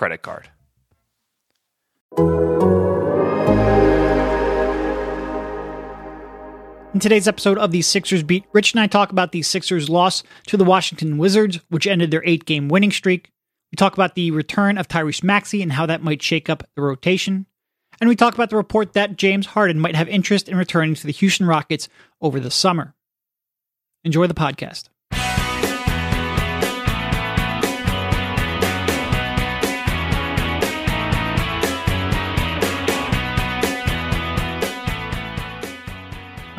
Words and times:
credit 0.00 0.22
card. 0.22 0.48
In 6.94 7.00
today's 7.00 7.28
episode 7.28 7.58
of 7.58 7.70
the 7.70 7.82
Sixers 7.82 8.22
Beat, 8.22 8.46
Rich 8.54 8.72
and 8.72 8.80
I 8.80 8.86
talk 8.86 9.12
about 9.12 9.32
the 9.32 9.42
Sixers' 9.42 9.90
loss 9.90 10.22
to 10.46 10.56
the 10.56 10.64
Washington 10.64 11.18
Wizards, 11.18 11.60
which 11.68 11.86
ended 11.86 12.10
their 12.10 12.24
eight 12.24 12.46
game 12.46 12.68
winning 12.68 12.90
streak. 12.90 13.30
We 13.70 13.76
talk 13.76 13.92
about 13.92 14.14
the 14.14 14.30
return 14.30 14.78
of 14.78 14.88
Tyrese 14.88 15.22
Maxey 15.22 15.60
and 15.60 15.72
how 15.72 15.84
that 15.84 16.02
might 16.02 16.22
shake 16.22 16.48
up 16.48 16.64
the 16.74 16.80
rotation. 16.80 17.44
And 18.00 18.08
we 18.08 18.16
talk 18.16 18.32
about 18.32 18.48
the 18.48 18.56
report 18.56 18.94
that 18.94 19.18
James 19.18 19.48
Harden 19.48 19.78
might 19.78 19.96
have 19.96 20.08
interest 20.08 20.48
in 20.48 20.56
returning 20.56 20.94
to 20.94 21.06
the 21.06 21.12
Houston 21.12 21.46
Rockets 21.46 21.90
over 22.22 22.40
the 22.40 22.50
summer. 22.50 22.94
Enjoy 24.02 24.26
the 24.26 24.32
podcast. 24.32 24.88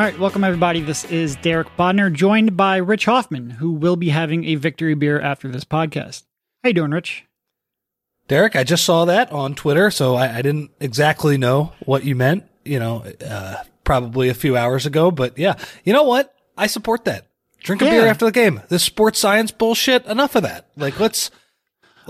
All 0.02 0.08
right, 0.08 0.18
welcome 0.18 0.44
everybody. 0.44 0.82
This 0.82 1.06
is 1.06 1.36
Derek 1.36 1.68
Bodner, 1.78 2.12
joined 2.12 2.58
by 2.58 2.78
Rich 2.78 3.06
Hoffman, 3.06 3.52
who 3.52 3.74
will 3.74 3.96
be 3.96 4.10
having 4.10 4.46
a 4.46 4.56
victory 4.56 4.96
beer 4.96 5.22
after 5.22 5.48
this 5.48 5.64
podcast. 5.64 6.24
How 6.64 6.70
you 6.70 6.74
doing, 6.74 6.90
Rich? 6.90 7.26
Derek, 8.28 8.56
I 8.56 8.64
just 8.64 8.84
saw 8.84 9.06
that 9.06 9.32
on 9.32 9.54
Twitter, 9.54 9.92
so 9.92 10.16
I, 10.16 10.38
I 10.38 10.42
didn't 10.42 10.72
exactly 10.80 11.38
know 11.38 11.74
what 11.86 12.04
you 12.04 12.16
meant. 12.16 12.46
You 12.66 12.80
know, 12.80 13.06
uh, 13.24 13.58
probably 13.84 14.30
a 14.30 14.34
few 14.34 14.58
hours 14.58 14.88
ago, 14.88 15.12
but 15.12 15.38
yeah, 15.38 15.54
you 15.84 15.94
know 15.94 16.02
what? 16.02 16.34
I 16.58 16.66
support 16.66 17.06
that. 17.06 17.28
Drink 17.60 17.84
a 17.84 17.86
Yeah. 17.86 17.92
beer 17.92 18.08
after 18.08 18.26
the 18.26 18.32
game. 18.32 18.64
This 18.70 18.82
sports 18.82 19.20
science 19.20 19.52
bullshit. 19.52 20.08
Enough 20.08 20.36
of 20.36 20.42
that. 20.42 20.66
Like 20.76 21.00
let's 21.00 21.30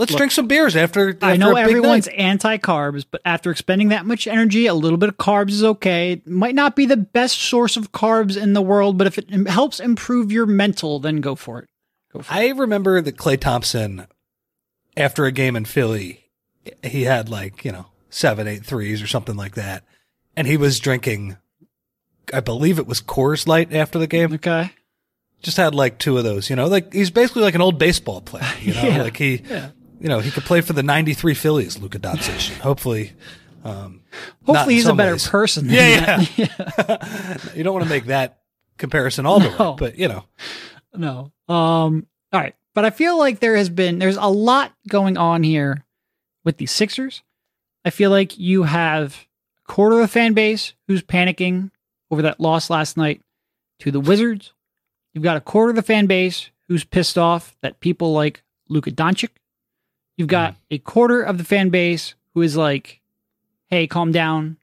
let's 0.02 0.16
drink 0.16 0.32
some 0.34 0.48
beers 0.48 0.76
after. 0.76 1.10
after 1.12 1.26
I 1.26 1.38
know 1.38 1.56
everyone's 1.56 2.08
anti 2.10 2.58
carbs, 2.58 3.06
but 3.10 3.22
after 3.24 3.52
expending 3.52 3.90
that 3.90 4.06
much 4.06 4.28
energy, 4.28 4.66
a 4.68 4.74
little 4.74 4.98
bit 4.98 5.10
of 5.10 5.18
carbs 5.18 5.52
is 5.52 5.64
okay. 5.64 6.14
It 6.14 6.28
might 6.28 6.56
not 6.56 6.76
be 6.76 6.86
the 6.86 6.98
best 6.98 7.38
source 7.40 7.78
of 7.78 7.92
carbs 7.92 8.36
in 8.36 8.54
the 8.54 8.62
world, 8.62 8.98
but 8.98 9.08
if 9.08 9.18
it 9.18 9.30
helps 9.48 9.80
improve 9.80 10.32
your 10.32 10.46
mental, 10.46 11.00
then 11.00 11.22
go 11.22 11.36
for 11.36 11.60
it. 11.60 11.70
Go 12.12 12.22
for 12.22 12.34
it. 12.34 12.36
I 12.38 12.50
remember 12.50 13.00
that 13.02 13.16
Klay 13.18 13.40
Thompson, 13.40 14.08
after 14.98 15.26
a 15.26 15.32
game 15.32 15.56
in 15.56 15.66
Philly, 15.66 16.26
he 16.84 17.04
had 17.04 17.30
like 17.30 17.64
you 17.64 17.72
know 17.72 17.88
seven, 18.10 18.48
eight 18.48 18.66
threes 18.66 19.02
or 19.02 19.08
something 19.08 19.36
like 19.38 19.56
that, 19.56 19.84
and 20.36 20.48
he 20.48 20.58
was 20.58 20.80
drinking. 20.80 21.38
I 22.34 22.40
believe 22.40 22.80
it 22.80 22.88
was 22.88 23.02
Coors 23.02 23.48
Light 23.48 23.74
after 23.74 24.00
the 24.00 24.08
game. 24.08 24.34
Okay. 24.34 24.72
just 25.42 25.58
had 25.58 25.74
like 25.76 25.98
two 25.98 26.18
of 26.18 26.24
those, 26.24 26.50
you 26.50 26.56
know, 26.56 26.68
like 26.68 26.94
he's 26.94 27.10
basically 27.10 27.42
like 27.42 27.56
an 27.56 27.62
old 27.62 27.78
baseball 27.80 28.22
player, 28.22 28.46
you 28.62 28.74
know, 28.76 28.84
Yeah. 28.84 29.02
like 29.04 29.18
he, 29.18 29.42
you 30.02 30.10
know, 30.10 30.20
he 30.20 30.32
could 30.32 30.44
play 30.44 30.62
for 30.62 30.74
the 30.74 30.84
93 30.84 31.34
Phillies, 31.36 31.78
Luka 31.80 32.00
Doncic. 32.00 32.58
Hopefully, 32.60 33.14
um, 33.64 34.02
Hopefully, 34.46 34.76
he's 34.76 34.88
a 34.88 34.94
better 34.94 35.14
ways. 35.14 35.28
person. 35.28 35.68
than 35.68 35.76
Yeah, 35.76 36.18
that. 36.18 37.52
You 37.56 37.64
don't 37.64 37.74
want 37.74 37.86
to 37.86 37.90
make 37.90 38.06
that 38.06 38.40
comparison 38.78 39.25
all 39.25 39.40
the 39.40 39.50
No. 39.59 39.72
way, 39.72 39.75
but 39.80 39.98
you 40.00 40.08
know, 40.08 40.25
no. 40.94 41.31
Um. 41.48 42.08
All 42.34 42.40
right, 42.40 42.56
but 42.74 42.86
I 42.86 42.90
feel 42.90 43.18
like 43.18 43.40
there 43.40 43.56
has 43.58 43.70
been 43.70 44.00
there's 44.00 44.18
a 44.18 44.28
lot 44.30 44.74
going 44.88 45.18
on 45.18 45.44
here 45.44 45.86
with 46.44 46.58
the 46.58 46.66
Sixers. 46.66 47.22
I 47.86 47.90
feel 47.90 48.09
like 48.09 48.38
you 48.40 48.64
have 48.64 49.28
a 49.68 49.72
quarter 49.72 49.96
of 49.98 50.02
the 50.02 50.08
fan 50.08 50.34
base 50.34 50.74
who's 50.88 51.02
panicking 51.04 51.72
over 52.09 52.22
that 52.24 52.40
loss 52.40 52.70
last 52.70 52.96
night 52.98 53.22
to 53.80 53.92
the 53.92 54.00
Wizards. 54.00 54.54
You've 55.14 55.24
got 55.24 55.36
a 55.38 55.42
quarter 55.42 55.72
of 55.72 55.75
the 55.75 55.81
fan 55.84 56.06
base 56.08 56.50
who's 56.68 56.84
pissed 56.86 57.18
off 57.18 57.56
that 57.62 57.80
people 57.81 58.14
like 58.14 58.44
Luka 58.70 58.92
Doncic. 58.92 59.30
You've 60.18 60.28
got 60.28 60.56
a 60.70 60.78
quarter 60.78 61.22
of 61.22 61.38
the 61.38 61.44
fan 61.44 61.70
base 61.70 62.16
who 62.34 62.42
is 62.42 62.56
like, 62.58 63.02
"Hey, 63.68 63.88
calm 63.88 64.12
down. 64.12 64.58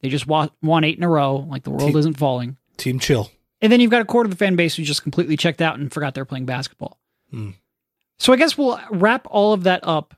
They 0.00 0.08
just 0.08 0.26
wa- 0.26 0.48
won 0.62 0.84
eight 0.84 0.98
in 0.98 1.04
a 1.04 1.08
row. 1.08 1.36
Like 1.48 1.62
the 1.64 1.70
world 1.70 1.88
Team- 1.90 1.96
isn't 1.98 2.14
falling." 2.18 2.56
team 2.76 2.98
chill. 2.98 3.30
And 3.60 3.70
then 3.72 3.80
you've 3.80 3.92
got 3.92 4.02
a 4.02 4.04
quarter 4.04 4.26
of 4.26 4.30
the 4.32 4.36
fan 4.36 4.56
base 4.56 4.74
who 4.74 4.82
just 4.82 5.02
completely 5.04 5.36
checked 5.36 5.62
out 5.62 5.78
and 5.78 5.92
forgot 5.92 6.14
they're 6.14 6.24
playing 6.24 6.46
basketball. 6.46 6.98
Hmm. 7.30 7.50
So 8.18 8.32
I 8.32 8.36
guess 8.36 8.58
we'll 8.58 8.80
wrap 8.90 9.26
all 9.30 9.52
of 9.52 9.62
that 9.64 9.86
up 9.86 10.14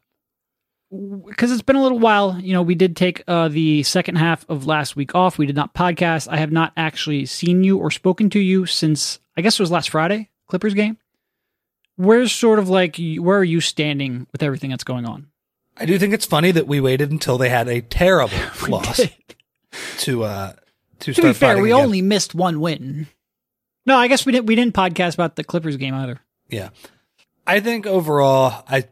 because 1.27 1.51
it's 1.53 1.61
been 1.63 1.77
a 1.77 1.83
little 1.83 1.99
while. 1.99 2.39
You 2.41 2.53
know, 2.55 2.63
we 2.63 2.75
did 2.75 2.97
take 2.97 3.23
uh, 3.29 3.49
the 3.49 3.83
second 3.83 4.17
half 4.17 4.49
of 4.49 4.67
last 4.67 4.97
week 4.97 5.15
off. 5.15 5.37
We 5.37 5.45
did 5.47 5.57
not 5.57 5.75
podcast. 5.75 6.29
I 6.31 6.37
have 6.39 6.53
not 6.53 6.73
actually 6.77 7.27
seen 7.27 7.65
you 7.65 7.79
or 7.79 7.91
spoken 7.91 8.31
to 8.31 8.39
you 8.41 8.65
since 8.67 9.19
I 9.37 9.43
guess 9.43 9.59
it 9.59 9.63
was 9.63 9.71
last 9.71 9.91
Friday, 9.91 10.31
Clippers 10.49 10.75
game. 10.75 10.97
Where's 11.97 12.33
sort 12.33 12.59
of 12.59 12.69
like 12.69 12.97
where 12.99 13.39
are 13.39 13.45
you 13.45 13.61
standing 13.61 14.27
with 14.33 14.43
everything 14.43 14.71
that's 14.71 14.85
going 14.85 15.05
on? 15.07 15.29
I 15.77 15.87
do 15.87 15.99
think 15.99 16.15
it's 16.15 16.27
funny 16.27 16.51
that 16.53 16.67
we 16.67 16.81
waited 16.81 17.11
until 17.11 17.39
they 17.39 17.49
had 17.49 17.69
a 17.69 17.81
terrible 17.81 18.37
loss 18.69 19.01
to, 19.99 20.23
uh, 20.25 20.53
to 21.01 21.13
to 21.13 21.15
start 21.15 21.29
be 21.29 21.33
fair, 21.33 21.59
we 21.63 21.73
again. 21.73 21.85
only 21.85 22.03
missed 22.03 22.35
one 22.35 22.61
win. 22.61 23.09
No, 23.87 23.97
I 23.97 24.09
guess 24.09 24.25
we 24.25 24.33
didn't. 24.33 24.47
We 24.47 24.55
didn't 24.55 24.75
podcast 24.75 25.15
about 25.15 25.37
the 25.37 25.45
Clippers 25.45 25.77
game 25.77 25.95
either. 25.95 26.21
Yeah. 26.49 26.71
I 27.47 27.61
think 27.61 27.87
overall, 27.87 28.65
I 28.69 28.85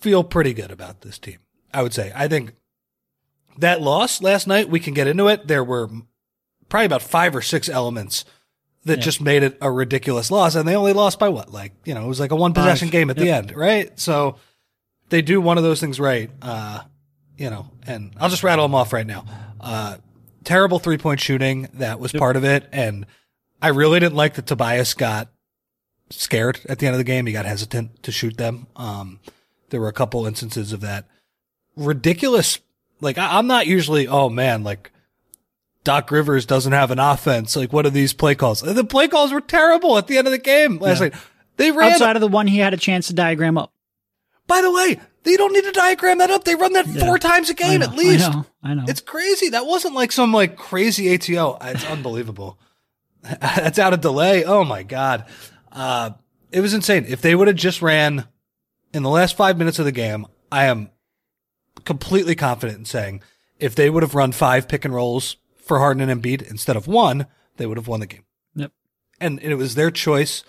feel 0.00 0.24
pretty 0.24 0.52
good 0.54 0.70
about 0.70 1.02
this 1.02 1.18
team. 1.18 1.38
I 1.72 1.82
would 1.82 1.94
say. 1.94 2.10
I 2.14 2.26
think 2.26 2.54
that 3.58 3.80
loss 3.80 4.22
last 4.22 4.46
night, 4.46 4.68
we 4.68 4.80
can 4.80 4.94
get 4.94 5.06
into 5.06 5.28
it. 5.28 5.46
There 5.46 5.62
were 5.62 5.88
probably 6.68 6.86
about 6.86 7.02
five 7.02 7.36
or 7.36 7.42
six 7.42 7.68
elements 7.68 8.24
that 8.84 8.98
Yeah. 8.98 9.04
just 9.04 9.20
made 9.20 9.42
it 9.42 9.58
a 9.60 9.70
ridiculous 9.70 10.30
loss. 10.30 10.54
And 10.54 10.66
they 10.66 10.76
only 10.76 10.92
lost 10.92 11.18
by 11.18 11.28
what? 11.28 11.52
Like, 11.52 11.72
you 11.84 11.94
know, 11.94 12.04
it 12.04 12.08
was 12.08 12.20
like 12.20 12.30
a 12.30 12.36
one 12.36 12.52
possession 12.54 12.88
Five. 12.88 12.92
game 12.92 13.10
at 13.10 13.16
the 13.16 13.30
end, 13.30 13.54
right? 13.54 13.90
So 13.98 14.36
they 15.10 15.20
do 15.22 15.40
one 15.40 15.58
of 15.58 15.64
those 15.64 15.80
things 15.80 15.98
right. 16.00 16.30
Uh, 16.40 16.82
you 17.36 17.50
know, 17.50 17.70
and 17.86 18.12
I'll 18.18 18.28
just 18.30 18.42
rattle 18.42 18.64
them 18.64 18.74
off 18.74 18.92
right 18.92 19.06
now. 19.06 19.24
Uh, 19.60 19.96
terrible 20.44 20.78
three 20.78 20.98
point 20.98 21.20
shooting. 21.20 21.68
That 21.74 22.00
was 22.00 22.12
part 22.12 22.36
of 22.36 22.44
it. 22.44 22.66
And 22.72 23.06
I 23.60 23.68
really 23.68 24.00
didn't 24.00 24.16
like 24.16 24.34
that 24.34 24.46
Tobias 24.46 24.94
got 24.94 25.28
scared 26.10 26.60
at 26.68 26.78
the 26.78 26.86
end 26.86 26.94
of 26.94 26.98
the 26.98 27.04
game. 27.04 27.26
He 27.26 27.32
got 27.32 27.44
hesitant 27.46 28.02
to 28.04 28.12
shoot 28.12 28.36
them. 28.38 28.66
Um, 28.76 29.20
there 29.70 29.80
were 29.80 29.88
a 29.88 29.92
couple 29.92 30.24
instances 30.26 30.72
of 30.72 30.80
that 30.80 31.04
ridiculous. 31.76 32.58
Like 33.00 33.18
I, 33.18 33.38
I'm 33.38 33.46
not 33.46 33.66
usually, 33.66 34.08
oh 34.08 34.28
man, 34.28 34.64
like 34.64 34.90
Doc 35.88 36.10
Rivers 36.10 36.44
doesn't 36.44 36.72
have 36.72 36.90
an 36.90 36.98
offense. 36.98 37.56
Like 37.56 37.72
what 37.72 37.86
are 37.86 37.90
these 37.90 38.12
play 38.12 38.34
calls? 38.34 38.60
The 38.60 38.84
play 38.84 39.08
calls 39.08 39.32
were 39.32 39.40
terrible 39.40 39.96
at 39.96 40.06
the 40.06 40.18
end 40.18 40.26
of 40.26 40.32
the 40.32 40.38
game 40.38 40.78
last 40.78 41.00
Yeah. 41.00 41.08
night. 41.08 41.14
They 41.56 41.70
ran. 41.70 41.92
Outside 41.92 42.14
of 42.14 42.20
the 42.20 42.28
one 42.28 42.46
he 42.46 42.58
had 42.58 42.74
a 42.74 42.76
chance 42.76 43.06
to 43.06 43.14
diagram 43.14 43.56
up. 43.56 43.72
by 44.46 44.60
the 44.60 44.70
way, 44.70 45.00
they 45.22 45.36
don't 45.38 45.52
need 45.54 45.64
to 45.64 45.72
diagram 45.72 46.18
that 46.18 46.30
up. 46.30 46.44
They 46.44 46.54
run 46.56 46.74
that 46.74 46.86
four 46.86 47.18
times 47.18 47.48
a 47.48 47.54
game 47.54 47.80
at 47.80 47.94
least. 47.94 48.28
I 48.28 48.32
know. 48.32 48.46
I 48.62 48.74
know. 48.74 48.84
It's 48.86 49.00
crazy. 49.00 49.48
That 49.48 49.64
wasn't 49.64 49.94
like 49.94 50.12
some 50.12 50.30
like 50.32 50.56
crazy 50.56 51.12
ATO. 51.14 51.56
It's 51.62 51.86
unbelievable. 51.86 52.58
That's 53.22 53.78
out 53.78 53.94
of 53.94 54.02
delay. 54.02 54.44
Oh 54.44 54.64
my 54.64 54.82
God. 54.82 55.24
Uh, 55.72 56.10
it 56.52 56.60
was 56.60 56.74
insane. 56.74 57.06
If 57.08 57.22
they 57.22 57.34
would 57.34 57.48
have 57.48 57.56
just 57.56 57.80
ran 57.80 58.26
in 58.92 59.02
the 59.02 59.10
last 59.10 59.36
five 59.38 59.56
minutes 59.56 59.78
of 59.78 59.86
the 59.86 59.92
game, 59.92 60.26
I 60.52 60.66
am 60.66 60.90
completely 61.84 62.34
confident 62.34 62.78
in 62.78 62.84
saying 62.84 63.22
if 63.58 63.74
they 63.74 63.88
would 63.88 64.02
have 64.02 64.14
run 64.14 64.32
five 64.32 64.68
pick 64.68 64.84
and 64.84 64.94
rolls 64.94 65.36
for 65.68 65.78
Harden 65.78 66.08
and 66.08 66.22
Embiid 66.22 66.42
instead 66.50 66.76
of 66.76 66.88
one, 66.88 67.26
they 67.56 67.66
would 67.66 67.76
have 67.76 67.88
won 67.88 68.00
the 68.00 68.06
game. 68.06 68.24
Yep. 68.54 68.72
And 69.20 69.38
it 69.40 69.54
was 69.54 69.74
their 69.74 69.90
choice. 69.90 70.42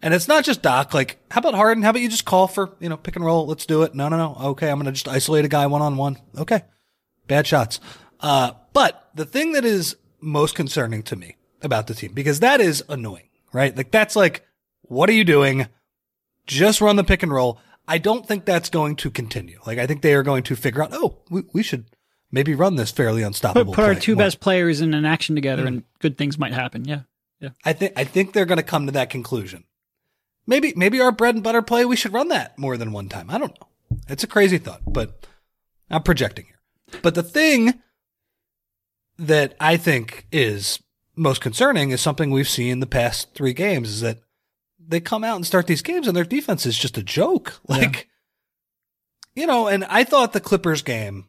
And 0.00 0.14
it's 0.14 0.28
not 0.28 0.44
just 0.44 0.62
Doc. 0.62 0.94
Like, 0.94 1.18
how 1.30 1.40
about 1.40 1.54
Harden? 1.54 1.82
How 1.82 1.90
about 1.90 2.02
you 2.02 2.08
just 2.08 2.24
call 2.24 2.46
for, 2.46 2.76
you 2.78 2.88
know, 2.88 2.96
pick 2.96 3.16
and 3.16 3.24
roll? 3.24 3.46
Let's 3.46 3.66
do 3.66 3.82
it. 3.82 3.94
No, 3.94 4.08
no, 4.08 4.16
no. 4.16 4.36
Okay. 4.50 4.70
I'm 4.70 4.78
going 4.78 4.86
to 4.86 4.92
just 4.92 5.08
isolate 5.08 5.44
a 5.44 5.48
guy 5.48 5.66
one 5.66 5.82
on 5.82 5.96
one. 5.96 6.18
Okay. 6.36 6.62
Bad 7.26 7.46
shots. 7.46 7.80
Uh, 8.20 8.52
but 8.72 9.10
the 9.14 9.24
thing 9.24 9.52
that 9.52 9.64
is 9.64 9.96
most 10.20 10.54
concerning 10.54 11.02
to 11.04 11.16
me 11.16 11.36
about 11.62 11.88
the 11.88 11.94
team, 11.94 12.12
because 12.12 12.40
that 12.40 12.60
is 12.60 12.84
annoying, 12.88 13.28
right? 13.52 13.76
Like, 13.76 13.90
that's 13.90 14.14
like, 14.14 14.46
what 14.82 15.08
are 15.10 15.14
you 15.14 15.24
doing? 15.24 15.66
Just 16.46 16.80
run 16.80 16.96
the 16.96 17.04
pick 17.04 17.22
and 17.22 17.32
roll. 17.32 17.60
I 17.86 17.98
don't 17.98 18.26
think 18.26 18.44
that's 18.44 18.70
going 18.70 18.96
to 18.96 19.10
continue. 19.10 19.58
Like, 19.66 19.78
I 19.78 19.86
think 19.86 20.02
they 20.02 20.14
are 20.14 20.22
going 20.22 20.42
to 20.44 20.56
figure 20.56 20.82
out, 20.82 20.90
oh, 20.92 21.18
we, 21.30 21.42
we 21.52 21.62
should 21.62 21.86
maybe 22.30 22.54
run 22.54 22.76
this 22.76 22.90
fairly 22.90 23.22
Put, 23.22 23.26
unstoppable. 23.28 23.74
put 23.74 23.84
our 23.84 23.92
play 23.94 24.00
two 24.00 24.14
more. 24.16 24.24
best 24.24 24.40
players 24.40 24.80
in 24.80 24.94
an 24.94 25.04
action 25.04 25.34
together, 25.34 25.64
Mm. 25.64 25.68
and 25.68 25.82
good 26.00 26.16
things 26.18 26.38
might 26.38 26.52
happen. 26.52 26.84
Yeah. 26.84 27.00
Yeah. 27.40 27.50
I 27.64 27.72
think 27.72 27.92
I 27.96 28.04
think 28.04 28.32
they're 28.32 28.44
going 28.46 28.56
to 28.58 28.62
come 28.64 28.86
to 28.86 28.92
that 28.92 29.10
conclusion. 29.10 29.64
Maybe 30.46 30.72
maybe 30.76 31.00
our 31.00 31.12
bread 31.12 31.34
and 31.34 31.44
butter 31.44 31.62
play 31.62 31.84
we 31.84 31.94
should 31.96 32.12
run 32.12 32.28
that 32.28 32.58
more 32.58 32.76
than 32.76 32.90
one 32.92 33.08
time. 33.08 33.30
I 33.30 33.38
don't 33.38 33.58
know. 33.60 33.68
It's 34.08 34.24
a 34.24 34.28
crazy 34.28 34.58
thought, 34.58 34.82
but 34.86 35.26
I'm 35.90 36.02
projecting 36.02 36.46
here. 36.46 37.00
But 37.02 37.14
the 37.14 37.22
thing 37.22 37.80
that 39.18 39.54
I 39.60 39.76
think 39.76 40.26
is 40.32 40.80
most 41.16 41.40
concerning 41.40 41.90
is 41.90 42.00
something 42.00 42.30
we've 42.30 42.48
seen 42.48 42.72
in 42.72 42.80
the 42.80 42.86
past 42.86 43.34
three 43.34 43.52
games 43.52 43.88
is 43.90 44.00
that 44.00 44.18
they 44.78 45.00
come 45.00 45.24
out 45.24 45.36
and 45.36 45.46
start 45.46 45.66
these 45.66 45.82
games 45.82 46.06
and 46.08 46.16
their 46.16 46.24
defense 46.24 46.64
is 46.66 46.78
just 46.78 46.96
a 46.98 47.02
joke. 47.02 47.60
Like, 47.68 48.08
you 49.34 49.46
know, 49.46 49.68
and 49.68 49.84
I 49.84 50.02
thought 50.04 50.32
the 50.32 50.40
Clippers 50.40 50.82
game, 50.82 51.27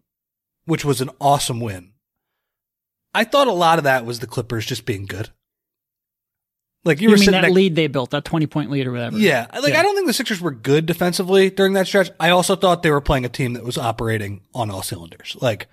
which 0.70 0.86
was 0.86 1.02
an 1.02 1.10
awesome 1.20 1.60
win, 1.60 1.92
I 3.14 3.24
thought 3.24 3.48
a 3.48 3.52
lot 3.52 3.78
of 3.80 3.84
that 3.86 4.06
was 4.06 4.20
the 4.20 4.28
Clippers 4.28 4.66
just 4.66 4.86
being 4.86 5.06
good. 5.06 5.30
Like 6.86 7.02
you, 7.02 7.10
You, 7.10 7.16
were 7.16 7.20
mean 7.20 7.32
that 7.32 7.42
next- 7.42 7.54
lead 7.54 7.76
they 7.76 7.88
built, 7.88 8.12
that 8.12 8.24
20 8.24 8.48
point 8.48 8.72
lead 8.72 8.88
or 8.88 8.94
whatever? 8.94 9.18
yeah, 9.18 9.48
like 9.62 9.74
Yeah. 9.74 9.80
I 9.80 9.84
don't 9.84 9.96
think 9.96 10.08
the 10.08 10.14
Sixers 10.14 10.40
were 10.40 10.52
good 10.52 10.86
defensively 10.86 11.50
during 11.50 11.74
that 11.74 11.88
stretch. 11.88 12.10
I 12.20 12.30
also 12.30 12.56
thought 12.56 12.84
they 12.84 12.92
were 12.92 13.02
playing 13.02 13.26
a 13.26 13.30
team 13.30 13.54
that 13.54 13.66
was 13.66 13.78
operating 13.78 14.42
on 14.54 14.72
all 14.72 14.82
cylinders. 14.82 15.36
Like 15.42 15.68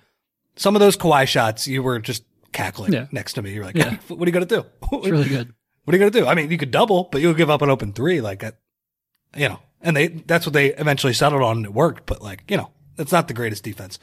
some 0.57 0.75
of 0.75 0.81
those 0.81 0.97
Kawhi 0.97 1.25
shots, 1.27 1.67
you 1.67 1.81
were 1.81 1.99
just 1.99 2.23
cackling 2.51 2.91
Yeah. 2.91 3.07
next 3.11 3.33
to 3.33 3.41
me. 3.41 3.53
You're 3.53 3.63
like, 3.65 3.77
Yeah. 3.77 3.95
"What 4.09 4.21
are 4.21 4.29
you 4.29 4.33
gonna 4.33 4.45
do? 4.45 4.65
It's 4.91 5.07
really 5.07 5.29
good. 5.29 5.53
What 5.85 5.93
are 5.93 5.97
you 5.97 6.01
gonna 6.09 6.11
do? 6.25 6.27
I 6.27 6.35
mean, 6.35 6.51
you 6.51 6.57
could 6.57 6.71
double, 6.71 7.07
but 7.09 7.21
you'll 7.21 7.33
give 7.33 7.49
up 7.49 7.61
an 7.61 7.69
open 7.69 7.93
three, 7.93 8.19
like 8.19 8.43
you 9.35 9.47
know. 9.47 9.59
And 9.81 9.95
they 9.95 10.07
that's 10.07 10.45
what 10.45 10.51
they 10.53 10.73
eventually 10.73 11.13
settled 11.13 11.41
on. 11.43 11.57
and 11.57 11.65
It 11.67 11.73
worked, 11.73 12.05
but 12.05 12.21
like 12.21 12.43
you 12.49 12.57
know, 12.57 12.71
it's 12.97 13.11
not 13.13 13.29
the 13.29 13.33
greatest 13.33 13.63
defense 13.63 13.97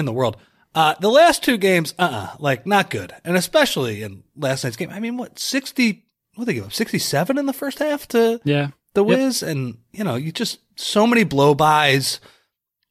in 0.00 0.06
the 0.06 0.12
world. 0.12 0.36
Uh, 0.74 0.94
the 1.00 1.08
last 1.08 1.44
two 1.44 1.56
games, 1.56 1.94
uh, 1.98 2.30
uh 2.32 2.36
like 2.38 2.66
not 2.66 2.90
good, 2.90 3.12
and 3.24 3.36
especially 3.36 4.02
in 4.02 4.24
last 4.36 4.64
night's 4.64 4.76
game. 4.76 4.90
I 4.90 5.00
mean, 5.00 5.16
what 5.16 5.38
sixty? 5.38 6.04
What 6.34 6.46
they 6.46 6.54
give 6.54 6.64
up? 6.64 6.72
Sixty 6.72 6.98
seven 6.98 7.38
in 7.38 7.46
the 7.46 7.52
first 7.52 7.78
half 7.78 8.06
to 8.08 8.40
Yeah. 8.44 8.68
the 8.94 9.04
Yep. 9.42 9.50
And 9.50 9.78
you 9.92 10.04
know, 10.04 10.14
you 10.16 10.32
just 10.32 10.60
so 10.76 11.06
many 11.06 11.24
blow 11.24 11.54
bys, 11.54 12.20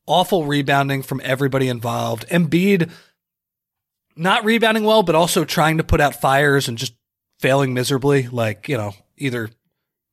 awful 0.06 0.46
rebounding 0.46 1.04
from 1.04 1.22
everybody 1.24 1.68
involved. 1.70 2.28
Embiid 2.30 2.92
not 4.16 4.44
rebounding 4.44 4.84
well, 4.84 5.04
but 5.04 5.16
also 5.16 5.46
trying 5.46 5.78
to 5.78 5.84
put 5.84 6.02
out 6.02 6.20
fires 6.20 6.68
and 6.68 6.78
just 6.78 6.94
failing 7.40 7.74
miserably. 7.74 8.28
Like 8.28 8.68
you 8.68 8.76
know, 8.76 8.94
either 9.18 9.50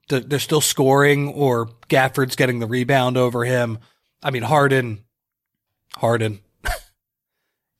they're 0.09 0.39
still 0.39 0.61
scoring 0.61 1.29
or 1.29 1.69
Gafford's 1.89 2.37
getting 2.37 2.61
the 2.61 2.67
rebound 2.69 3.17
over 3.17 3.45
him. 3.45 3.79
I 4.23 4.31
mean, 4.31 4.43
Harden, 4.43 5.05
Harden. 5.97 6.41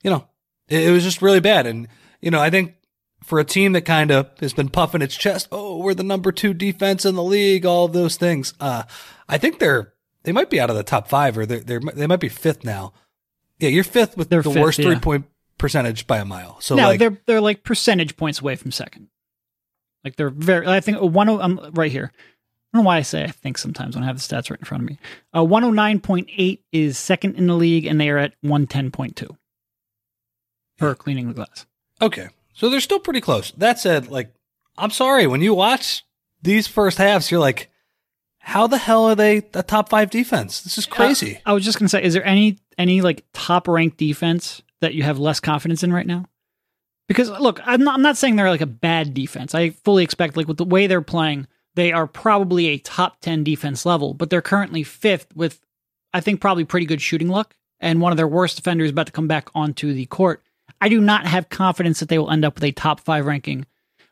You 0.03 0.09
know, 0.09 0.27
it, 0.67 0.87
it 0.87 0.91
was 0.91 1.03
just 1.03 1.21
really 1.21 1.39
bad, 1.39 1.67
and 1.67 1.87
you 2.21 2.31
know, 2.31 2.39
I 2.39 2.49
think 2.49 2.75
for 3.23 3.39
a 3.39 3.45
team 3.45 3.73
that 3.73 3.81
kind 3.81 4.11
of 4.11 4.29
has 4.39 4.53
been 4.53 4.69
puffing 4.69 5.01
its 5.01 5.17
chest, 5.17 5.47
oh, 5.51 5.77
we're 5.77 5.93
the 5.93 6.03
number 6.03 6.31
two 6.31 6.53
defense 6.53 7.05
in 7.05 7.15
the 7.15 7.23
league, 7.23 7.65
all 7.65 7.85
of 7.85 7.93
those 7.93 8.15
things. 8.15 8.53
Uh, 8.59 8.83
I 9.27 9.37
think 9.37 9.59
they're 9.59 9.93
they 10.23 10.31
might 10.31 10.49
be 10.49 10.59
out 10.59 10.69
of 10.69 10.75
the 10.75 10.83
top 10.83 11.07
five, 11.07 11.37
or 11.37 11.45
they're, 11.45 11.59
they're 11.59 11.79
they 11.79 12.07
might 12.07 12.19
be 12.19 12.29
fifth 12.29 12.63
now. 12.63 12.93
Yeah, 13.59 13.69
you're 13.69 13.83
fifth 13.83 14.17
with 14.17 14.29
They're 14.29 14.41
the 14.41 14.51
fifth, 14.51 14.61
worst 14.61 14.79
yeah. 14.79 14.85
three 14.85 14.99
point 14.99 15.25
percentage 15.57 16.05
by 16.05 16.17
a 16.17 16.25
mile. 16.25 16.59
So 16.61 16.75
no, 16.75 16.83
like, 16.83 16.99
they're 16.99 17.17
they're 17.25 17.41
like 17.41 17.63
percentage 17.63 18.17
points 18.17 18.41
away 18.41 18.55
from 18.55 18.71
second. 18.71 19.07
Like 20.03 20.15
they're 20.15 20.29
very. 20.29 20.67
I 20.67 20.79
think 20.79 20.99
one. 21.01 21.29
oh- 21.29 21.39
I'm 21.39 21.59
right 21.73 21.91
here. 21.91 22.11
I 22.13 22.77
don't 22.77 22.83
know 22.83 22.87
why 22.87 22.97
I 22.97 23.01
say 23.01 23.23
I 23.23 23.31
think 23.31 23.57
sometimes 23.57 23.95
when 23.95 24.03
I 24.03 24.07
have 24.07 24.17
the 24.17 24.21
stats 24.21 24.49
right 24.49 24.59
in 24.59 24.65
front 24.65 24.83
of 24.83 24.89
me. 24.89 24.99
Uh, 25.33 25.39
109.8 25.39 26.59
is 26.73 26.97
second 26.97 27.35
in 27.35 27.47
the 27.47 27.55
league, 27.55 27.85
and 27.85 27.99
they 27.99 28.09
are 28.09 28.17
at 28.17 28.33
110.2 28.43 29.35
for 30.77 30.93
cleaning 30.95 31.27
the 31.27 31.33
glass. 31.33 31.65
Okay. 32.01 32.29
So 32.53 32.69
they're 32.69 32.79
still 32.79 32.99
pretty 32.99 33.21
close. 33.21 33.51
That 33.51 33.79
said, 33.79 34.09
like, 34.09 34.33
I'm 34.77 34.91
sorry, 34.91 35.27
when 35.27 35.41
you 35.41 35.53
watch 35.53 36.03
these 36.41 36.67
first 36.67 36.97
halves, 36.97 37.29
you're 37.29 37.39
like, 37.39 37.69
how 38.39 38.67
the 38.67 38.77
hell 38.77 39.05
are 39.05 39.15
they 39.15 39.37
a 39.53 39.63
top 39.63 39.89
five 39.89 40.09
defense? 40.09 40.61
This 40.61 40.77
is 40.77 40.85
crazy. 40.85 41.37
Uh, 41.37 41.49
I 41.49 41.53
was 41.53 41.65
just 41.65 41.77
gonna 41.77 41.89
say, 41.89 42.03
is 42.03 42.13
there 42.13 42.25
any 42.25 42.59
any 42.77 43.01
like 43.01 43.25
top 43.33 43.67
ranked 43.67 43.97
defense 43.97 44.61
that 44.79 44.93
you 44.93 45.03
have 45.03 45.19
less 45.19 45.39
confidence 45.39 45.83
in 45.83 45.91
right 45.91 46.07
now? 46.07 46.25
Because 47.07 47.29
look, 47.29 47.59
I'm 47.65 47.83
not, 47.83 47.95
I'm 47.95 48.01
not 48.01 48.17
saying 48.17 48.35
they're 48.35 48.49
like 48.49 48.61
a 48.61 48.65
bad 48.65 49.13
defense. 49.13 49.53
I 49.53 49.71
fully 49.71 50.03
expect 50.03 50.37
like 50.37 50.47
with 50.47 50.57
the 50.57 50.65
way 50.65 50.87
they're 50.87 51.01
playing, 51.01 51.47
they 51.75 51.91
are 51.91 52.07
probably 52.07 52.67
a 52.67 52.77
top 52.77 53.19
ten 53.21 53.43
defense 53.43 53.85
level, 53.85 54.13
but 54.13 54.29
they're 54.29 54.41
currently 54.41 54.83
fifth 54.83 55.27
with, 55.35 55.59
I 56.13 56.21
think, 56.21 56.39
probably 56.39 56.63
pretty 56.63 56.85
good 56.85 57.01
shooting 57.01 57.27
luck, 57.27 57.55
and 57.79 58.01
one 58.01 58.13
of 58.13 58.17
their 58.17 58.27
worst 58.27 58.55
defenders 58.55 58.91
about 58.91 59.07
to 59.07 59.11
come 59.11 59.27
back 59.27 59.49
onto 59.53 59.93
the 59.93 60.05
court. 60.05 60.41
I 60.81 60.89
do 60.89 61.01
not 61.01 61.25
have 61.25 61.49
confidence 61.49 61.99
that 61.99 62.09
they 62.09 62.17
will 62.19 62.29
end 62.31 62.45
up 62.45 62.55
with 62.55 62.63
a 62.63 62.71
top 62.71 62.99
five 62.99 63.25
ranking 63.25 63.65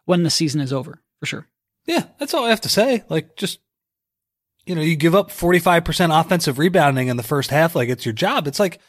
when 0.05 0.23
the 0.23 0.29
season 0.29 0.61
is 0.61 0.73
over, 0.73 1.01
for 1.19 1.25
sure. 1.25 1.47
yeah, 1.85 2.05
that's 2.19 2.33
all 2.33 2.45
I 2.45 2.49
have 2.49 2.61
to 2.61 2.69
say. 2.69 3.03
Like, 3.09 3.35
just, 3.35 3.59
you 4.65 4.73
know, 4.75 4.81
you 4.81 4.95
give 4.95 5.13
up 5.15 5.29
45% 5.29 6.19
offensive 6.19 6.57
rebounding 6.59 7.07
in 7.07 7.17
the 7.17 7.23
first 7.23 7.49
half, 7.51 7.75
like 7.75 7.89
it's 7.89 8.05
your 8.05 8.13
job. 8.13 8.47
It's 8.47 8.59
like, 8.59 8.79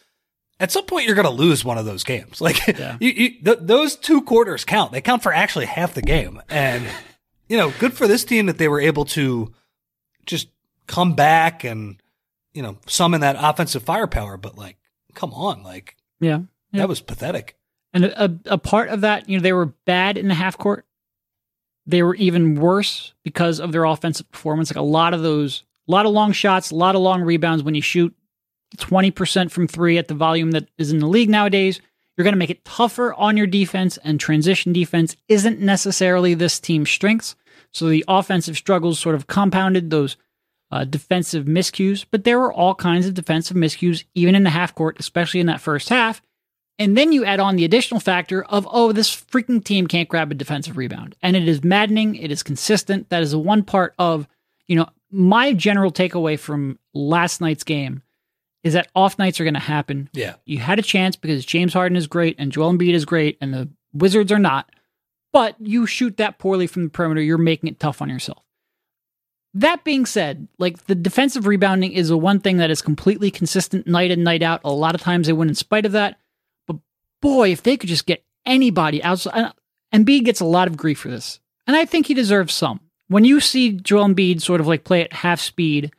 at 0.58 0.72
some 0.72 0.86
point, 0.86 1.04
you're 1.06 1.14
going 1.14 1.26
to 1.26 1.30
lose 1.30 1.64
one 1.66 1.76
of 1.76 1.84
those 1.84 2.02
games. 2.04 2.40
Like, 2.40 2.66
Yeah. 2.66 2.96
you, 3.00 3.10
you, 3.10 3.30
th- 3.42 3.58
those 3.60 3.94
two 3.96 4.22
quarters 4.22 4.64
count. 4.64 4.92
They 4.92 5.02
count 5.02 5.22
for 5.22 5.32
actually 5.32 5.66
half 5.66 5.92
the 5.92 6.00
game. 6.02 6.40
And, 6.48 6.86
you 7.48 7.58
know, 7.58 7.72
good 7.78 7.92
for 7.92 8.06
this 8.08 8.24
team 8.24 8.46
that 8.46 8.56
they 8.56 8.68
were 8.68 8.80
able 8.80 9.04
to 9.06 9.52
just 10.24 10.48
come 10.86 11.14
back 11.14 11.62
and, 11.64 12.00
you 12.54 12.62
know, 12.62 12.78
summon 12.86 13.20
that 13.20 13.36
offensive 13.38 13.82
firepower. 13.82 14.38
But, 14.38 14.56
like, 14.56 14.78
come 15.14 15.34
on. 15.34 15.62
Like, 15.62 15.96
Yeah. 16.20 16.40
Yeah. 16.72 16.80
that 16.80 16.88
was 16.88 17.00
pathetic. 17.02 17.56
And 17.96 18.04
a, 18.04 18.38
a 18.44 18.58
part 18.58 18.90
of 18.90 19.00
that, 19.00 19.26
you 19.26 19.38
know, 19.38 19.42
they 19.42 19.54
were 19.54 19.72
bad 19.86 20.18
in 20.18 20.28
the 20.28 20.34
half 20.34 20.58
court. 20.58 20.84
They 21.86 22.02
were 22.02 22.14
even 22.16 22.56
worse 22.56 23.14
because 23.24 23.58
of 23.58 23.72
their 23.72 23.84
offensive 23.84 24.30
performance. 24.30 24.70
Like 24.70 24.76
a 24.76 24.82
lot 24.82 25.14
of 25.14 25.22
those, 25.22 25.64
a 25.88 25.92
lot 25.92 26.04
of 26.04 26.12
long 26.12 26.32
shots, 26.32 26.70
a 26.70 26.74
lot 26.74 26.94
of 26.94 27.00
long 27.00 27.22
rebounds. 27.22 27.62
When 27.62 27.74
you 27.74 27.80
shoot 27.80 28.14
20% 28.76 29.50
from 29.50 29.66
three 29.66 29.96
at 29.96 30.08
the 30.08 30.14
volume 30.14 30.50
that 30.50 30.68
is 30.76 30.92
in 30.92 30.98
the 30.98 31.06
league 31.06 31.30
nowadays, 31.30 31.80
you're 32.16 32.24
going 32.24 32.34
to 32.34 32.38
make 32.38 32.50
it 32.50 32.66
tougher 32.66 33.14
on 33.14 33.38
your 33.38 33.46
defense, 33.46 33.96
and 34.04 34.20
transition 34.20 34.74
defense 34.74 35.16
isn't 35.26 35.60
necessarily 35.60 36.34
this 36.34 36.60
team's 36.60 36.90
strengths. 36.90 37.34
So 37.72 37.88
the 37.88 38.04
offensive 38.08 38.58
struggles 38.58 38.98
sort 38.98 39.14
of 39.14 39.26
compounded 39.26 39.88
those 39.88 40.18
uh, 40.70 40.84
defensive 40.84 41.46
miscues, 41.46 42.04
but 42.10 42.24
there 42.24 42.38
were 42.38 42.52
all 42.52 42.74
kinds 42.74 43.06
of 43.06 43.14
defensive 43.14 43.56
miscues, 43.56 44.04
even 44.14 44.34
in 44.34 44.42
the 44.42 44.50
half 44.50 44.74
court, 44.74 44.98
especially 45.00 45.40
in 45.40 45.46
that 45.46 45.62
first 45.62 45.88
half. 45.88 46.20
And 46.78 46.96
then 46.96 47.12
you 47.12 47.24
add 47.24 47.40
on 47.40 47.56
the 47.56 47.64
additional 47.64 48.00
factor 48.00 48.44
of, 48.44 48.68
oh, 48.70 48.92
this 48.92 49.14
freaking 49.14 49.64
team 49.64 49.86
can't 49.86 50.08
grab 50.08 50.30
a 50.30 50.34
defensive 50.34 50.76
rebound. 50.76 51.16
And 51.22 51.34
it 51.34 51.48
is 51.48 51.64
maddening. 51.64 52.16
It 52.16 52.30
is 52.30 52.42
consistent. 52.42 53.08
That 53.08 53.22
is 53.22 53.30
the 53.30 53.38
one 53.38 53.62
part 53.62 53.94
of, 53.98 54.28
you 54.66 54.76
know, 54.76 54.86
my 55.10 55.52
general 55.54 55.90
takeaway 55.90 56.38
from 56.38 56.78
last 56.92 57.40
night's 57.40 57.64
game 57.64 58.02
is 58.62 58.74
that 58.74 58.88
off 58.94 59.18
nights 59.18 59.40
are 59.40 59.44
going 59.44 59.54
to 59.54 59.60
happen. 59.60 60.10
Yeah. 60.12 60.34
You 60.44 60.58
had 60.58 60.78
a 60.78 60.82
chance 60.82 61.16
because 61.16 61.46
James 61.46 61.72
Harden 61.72 61.96
is 61.96 62.06
great 62.06 62.36
and 62.38 62.52
Joel 62.52 62.72
Embiid 62.72 62.94
is 62.94 63.04
great 63.04 63.38
and 63.40 63.54
the 63.54 63.68
Wizards 63.92 64.32
are 64.32 64.38
not. 64.38 64.68
But 65.32 65.54
you 65.60 65.86
shoot 65.86 66.16
that 66.16 66.38
poorly 66.38 66.66
from 66.66 66.84
the 66.84 66.90
perimeter, 66.90 67.22
you're 67.22 67.38
making 67.38 67.68
it 67.68 67.78
tough 67.80 68.02
on 68.02 68.08
yourself. 68.08 68.42
That 69.54 69.84
being 69.84 70.04
said, 70.04 70.48
like 70.58 70.86
the 70.86 70.94
defensive 70.94 71.46
rebounding 71.46 71.92
is 71.92 72.08
the 72.08 72.18
one 72.18 72.40
thing 72.40 72.58
that 72.58 72.70
is 72.70 72.82
completely 72.82 73.30
consistent 73.30 73.86
night 73.86 74.10
in, 74.10 74.22
night 74.22 74.42
out. 74.42 74.60
A 74.64 74.72
lot 74.72 74.94
of 74.94 75.00
times 75.00 75.26
they 75.26 75.32
win 75.32 75.48
in 75.48 75.54
spite 75.54 75.86
of 75.86 75.92
that. 75.92 76.18
Boy, 77.20 77.50
if 77.52 77.62
they 77.62 77.76
could 77.76 77.88
just 77.88 78.06
get 78.06 78.24
anybody 78.44 79.02
outside, 79.02 79.34
uh, 79.34 79.52
And 79.92 80.06
Embiid 80.06 80.24
gets 80.24 80.40
a 80.40 80.44
lot 80.44 80.68
of 80.68 80.76
grief 80.76 80.98
for 81.00 81.08
this. 81.08 81.40
And 81.66 81.76
I 81.76 81.84
think 81.84 82.06
he 82.06 82.14
deserves 82.14 82.54
some. 82.54 82.80
When 83.08 83.24
you 83.24 83.40
see 83.40 83.72
Joel 83.72 84.08
Embiid 84.08 84.40
sort 84.40 84.60
of 84.60 84.66
like 84.66 84.84
play 84.84 85.02
at 85.02 85.12
half 85.12 85.40
speed, 85.40 85.92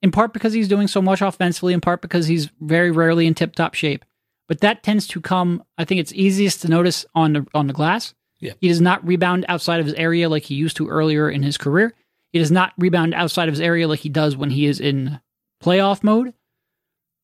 in 0.00 0.10
part 0.10 0.32
because 0.32 0.52
he's 0.52 0.68
doing 0.68 0.88
so 0.88 1.02
much 1.02 1.22
offensively, 1.22 1.72
in 1.72 1.80
part 1.80 2.02
because 2.02 2.26
he's 2.26 2.50
very 2.60 2.90
rarely 2.90 3.26
in 3.26 3.34
tip 3.34 3.54
top 3.54 3.74
shape. 3.74 4.04
But 4.48 4.60
that 4.60 4.82
tends 4.82 5.06
to 5.08 5.20
come, 5.20 5.62
I 5.78 5.84
think 5.84 6.00
it's 6.00 6.12
easiest 6.12 6.62
to 6.62 6.68
notice 6.68 7.06
on 7.14 7.32
the 7.32 7.46
on 7.54 7.66
the 7.68 7.72
glass. 7.72 8.14
Yeah. 8.40 8.52
He 8.60 8.68
does 8.68 8.80
not 8.80 9.06
rebound 9.06 9.44
outside 9.48 9.78
of 9.78 9.86
his 9.86 9.94
area 9.94 10.28
like 10.28 10.42
he 10.42 10.56
used 10.56 10.76
to 10.78 10.88
earlier 10.88 11.30
in 11.30 11.42
his 11.42 11.56
career. 11.56 11.94
He 12.32 12.38
does 12.38 12.50
not 12.50 12.72
rebound 12.76 13.14
outside 13.14 13.48
of 13.48 13.54
his 13.54 13.60
area 13.60 13.86
like 13.86 14.00
he 14.00 14.08
does 14.08 14.36
when 14.36 14.50
he 14.50 14.66
is 14.66 14.80
in 14.80 15.20
playoff 15.62 16.02
mode. 16.02 16.34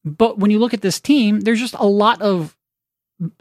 But 0.04 0.38
when 0.38 0.50
you 0.50 0.58
look 0.58 0.74
at 0.74 0.80
this 0.80 1.00
team, 1.00 1.40
there's 1.40 1.58
just 1.58 1.74
a 1.74 1.86
lot 1.86 2.22
of 2.22 2.56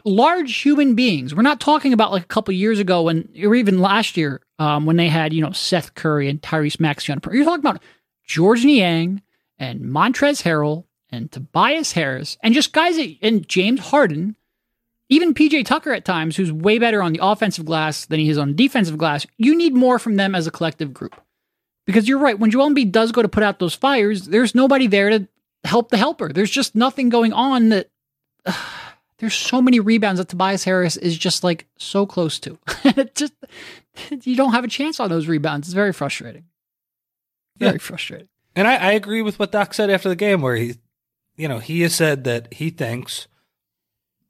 large 0.04 0.56
human 0.56 0.94
beings. 0.94 1.34
We're 1.34 1.42
not 1.42 1.60
talking 1.60 1.92
about 1.92 2.12
like 2.12 2.24
a 2.24 2.26
couple 2.26 2.52
years 2.54 2.78
ago 2.78 3.02
when, 3.02 3.28
or 3.42 3.54
even 3.54 3.80
last 3.80 4.16
year, 4.16 4.40
um, 4.58 4.86
when 4.86 4.96
they 4.96 5.08
had, 5.08 5.32
you 5.32 5.40
know, 5.42 5.52
Seth 5.52 5.94
Curry 5.94 6.28
and 6.28 6.40
Tyrese 6.42 6.80
Maxey 6.80 7.12
on. 7.12 7.20
You're 7.32 7.44
talking 7.44 7.60
about 7.60 7.82
Georges 8.24 8.64
Niang 8.64 9.22
and 9.58 9.80
Montrezl 9.82 10.42
Harrell 10.42 10.84
and 11.10 11.30
Tobias 11.30 11.92
Harris 11.92 12.36
and 12.42 12.54
just 12.54 12.72
guys 12.72 12.96
that, 12.96 13.16
and 13.22 13.48
James 13.48 13.80
Harden, 13.80 14.36
even 15.08 15.32
PJ 15.34 15.64
Tucker 15.64 15.92
at 15.92 16.04
times, 16.04 16.36
who's 16.36 16.52
way 16.52 16.78
better 16.78 17.02
on 17.02 17.12
the 17.12 17.20
offensive 17.22 17.64
glass 17.64 18.06
than 18.06 18.20
he 18.20 18.28
is 18.28 18.38
on 18.38 18.48
the 18.48 18.54
defensive 18.54 18.98
glass. 18.98 19.26
You 19.36 19.56
need 19.56 19.74
more 19.74 19.98
from 19.98 20.16
them 20.16 20.34
as 20.34 20.46
a 20.46 20.50
collective 20.50 20.92
group. 20.92 21.20
Because 21.86 22.06
you're 22.06 22.18
right, 22.18 22.38
when 22.38 22.50
Joel 22.50 22.68
Embiid 22.68 22.92
does 22.92 23.12
go 23.12 23.22
to 23.22 23.28
put 23.28 23.42
out 23.42 23.58
those 23.58 23.72
fires, 23.72 24.26
there's 24.26 24.54
nobody 24.54 24.86
there 24.86 25.08
to 25.08 25.26
help 25.64 25.90
the 25.90 25.96
helper. 25.96 26.30
There's 26.30 26.50
just 26.50 26.74
nothing 26.74 27.08
going 27.08 27.32
on 27.32 27.70
that 27.70 27.88
there's 29.18 29.34
so 29.34 29.60
many 29.60 29.80
rebounds 29.80 30.18
that 30.18 30.28
Tobias 30.28 30.64
Harris 30.64 30.96
is 30.96 31.16
just 31.18 31.42
like 31.44 31.66
so 31.76 32.06
close 32.06 32.38
to. 32.40 32.58
just 33.14 33.32
you 34.22 34.36
don't 34.36 34.52
have 34.52 34.64
a 34.64 34.68
chance 34.68 35.00
on 35.00 35.08
those 35.08 35.26
rebounds. 35.26 35.68
It's 35.68 35.74
very 35.74 35.92
frustrating. 35.92 36.44
Very 37.56 37.72
Yeah. 37.72 37.78
frustrating. 37.78 38.28
And 38.54 38.66
I, 38.66 38.76
I 38.76 38.92
agree 38.92 39.22
with 39.22 39.38
what 39.38 39.52
Doc 39.52 39.74
said 39.74 39.90
after 39.90 40.08
the 40.08 40.16
game, 40.16 40.40
where 40.40 40.56
he, 40.56 40.76
you 41.36 41.48
know, 41.48 41.58
he 41.58 41.82
has 41.82 41.94
said 41.94 42.24
that 42.24 42.52
he 42.54 42.70
thinks 42.70 43.28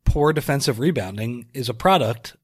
poor 0.04 0.33
defensive 0.33 0.78
rebounding 0.78 1.47
is 1.54 1.68
a 1.68 1.75
product 1.75 2.37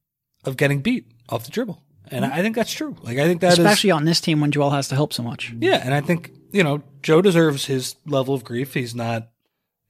of 0.45 0.57
getting 0.57 0.81
beat 0.81 1.07
off 1.29 1.45
the 1.45 1.51
dribble. 1.51 1.83
And 2.11 2.25
mm-hmm. 2.25 2.35
I 2.35 2.43
think 2.43 2.55
that's 2.57 2.73
true. 2.73 2.97
Like, 3.03 3.19
I 3.19 3.27
think 3.27 3.41
that 3.41 3.55
is 3.55 3.59
Especially 3.59 3.91
on 3.91 4.05
this 4.05 4.21
team 4.21 4.41
when 4.41 4.51
Joel 4.51 4.71
has 4.71 4.89
to 4.89 4.95
help 4.95 5.13
so 5.13 5.23
much. 5.23 5.55
yeah, 5.59 5.81
and 5.83 5.95
I 5.95 6.01
think 6.03 6.31
you 6.53 6.63
know 6.63 6.83
Joe 7.03 7.23
deserves 7.23 7.65
his 7.67 7.97
level 8.07 8.35
of 8.35 8.45
grief. 8.45 8.75
He's 8.75 8.95
not 8.95 9.31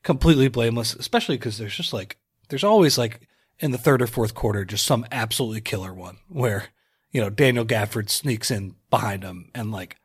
completely 0.05 0.49
blameless, 0.49 0.95
especially 0.95 1.37
because 1.37 1.59
there's 1.59 1.77
just 1.77 1.93
like 1.93 2.17
there's 2.49 2.65
always 2.65 2.99
like 2.99 3.27
in 3.61 3.71
the 3.71 3.79
third 3.79 4.03
or 4.03 4.07
fourth 4.07 4.35
quarter 4.35 4.65
just 4.65 4.85
some 4.87 5.07
absolutely 5.13 5.61
killer 5.61 5.93
one 5.95 6.19
where 6.29 6.67
you 7.13 7.21
know 7.21 7.31
Daniel 7.31 7.65
Gafford 7.65 8.11
sneaks 8.11 8.51
in 8.51 8.75
behind 8.91 9.23
him 9.23 9.51
and 9.55 9.71
like 9.73 9.97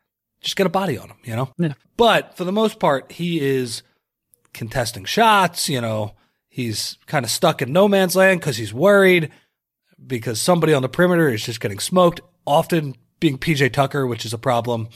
just 0.41 0.55
get 0.55 0.65
a 0.67 0.69
body 0.69 0.97
on 0.97 1.09
him, 1.09 1.17
you 1.23 1.35
know. 1.35 1.51
Yeah. 1.57 1.73
But 1.97 2.37
for 2.37 2.43
the 2.45 2.51
most 2.51 2.79
part, 2.79 3.11
he 3.11 3.41
is 3.41 3.83
contesting 4.53 5.05
shots. 5.05 5.67
You 5.67 5.81
know, 5.81 6.15
he's 6.47 6.97
kind 7.07 7.25
of 7.25 7.31
stuck 7.31 7.61
in 7.61 7.73
no 7.73 7.87
man's 7.87 8.15
land 8.15 8.39
because 8.39 8.55
he's 8.57 8.73
worried 8.73 9.31
because 10.07 10.39
somebody 10.39 10.73
on 10.73 10.81
the 10.81 10.87
perimeter 10.89 11.27
is 11.29 11.43
just 11.43 11.59
getting 11.59 11.79
smoked. 11.79 12.21
Often 12.47 12.95
being 13.19 13.37
PJ 13.37 13.73
Tucker, 13.73 14.07
which 14.07 14.25
is 14.25 14.33
a 14.33 14.37
problem. 14.37 14.87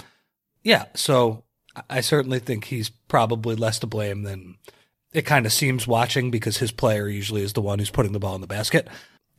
Yeah, 0.63 0.85
so 0.95 1.43
I- 1.75 1.97
I 1.97 2.01
certainly 2.01 2.39
think 2.39 2.65
he's 2.65 2.89
probably 2.89 3.55
less 3.55 3.79
to 3.79 3.87
blame 3.87 4.23
than 4.23 4.55
it 5.13 5.23
kind 5.23 5.45
of 5.45 5.53
seems 5.53 5.87
watching 5.87 6.31
because 6.31 6.57
his 6.57 6.71
player 6.71 7.07
usually 7.07 7.41
is 7.43 7.53
the 7.53 7.61
one 7.61 7.79
who's 7.79 7.91
putting 7.91 8.11
the 8.13 8.19
ball 8.19 8.35
in 8.35 8.41
the 8.41 8.47
basket. 8.47 8.87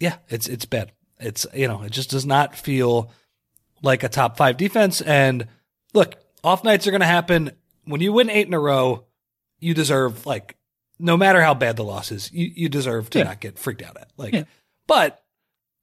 Yeah, 0.01 0.17
it's 0.29 0.49
it's 0.49 0.65
bad. 0.65 0.93
It's 1.19 1.47
you 1.55 1.69
know, 1.69 1.83
it 1.83 1.93
just 1.93 2.11
does 2.11 2.27
not 2.27 2.57
feel 2.57 3.11
like 3.83 4.03
a 4.03 4.09
top 4.09 4.37
5 4.37 4.57
defense 4.57 5.01
and 5.01 5.47
look, 5.93 6.15
off 6.43 6.65
nights 6.65 6.87
are 6.87 6.91
going 6.91 7.01
to 7.01 7.07
happen. 7.07 7.53
When 7.85 8.01
you 8.01 8.13
win 8.13 8.31
8 8.31 8.47
in 8.47 8.55
a 8.55 8.59
row, 8.59 9.05
you 9.61 9.75
deserve 9.75 10.27
like 10.27 10.57
no 10.99 11.17
matter 11.17 11.43
how 11.43 11.55
bad 11.55 11.77
the 11.77 11.85
loss 11.85 12.11
is, 12.13 12.33
you, 12.33 12.51
you 12.55 12.69
deserve 12.69 13.11
to 13.11 13.19
Yeah. 13.19 13.25
not 13.25 13.41
get 13.41 13.59
freaked 13.59 13.83
out 13.83 13.97
at. 13.97 14.11
Like 14.17 14.33
Yeah. 14.35 14.45
but 14.87 15.23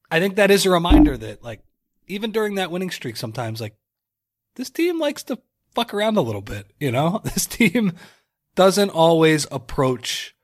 I 0.10 0.20
think 0.20 0.36
that 0.36 0.52
is 0.52 0.66
a 0.66 0.70
reminder 0.72 1.16
that 1.18 1.44
like 1.44 1.62
even 2.08 2.32
during 2.32 2.56
that 2.56 2.72
winning 2.72 2.92
streak 2.92 3.18
sometimes 3.18 3.62
like 3.62 3.76
this 4.56 4.70
team 4.70 5.00
likes 5.00 5.24
to 5.24 5.40
fuck 5.76 5.94
around 5.94 6.18
a 6.18 6.22
little 6.22 6.42
bit, 6.42 6.68
you 6.80 6.92
know? 6.92 7.22
This 7.24 7.46
team 7.46 7.94
doesn't 8.56 8.90
always 8.90 9.48
approach 9.52 10.36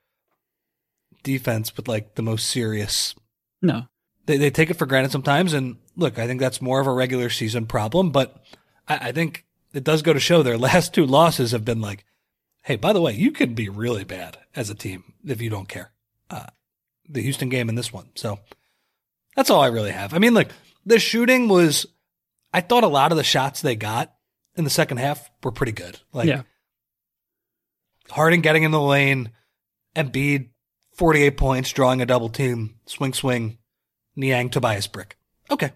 defense 1.24 1.76
with 1.76 1.88
like 1.88 2.16
the 2.16 2.22
most 2.22 2.48
serious 2.48 3.14
No. 3.62 3.88
they, 4.26 4.38
they 4.38 4.50
take 4.50 4.70
it 4.70 4.76
for 4.76 4.86
granted 4.86 5.12
sometimes 5.12 5.54
and 5.54 5.78
look, 5.96 6.20
I 6.20 6.28
think 6.28 6.40
that's 6.40 6.62
more 6.62 6.80
of 6.80 6.88
a 6.88 6.94
regular 6.94 7.30
season 7.30 7.66
problem, 7.66 8.12
but 8.12 8.42
I, 8.88 9.10
I 9.10 9.12
think 9.12 9.46
it 9.74 9.84
does 9.84 10.02
go 10.02 10.14
to 10.14 10.20
show 10.20 10.42
their 10.44 10.58
last 10.70 10.94
two 10.94 11.06
losses 11.06 11.52
have 11.52 11.66
been 11.66 11.82
like, 11.82 12.06
hey, 12.64 12.76
by 12.76 12.94
the 12.94 13.02
way, 13.02 13.14
you 13.14 13.32
could 13.32 13.56
be 13.56 13.68
really 13.70 14.04
bad 14.04 14.38
as 14.56 14.70
a 14.70 14.76
team 14.76 15.14
if 15.26 15.42
you 15.42 15.50
don't 15.50 15.68
care. 15.70 15.92
Uh, 16.30 16.48
the 17.10 17.22
Houston 17.22 17.50
game 17.50 17.70
and 17.70 17.78
this 17.78 17.92
one. 17.94 18.10
So 18.16 18.40
that's 19.36 19.50
all 19.50 19.62
I 19.62 19.68
really 19.68 19.92
have. 19.92 20.14
I 20.14 20.20
mean, 20.20 20.34
like 20.34 20.52
the 20.86 21.00
shooting 21.00 21.48
was, 21.48 21.86
I 22.54 22.62
thought 22.62 22.84
a 22.84 22.88
lot 22.88 23.12
of 23.12 23.18
the 23.18 23.24
shots 23.24 23.62
they 23.62 23.76
got 23.76 24.14
in 24.56 24.64
the 24.64 24.70
second 24.70 24.98
half 24.98 25.30
were 25.44 25.52
pretty 25.52 25.72
good. 25.72 26.00
Like 26.14 26.28
yeah. 26.28 26.42
Harden 28.12 28.42
getting 28.42 28.64
in 28.64 28.72
the 28.72 28.82
lane, 28.82 29.32
Embiid, 29.96 30.50
48 30.94 31.38
points, 31.38 31.72
drawing 31.72 32.02
a 32.02 32.06
double 32.06 32.30
team, 32.30 32.76
swing, 32.86 33.14
swing, 33.14 33.58
Niang, 34.16 34.50
Tobias 34.50 34.88
Brick. 34.88 35.18
Okay. 35.50 35.72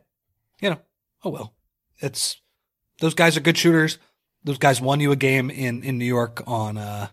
You 0.59 0.71
know, 0.71 0.79
oh 1.23 1.29
well. 1.29 1.53
It's, 1.99 2.37
those 2.99 3.13
guys 3.13 3.37
are 3.37 3.41
good 3.41 3.57
shooters. 3.57 3.99
Those 4.43 4.57
guys 4.57 4.81
won 4.81 4.99
you 4.99 5.11
a 5.11 5.15
game 5.15 5.51
in, 5.51 5.83
in 5.83 5.97
New 5.97 6.05
York 6.05 6.41
on, 6.47 6.77
uh, 6.77 7.09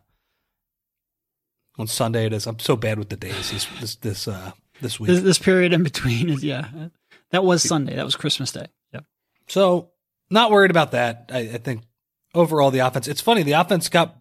on 1.79 1.87
Sunday 1.87 2.27
it 2.27 2.33
is. 2.33 2.47
I'm 2.47 2.59
so 2.59 2.77
bad 2.77 2.99
with 2.99 3.11
the 3.11 3.17
days 3.17 3.51
this, 3.51 3.67
this, 3.81 3.97
this, 3.97 4.29
uh, 4.29 4.53
this 4.81 4.99
week. 4.99 5.09
This, 5.09 5.21
this 5.21 5.39
period 5.39 5.73
in 5.73 5.83
between 5.83 6.31
is, 6.31 6.43
yeah. 6.43 6.89
That 7.31 7.45
was 7.45 7.63
Sunday. 7.63 7.97
That 7.97 8.05
was 8.05 8.17
Christmas 8.17 8.53
Day. 8.53 8.67
Yep. 8.95 9.05
So 9.49 9.91
not 10.31 10.51
worried 10.51 10.71
about 10.71 10.93
that. 10.93 11.31
I, 11.33 11.41
I 11.41 11.59
think 11.59 11.83
overall 12.35 12.71
the 12.71 12.81
offense. 12.81 13.09
It's 13.09 13.21
funny 13.21 13.43
the 13.43 13.53
offense 13.53 13.89
got 13.89 14.17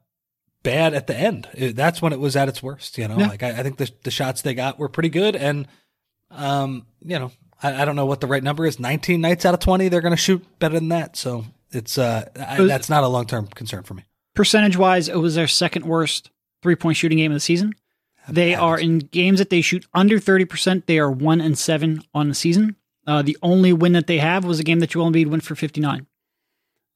bad 0.64 0.94
at 0.94 1.08
the 1.08 1.16
end. 1.16 1.48
It- 1.54 1.76
that's 1.76 2.02
when 2.02 2.14
it 2.14 2.20
was 2.20 2.36
at 2.36 2.50
its 2.50 2.62
worst. 2.64 2.98
You 2.98 3.08
know, 3.08 3.18
Yeah. 3.20 3.28
like 3.28 3.44
I, 3.44 3.50
I 3.60 3.64
think 3.64 3.78
the 3.78 3.90
the 4.04 4.12
shots 4.12 4.42
they 4.42 4.54
got 4.54 4.78
were 4.80 4.90
pretty 4.90 5.10
good, 5.10 5.36
and 5.36 5.68
um, 6.32 6.86
you 7.04 7.18
know, 7.20 7.32
I, 7.64 7.82
I 7.82 7.86
don't 7.86 7.96
know 7.96 8.06
what 8.06 8.22
the 8.22 8.28
right 8.28 8.44
number 8.44 8.66
is. 8.66 8.80
Nineteen 8.80 9.22
nights 9.22 9.46
out 9.46 9.54
of 9.54 9.60
twenty, 9.60 9.88
they're 9.90 10.02
going 10.02 10.12
to 10.12 10.18
shoot 10.18 10.44
better 10.60 10.76
than 10.76 10.90
that. 10.90 11.16
So 11.16 11.46
it's 11.72 11.98
uh, 11.98 12.30
I, 12.40 12.64
that's 12.66 12.90
not 12.90 13.04
a 13.04 13.08
long 13.08 13.26
term 13.26 13.48
concern 13.48 13.84
for 13.84 13.94
me. 13.94 14.04
Percentage 14.36 14.78
wise, 14.78 15.10
it 15.10 15.16
was 15.18 15.36
their 15.36 15.48
second 15.48 15.86
worst 15.86 16.30
three 16.62 16.76
point 16.76 16.98
shooting 16.98 17.18
game 17.18 17.32
of 17.32 17.36
the 17.36 17.40
season. 17.42 17.74
They 18.30 18.54
are 18.56 18.78
in 18.78 19.00
games 19.00 19.40
that 19.40 19.50
they 19.50 19.62
shoot 19.62 19.86
under 19.94 20.20
30%. 20.20 20.86
They 20.86 21.00
are 21.00 21.10
one 21.10 21.40
and 21.40 21.58
seven 21.58 22.04
on 22.14 22.28
the 22.28 22.36
season. 22.36 22.76
Uh, 23.08 23.22
the 23.22 23.38
only 23.42 23.72
win 23.72 23.94
that 23.94 24.08
they 24.08 24.18
have 24.18 24.44
was 24.44 24.60
a 24.60 24.66
game 24.66 24.80
that 24.80 24.90
Joel 24.90 25.10
Embiid 25.10 25.28
went 25.28 25.44
for 25.44 25.56
59. 25.56 26.06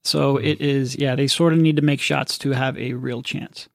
So 0.03 0.38
Hmm. 0.38 0.46
it 0.46 0.62
is, 0.62 0.96
yeah, 0.98 1.15
they 1.15 1.27
sort 1.27 1.53
of 1.53 1.60
need 1.60 1.75
to 1.75 1.81
make 1.81 2.01
shots 2.01 2.38
to 2.39 2.51
have 2.51 2.77
a 2.77 2.93
real 2.93 3.22
chance. 3.22 3.70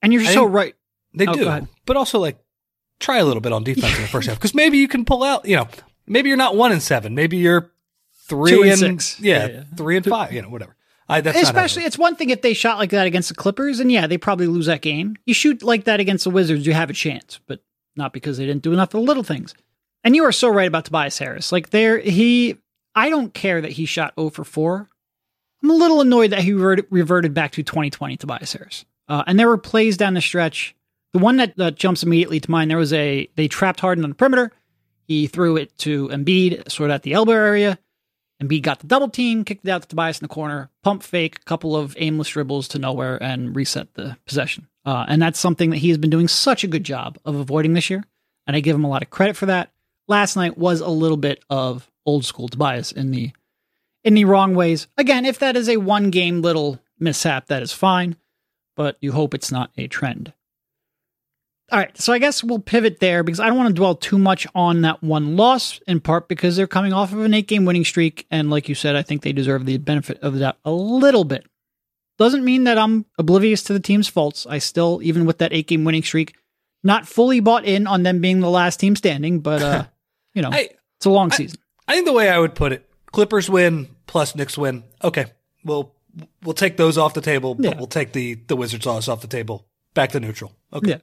And 0.00 0.12
you're 0.12 0.22
I 0.22 0.34
so 0.34 0.44
right. 0.44 0.74
They 1.14 1.26
Oh, 1.26 1.34
do, 1.34 1.68
but 1.86 1.96
also 1.96 2.18
like 2.18 2.38
try 2.98 3.18
a 3.18 3.24
little 3.24 3.40
bit 3.42 3.52
on 3.52 3.62
defense 3.64 3.94
in 3.96 4.02
the 4.02 4.08
first 4.08 4.28
half 4.28 4.38
because 4.38 4.54
maybe 4.54 4.78
you 4.78 4.88
can 4.88 5.04
pull 5.04 5.22
out. 5.22 5.44
You 5.46 5.56
know, 5.56 5.68
maybe 6.06 6.28
you're 6.28 6.38
not 6.38 6.56
one 6.56 6.72
and 6.72 6.82
seven. 6.82 7.14
Maybe 7.14 7.36
you're 7.36 7.70
three 8.26 8.70
and 8.70 8.82
and, 8.82 9.02
six. 9.02 9.20
Yeah, 9.20 9.46
Yeah, 9.46 9.52
yeah. 9.52 9.62
three 9.76 9.96
and 9.96 10.06
five. 10.06 10.32
You 10.32 10.42
know, 10.42 10.48
whatever. 10.48 10.76
I, 11.08 11.20
that's 11.20 11.34
not 11.36 11.42
Especially, 11.44 11.82
it's 11.84 11.98
one 11.98 12.16
thing 12.16 12.30
if 12.30 12.40
they 12.40 12.54
shot 12.54 12.78
like 12.78 12.90
that 12.90 13.06
against 13.06 13.28
the 13.28 13.34
Clippers, 13.34 13.80
and 13.80 13.92
yeah, 13.92 14.06
they 14.06 14.16
probably 14.16 14.46
lose 14.46 14.66
that 14.66 14.80
game. 14.80 15.16
You 15.26 15.34
shoot 15.34 15.62
like 15.62 15.84
that 15.84 16.00
against 16.00 16.24
the 16.24 16.30
Wizards, 16.30 16.64
you 16.66 16.72
have 16.72 16.88
a 16.88 16.94
chance, 16.94 17.38
but 17.46 17.60
not 17.96 18.14
because 18.14 18.38
they 18.38 18.46
didn't 18.46 18.62
do 18.62 18.72
enough 18.72 18.94
of 18.94 19.00
the 19.00 19.06
little 19.06 19.24
things. 19.24 19.52
And 20.04 20.16
you 20.16 20.24
are 20.24 20.32
so 20.32 20.48
right 20.48 20.66
about 20.68 20.86
Tobias 20.86 21.18
Harris. 21.18 21.52
Like 21.52 21.68
there, 21.70 21.98
he, 21.98 22.56
I 22.94 23.10
don't 23.10 23.34
care 23.34 23.60
that 23.60 23.72
he 23.72 23.84
shot 23.84 24.14
0 24.18 24.30
for 24.30 24.44
4. 24.44 24.88
I'm 25.62 25.70
a 25.70 25.74
little 25.74 26.00
annoyed 26.00 26.30
that 26.30 26.40
he 26.40 26.52
reverted, 26.52 27.34
back 27.34 27.52
to 27.52 27.62
2020 27.62 28.16
Tobias 28.16 28.52
Harris. 28.52 28.84
Uh, 29.08 29.22
and 29.26 29.38
there 29.38 29.48
were 29.48 29.58
plays 29.58 29.96
down 29.96 30.14
the 30.14 30.20
stretch. 30.20 30.74
The 31.12 31.18
one 31.18 31.36
that, 31.36 31.56
that 31.56 31.76
jumps 31.76 32.02
immediately 32.02 32.40
to 32.40 32.50
mind, 32.50 32.70
there 32.70 32.78
was 32.78 32.92
a, 32.92 33.28
they 33.36 33.46
trapped 33.46 33.80
Harden 33.80 34.04
on 34.04 34.10
the 34.10 34.16
perimeter. 34.16 34.50
He 35.06 35.26
threw 35.26 35.56
it 35.56 35.76
to 35.78 36.08
Embiid, 36.08 36.70
sort 36.70 36.90
of 36.90 36.94
at 36.94 37.02
the 37.02 37.12
elbow 37.12 37.32
area. 37.32 37.78
Embiid 38.42 38.62
got 38.62 38.80
the 38.80 38.86
double 38.86 39.08
team, 39.08 39.44
kicked 39.44 39.64
it 39.64 39.70
out 39.70 39.82
to 39.82 39.88
Tobias 39.88 40.18
in 40.18 40.24
the 40.24 40.34
corner, 40.34 40.70
pump 40.82 41.02
fake, 41.02 41.38
a 41.40 41.44
couple 41.44 41.76
of 41.76 41.94
aimless 41.98 42.30
dribbles 42.30 42.66
to 42.68 42.78
nowhere, 42.78 43.22
and 43.22 43.54
reset 43.54 43.94
the 43.94 44.16
possession. 44.26 44.66
Uh, 44.84 45.04
and 45.06 45.22
that's 45.22 45.38
something 45.38 45.70
that 45.70 45.76
he 45.76 45.90
has 45.90 45.98
been 45.98 46.10
doing 46.10 46.26
such 46.26 46.64
a 46.64 46.68
good 46.68 46.82
job 46.82 47.18
of 47.24 47.36
avoiding 47.36 47.74
this 47.74 47.88
year. 47.88 48.02
And 48.46 48.56
I 48.56 48.60
give 48.60 48.74
him 48.74 48.84
a 48.84 48.88
lot 48.88 49.02
of 49.02 49.10
credit 49.10 49.36
for 49.36 49.46
that. 49.46 49.70
Last 50.08 50.34
night 50.34 50.58
was 50.58 50.80
a 50.80 50.88
little 50.88 51.16
bit 51.16 51.44
of 51.48 51.88
old 52.04 52.24
school 52.24 52.48
Tobias 52.48 52.90
in 52.90 53.12
the 53.12 53.30
in 54.04 54.14
the 54.14 54.24
wrong 54.24 54.54
ways. 54.54 54.86
Again, 54.96 55.24
if 55.24 55.38
that 55.38 55.56
is 55.56 55.68
a 55.68 55.76
one 55.78 56.10
game 56.10 56.42
little 56.42 56.80
mishap, 56.98 57.46
that 57.46 57.62
is 57.62 57.72
fine, 57.72 58.16
but 58.76 58.96
you 59.00 59.12
hope 59.12 59.34
it's 59.34 59.52
not 59.52 59.70
a 59.76 59.86
trend. 59.86 60.32
All 61.70 61.78
right, 61.78 61.98
so 61.98 62.12
I 62.12 62.18
guess 62.18 62.44
we'll 62.44 62.58
pivot 62.58 63.00
there 63.00 63.22
because 63.22 63.40
I 63.40 63.46
don't 63.46 63.56
want 63.56 63.68
to 63.68 63.74
dwell 63.74 63.94
too 63.94 64.18
much 64.18 64.46
on 64.54 64.82
that 64.82 65.02
one 65.02 65.36
loss, 65.36 65.80
in 65.86 66.00
part 66.00 66.28
because 66.28 66.54
they're 66.54 66.66
coming 66.66 66.92
off 66.92 67.14
of 67.14 67.20
an 67.20 67.32
eight 67.32 67.48
game 67.48 67.64
winning 67.64 67.84
streak. 67.84 68.26
And 68.30 68.50
like 68.50 68.68
you 68.68 68.74
said, 68.74 68.94
I 68.94 69.00
think 69.00 69.22
they 69.22 69.32
deserve 69.32 69.64
the 69.64 69.78
benefit 69.78 70.18
of 70.20 70.38
that 70.40 70.58
a 70.66 70.70
little 70.70 71.24
bit. 71.24 71.46
Doesn't 72.18 72.44
mean 72.44 72.64
that 72.64 72.76
I'm 72.76 73.06
oblivious 73.18 73.62
to 73.64 73.72
the 73.72 73.80
team's 73.80 74.06
faults. 74.06 74.46
I 74.46 74.58
still, 74.58 75.00
even 75.02 75.24
with 75.24 75.38
that 75.38 75.54
eight 75.54 75.66
game 75.66 75.84
winning 75.84 76.02
streak, 76.02 76.34
not 76.84 77.08
fully 77.08 77.40
bought 77.40 77.64
in 77.64 77.86
on 77.86 78.02
them 78.02 78.20
being 78.20 78.40
the 78.40 78.50
last 78.50 78.78
team 78.78 78.94
standing, 78.94 79.40
but, 79.40 79.62
uh, 79.62 79.84
you 80.34 80.42
know, 80.42 80.50
I, 80.52 80.68
it's 80.98 81.06
a 81.06 81.10
long 81.10 81.30
season. 81.30 81.58
I 81.88 81.94
think 81.94 82.04
the 82.04 82.12
way 82.12 82.28
I 82.28 82.38
would 82.38 82.54
put 82.54 82.72
it, 82.72 82.86
Clippers 83.12 83.48
win 83.50 83.88
plus 84.06 84.34
Knicks 84.34 84.56
win. 84.58 84.84
Okay, 85.04 85.26
we'll 85.64 85.94
we'll 86.42 86.54
take 86.54 86.76
those 86.76 86.98
off 86.98 87.14
the 87.14 87.20
table, 87.20 87.54
but 87.54 87.64
Yeah. 87.64 87.76
we'll 87.78 87.86
take 87.86 88.12
the 88.12 88.34
the 88.34 88.56
Wizards 88.56 88.86
loss 88.86 89.08
off 89.08 89.20
the 89.20 89.26
table. 89.28 89.66
Back 89.94 90.10
to 90.12 90.20
neutral. 90.20 90.52
Okay. 90.72 90.90
Yeah. 90.90 90.98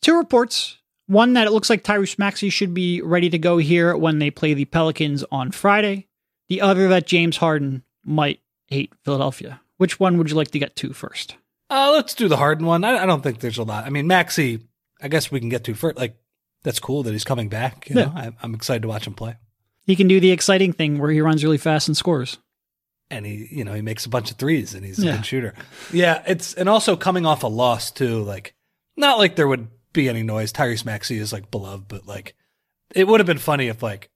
Two 0.00 0.16
reports. 0.16 0.78
One 1.06 1.32
that 1.34 1.46
it 1.46 1.50
looks 1.50 1.68
like 1.70 1.82
Tyrese 1.82 2.18
Maxey 2.18 2.50
should 2.50 2.72
be 2.72 3.02
ready 3.02 3.28
to 3.30 3.38
go 3.38 3.58
here 3.58 3.96
when 3.96 4.18
they 4.20 4.30
play 4.30 4.54
the 4.54 4.64
Pelicans 4.64 5.24
on 5.32 5.50
Friday. 5.50 6.06
The 6.48 6.60
other 6.60 6.88
that 6.88 7.06
James 7.06 7.36
Harden 7.38 7.82
might 8.04 8.40
hate 8.68 8.92
Philadelphia. 9.04 9.60
Which 9.76 9.98
one 9.98 10.18
would 10.18 10.30
you 10.30 10.36
like 10.36 10.50
to 10.52 10.58
get 10.58 10.76
to 10.76 10.92
first? 10.92 11.36
Uh, 11.68 11.90
let's 11.92 12.14
do 12.14 12.28
the 12.28 12.36
Harden 12.36 12.66
one. 12.66 12.84
I, 12.84 13.02
I 13.02 13.06
don't 13.06 13.22
think 13.22 13.40
there's 13.40 13.58
a 13.58 13.62
lot. 13.64 13.84
I 13.86 13.90
mean, 13.90 14.06
Maxey, 14.06 14.60
I 15.00 15.08
guess 15.08 15.30
we 15.30 15.40
can 15.40 15.48
get 15.48 15.64
to 15.64 15.74
first. 15.74 15.96
Like, 15.96 16.16
that's 16.62 16.80
cool 16.80 17.02
that 17.04 17.12
he's 17.12 17.24
coming 17.24 17.48
back. 17.48 17.88
You 17.88 17.96
Yeah. 17.98 18.04
know, 18.06 18.12
I, 18.14 18.30
I'm 18.42 18.54
excited 18.54 18.82
to 18.82 18.88
watch 18.88 19.06
him 19.06 19.14
play. 19.14 19.36
He 19.90 19.96
can 19.96 20.06
do 20.06 20.20
the 20.20 20.30
exciting 20.30 20.72
thing 20.72 20.98
where 20.98 21.10
he 21.10 21.20
runs 21.20 21.42
really 21.42 21.58
fast 21.58 21.88
and 21.88 21.96
scores. 21.96 22.38
And 23.10 23.26
he, 23.26 23.48
you 23.50 23.64
know, 23.64 23.74
he 23.74 23.82
makes 23.82 24.06
a 24.06 24.08
bunch 24.08 24.30
of 24.30 24.36
threes 24.36 24.72
and 24.72 24.84
he's 24.86 25.00
a 25.00 25.06
Yeah. 25.06 25.16
good 25.16 25.26
shooter. 25.26 25.54
Yeah, 25.92 26.22
it's 26.28 26.54
and 26.54 26.68
also 26.68 26.94
coming 26.94 27.26
off 27.26 27.42
a 27.42 27.48
loss 27.48 27.90
too. 27.90 28.22
Like, 28.22 28.54
not 28.96 29.18
like 29.18 29.34
there 29.34 29.48
would 29.48 29.66
be 29.92 30.08
any 30.08 30.22
noise. 30.22 30.52
Tyrese 30.52 30.84
Maxey 30.84 31.18
is 31.18 31.32
like 31.32 31.50
beloved, 31.50 31.88
but 31.88 32.06
like, 32.06 32.36
it 32.94 33.08
would 33.08 33.18
have 33.18 33.26
been 33.26 33.38
funny 33.38 33.66
if 33.66 33.82
like 33.82 34.10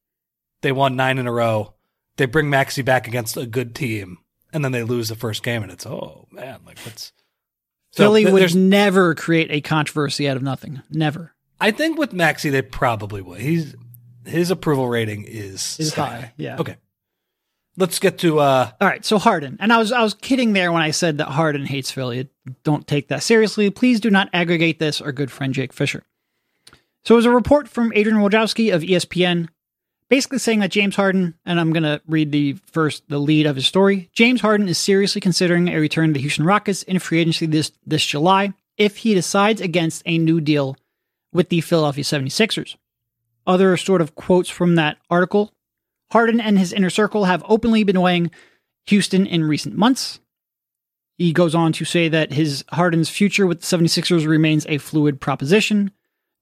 they 0.62 0.70
won 0.70 0.94
nine 0.94 1.18
in 1.18 1.26
a 1.26 1.32
row. 1.32 1.74
They 2.18 2.26
bring 2.26 2.48
Maxey 2.48 2.82
back 2.82 3.08
against 3.08 3.36
a 3.36 3.46
good 3.46 3.74
team, 3.74 4.18
and 4.52 4.64
then 4.64 4.70
they 4.70 4.84
lose 4.84 5.08
the 5.08 5.16
first 5.16 5.42
game, 5.42 5.64
and 5.64 5.72
it's 5.72 5.84
oh 5.86 6.28
man, 6.30 6.60
like 6.64 6.78
what's 6.84 7.12
So 7.90 8.04
Philly 8.04 8.22
th- 8.22 8.32
would 8.32 8.40
there's- 8.40 8.54
never 8.54 9.16
create 9.16 9.50
a 9.50 9.60
controversy 9.60 10.28
out 10.28 10.36
of 10.36 10.42
nothing. 10.44 10.82
Never. 10.88 11.34
I 11.60 11.72
think 11.72 11.98
with 11.98 12.12
Maxey 12.12 12.50
they 12.50 12.62
probably 12.62 13.20
would. 13.22 13.40
He's 13.40 13.74
his 14.26 14.50
approval 14.50 14.88
rating 14.88 15.24
is 15.24 15.76
Is 15.78 15.94
high, 15.94 16.32
yeah. 16.36 16.56
Okay. 16.58 16.76
Let's 17.76 17.98
get 17.98 18.18
to 18.18 18.38
uh 18.38 18.70
All 18.80 18.88
right, 18.88 19.04
so 19.04 19.18
Harden, 19.18 19.56
and 19.60 19.72
I 19.72 19.78
was 19.78 19.90
I 19.90 20.02
was 20.02 20.14
kidding 20.14 20.52
there 20.52 20.70
when 20.70 20.82
I 20.82 20.92
said 20.92 21.18
that 21.18 21.28
Harden 21.28 21.66
hates 21.66 21.90
Philly. 21.90 22.28
Don't 22.62 22.86
take 22.86 23.08
that 23.08 23.22
seriously. 23.22 23.70
Please 23.70 24.00
do 24.00 24.10
not 24.10 24.28
aggregate 24.32 24.78
this. 24.78 25.00
Our 25.00 25.12
good 25.12 25.32
friend 25.32 25.52
Jake 25.52 25.72
Fisher. 25.72 26.04
So 27.04 27.14
it 27.14 27.16
was 27.16 27.26
a 27.26 27.30
report 27.30 27.68
from 27.68 27.92
Adrian 27.94 28.18
Wojnarowski 28.18 28.72
of 28.74 28.82
ESPN, 28.82 29.48
basically 30.08 30.38
saying 30.38 30.60
that 30.60 30.70
James 30.70 30.96
Harden, 30.96 31.34
and 31.44 31.58
I'm 31.58 31.72
gonna 31.72 32.00
read 32.06 32.30
the 32.30 32.54
first 32.70 33.08
the 33.08 33.18
lead 33.18 33.46
of 33.46 33.56
his 33.56 33.66
story. 33.66 34.08
James 34.12 34.40
Harden 34.40 34.68
is 34.68 34.78
seriously 34.78 35.20
considering 35.20 35.68
a 35.68 35.78
return 35.78 36.10
to 36.10 36.14
the 36.14 36.20
Houston 36.20 36.44
Rockets 36.44 36.84
in 36.84 37.00
free 37.00 37.18
agency 37.18 37.46
this 37.46 37.72
this 37.84 38.06
July 38.06 38.54
if 38.76 38.98
he 38.98 39.14
decides 39.14 39.60
against 39.60 40.02
a 40.06 40.18
new 40.18 40.40
deal 40.40 40.76
with 41.32 41.48
the 41.48 41.60
Philadelphia 41.60 42.04
76ers. 42.04 42.76
Other 43.46 43.76
sort 43.76 44.00
of 44.00 44.14
quotes 44.14 44.48
from 44.48 44.76
that 44.76 44.98
article 45.10 45.52
Harden 46.12 46.40
and 46.40 46.58
his 46.58 46.72
inner 46.72 46.90
circle 46.90 47.24
have 47.24 47.42
openly 47.48 47.82
been 47.82 48.00
weighing 48.00 48.30
Houston 48.86 49.26
in 49.26 49.44
recent 49.44 49.76
months. 49.76 50.20
He 51.18 51.32
goes 51.32 51.54
on 51.54 51.72
to 51.72 51.84
say 51.84 52.08
that 52.08 52.32
his 52.32 52.64
Harden's 52.70 53.08
future 53.08 53.46
with 53.46 53.60
the 53.60 53.66
76ers 53.66 54.26
remains 54.26 54.66
a 54.68 54.78
fluid 54.78 55.20
proposition, 55.20 55.90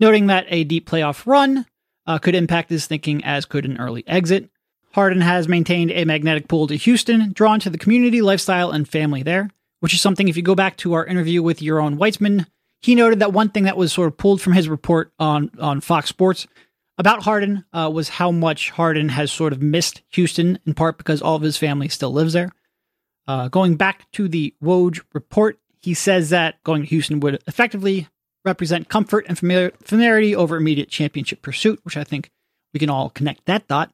noting 0.00 0.26
that 0.26 0.46
a 0.48 0.64
deep 0.64 0.88
playoff 0.88 1.26
run 1.26 1.66
uh, 2.06 2.18
could 2.18 2.34
impact 2.34 2.70
his 2.70 2.86
thinking 2.86 3.24
as 3.24 3.44
could 3.44 3.64
an 3.64 3.78
early 3.78 4.04
exit. 4.06 4.50
Harden 4.92 5.22
has 5.22 5.48
maintained 5.48 5.90
a 5.90 6.04
magnetic 6.04 6.48
pull 6.48 6.66
to 6.66 6.76
Houston, 6.76 7.32
drawn 7.32 7.60
to 7.60 7.70
the 7.70 7.78
community, 7.78 8.20
lifestyle, 8.20 8.70
and 8.70 8.88
family 8.88 9.22
there, 9.22 9.48
which 9.80 9.94
is 9.94 10.02
something, 10.02 10.28
if 10.28 10.36
you 10.36 10.42
go 10.42 10.54
back 10.54 10.76
to 10.78 10.92
our 10.92 11.06
interview 11.06 11.42
with 11.42 11.60
Yaron 11.60 11.96
Weitzman, 11.96 12.46
he 12.82 12.94
noted 12.94 13.20
that 13.20 13.32
one 13.32 13.48
thing 13.48 13.64
that 13.64 13.76
was 13.76 13.92
sort 13.92 14.08
of 14.08 14.18
pulled 14.18 14.40
from 14.40 14.52
his 14.52 14.68
report 14.68 15.12
on, 15.18 15.50
on 15.58 15.80
Fox 15.80 16.08
Sports 16.08 16.46
about 16.98 17.22
Harden 17.22 17.64
uh, 17.72 17.90
was 17.92 18.08
how 18.08 18.30
much 18.30 18.70
Harden 18.70 19.08
has 19.10 19.32
sort 19.32 19.52
of 19.52 19.62
missed 19.62 20.02
Houston, 20.10 20.58
in 20.66 20.74
part 20.74 20.98
because 20.98 21.22
all 21.22 21.36
of 21.36 21.42
his 21.42 21.56
family 21.56 21.88
still 21.88 22.12
lives 22.12 22.32
there. 22.32 22.50
Uh, 23.26 23.48
going 23.48 23.76
back 23.76 24.10
to 24.12 24.28
the 24.28 24.54
Woj 24.62 25.00
report, 25.14 25.58
he 25.80 25.94
says 25.94 26.30
that 26.30 26.62
going 26.64 26.82
to 26.82 26.88
Houston 26.88 27.20
would 27.20 27.42
effectively 27.46 28.08
represent 28.44 28.88
comfort 28.88 29.24
and 29.28 29.38
familiar- 29.38 29.72
familiarity 29.82 30.34
over 30.34 30.56
immediate 30.56 30.88
championship 30.88 31.42
pursuit, 31.42 31.80
which 31.84 31.96
I 31.96 32.04
think 32.04 32.30
we 32.74 32.80
can 32.80 32.90
all 32.90 33.10
connect 33.10 33.46
that 33.46 33.68
dot. 33.68 33.90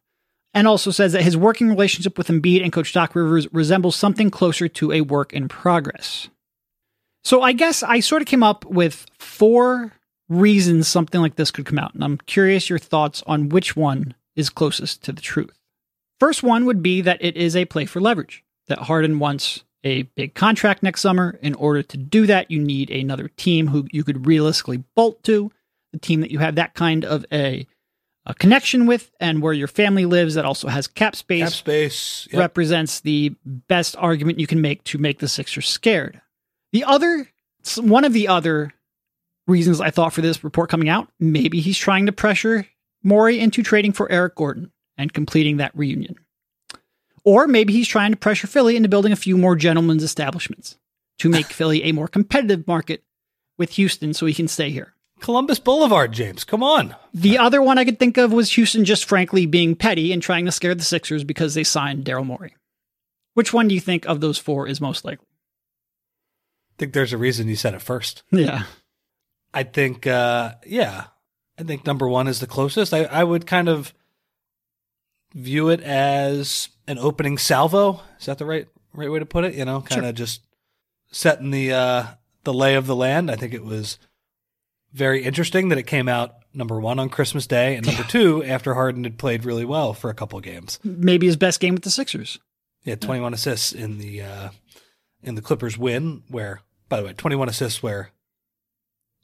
And 0.55 0.67
also 0.67 0.91
says 0.91 1.13
that 1.13 1.23
his 1.23 1.37
working 1.37 1.69
relationship 1.69 2.17
with 2.17 2.29
Embiid 2.29 2.63
and 2.63 2.73
Coach 2.73 2.93
Doc 2.93 3.15
Rivers 3.15 3.47
resembles 3.53 3.97
something 3.97 4.31
closer 4.31 4.67
to 4.67 4.93
a 4.93 5.03
work 5.03 5.33
in 5.33 5.47
progress. 5.47 6.29
So 7.23 7.43
I 7.43 7.53
guess 7.53 7.83
I 7.83 8.01
sort 8.01 8.23
of 8.23 8.29
came 8.29 8.43
up 8.43 8.65
with 8.65 9.07
four 9.19 9.93
reasons 10.29 10.89
something 10.89 11.21
like 11.21 11.37
this 11.37 11.51
could 11.51 11.67
come 11.67 11.79
out, 11.79 11.95
and 11.95 12.05
I'm 12.05 12.19
curious 12.19 12.69
your 12.69 12.79
thoughts 12.79 13.23
on 13.27 13.49
which 13.49 13.77
one 13.77 14.15
is 14.37 14.51
closest 14.51 15.03
to 15.05 15.13
the 15.13 15.21
truth. 15.21 15.59
First 16.21 16.43
one 16.43 16.65
would 16.67 16.83
be 16.83 17.01
that 17.01 17.23
it 17.23 17.37
is 17.37 17.57
a 17.57 17.65
play 17.65 17.87
for 17.87 18.01
leverage, 18.01 18.45
that 18.69 18.79
Harden 18.79 19.19
wants 19.19 19.65
a 19.85 20.03
big 20.03 20.35
contract 20.35 20.83
next 20.83 21.01
summer. 21.01 21.39
In 21.43 21.55
order 21.55 21.83
to 21.83 21.97
do 21.97 22.27
that, 22.27 22.51
you 22.51 22.59
need 22.59 22.91
another 22.91 23.29
team 23.29 23.69
who 23.69 23.87
you 23.93 24.05
could 24.05 24.27
realistically 24.27 24.79
bolt 24.95 25.23
to, 25.25 25.51
the 25.93 25.99
team 25.99 26.21
that 26.21 26.31
you 26.31 26.41
have 26.41 26.57
that 26.57 26.75
kind 26.75 27.05
of 27.05 27.25
a, 27.33 27.67
a 28.27 28.35
connection 28.35 28.87
with, 28.87 29.11
and 29.21 29.41
where 29.41 29.53
your 29.53 29.69
family 29.69 30.05
lives 30.05 30.35
that 30.35 30.45
also 30.45 30.69
has 30.69 30.87
cap 30.87 31.17
space 31.17 31.45
cap 31.45 31.53
space. 31.53 32.29
Yep. 32.33 32.41
represents 32.41 33.01
the 33.01 33.35
best 33.45 33.97
argument 33.97 34.41
you 34.41 34.47
can 34.47 34.61
make 34.61 34.85
to 34.85 34.99
make 34.99 35.21
the 35.21 35.29
Sixers 35.29 35.69
scared. 35.69 36.21
The 36.73 36.85
other, 36.85 37.29
one 37.77 38.05
of 38.05 38.13
the 38.13 38.29
other 38.29 38.75
reasons 39.49 39.81
I 39.81 39.91
thought 39.91 40.13
for 40.13 40.21
this 40.21 40.45
report 40.45 40.71
coming 40.71 40.89
out, 40.89 41.09
maybe 41.19 41.61
he's 41.61 41.79
trying 41.79 42.07
to 42.07 42.13
pressure 42.13 42.67
Morey 43.03 43.41
into 43.41 43.63
trading 43.63 43.93
for 43.93 44.11
Eric 44.11 44.37
Gordon 44.37 44.71
and 44.97 45.13
completing 45.13 45.57
that 45.57 45.77
reunion. 45.77 46.17
Or 47.25 47.47
maybe 47.47 47.73
he's 47.73 47.89
trying 47.89 48.13
to 48.13 48.17
pressure 48.17 48.47
Philly 48.47 48.77
into 48.77 48.89
building 48.89 49.13
a 49.13 49.17
few 49.17 49.37
more 49.37 49.57
gentlemen's 49.57 50.03
establishments 50.03 50.79
to 51.19 51.29
make 51.29 51.47
Philly 51.53 51.85
a 51.85 51.93
more 51.93 52.09
competitive 52.09 52.67
market 52.67 53.03
with 53.57 53.73
Houston 53.73 54.15
so 54.15 54.27
he 54.27 54.35
can 54.35 54.49
stay 54.49 54.71
here. 54.71 54.95
Columbus 55.21 55.59
Boulevard, 55.59 56.13
James. 56.13 56.45
Come 56.45 56.63
on. 56.63 56.95
The 57.13 57.39
other 57.39 57.61
one 57.61 57.77
I 57.77 57.85
could 57.85 57.99
think 57.99 58.17
of 58.19 58.33
was 58.33 58.53
Houston 58.53 58.85
just 58.85 59.05
frankly 59.05 59.47
being 59.47 59.75
petty 59.75 60.13
and 60.13 60.23
trying 60.23 60.45
to 60.45 60.53
scare 60.53 60.77
the 60.77 60.85
Sixers 60.85 61.25
because 61.25 61.55
they 61.55 61.65
signed 61.65 62.05
Daryl 62.05 62.25
Morey. 62.25 62.55
Which 63.35 63.53
one 63.53 63.69
do 63.69 63.75
you 63.75 63.81
think 63.81 64.07
of 64.07 64.21
those 64.21 64.39
four 64.39 64.69
is 64.69 64.81
most 64.81 65.05
likely? 65.05 65.27
I 66.73 66.75
think 66.79 66.93
there's 66.93 67.13
a 67.13 67.19
reason 67.19 67.49
you 67.49 67.57
said 67.57 67.75
it 67.75 67.83
first. 67.83 68.23
Yeah. 68.31 68.63
I 69.55 69.63
think, 69.63 70.07
uh, 70.07 70.53
yeah, 70.67 71.05
I 71.59 71.63
think 71.63 71.87
number 71.87 72.09
one 72.09 72.29
is 72.29 72.41
the 72.41 72.47
closest. 72.47 72.93
I, 72.95 73.05
I 73.05 73.25
would 73.25 73.47
kind 73.47 73.69
of 73.69 73.93
view 75.35 75.69
it 75.69 75.81
as 75.81 76.69
an 76.87 76.99
opening 76.99 77.39
salvo. 77.39 78.01
Is 78.21 78.27
that 78.27 78.39
the 78.39 78.47
right 78.47 78.67
right 78.93 79.11
way 79.11 79.19
to 79.19 79.27
put 79.27 79.45
it? 79.45 79.55
You 79.55 79.65
know, 79.65 79.81
kind 79.81 80.03
of 80.03 80.09
Sure. 80.09 80.13
just 80.27 80.43
setting 81.11 81.51
the 81.51 81.73
uh, 81.73 82.05
the 82.45 82.53
lay 82.55 82.75
of 82.75 82.87
the 82.87 82.97
land. 82.97 83.31
I 83.31 83.37
think 83.37 83.55
it 83.55 83.65
was 83.65 83.99
very 84.93 85.23
interesting 85.25 85.69
that 85.69 85.79
it 85.79 85.87
came 85.87 86.09
out 86.09 86.35
number 86.55 86.81
one 86.81 86.99
on 86.99 87.09
Christmas 87.09 87.47
Day 87.47 87.77
and 87.77 87.87
number 87.87 88.03
two 88.09 88.43
after 88.45 88.75
Harden 88.75 89.05
had 89.05 89.19
played 89.19 89.45
really 89.45 89.65
well 89.65 89.93
for 89.93 90.11
a 90.11 90.15
couple 90.15 90.39
of 90.39 90.45
games. 90.45 90.79
Maybe 90.83 91.27
his 91.27 91.37
best 91.37 91.61
game 91.61 91.75
with 91.75 91.85
the 91.85 91.91
Sixers. 91.91 92.39
Yeah, 92.85 92.93
had 92.93 93.03
21 93.03 93.35
assists 93.35 93.73
in 93.73 93.99
the 93.99 94.23
uh, 94.23 94.49
in 95.23 95.35
the 95.35 95.43
Clippers 95.43 95.77
win. 95.77 96.23
Where, 96.29 96.61
by 96.89 96.99
the 97.01 97.07
way, 97.07 97.13
21 97.13 97.49
assists. 97.49 97.83
Where, 97.83 98.11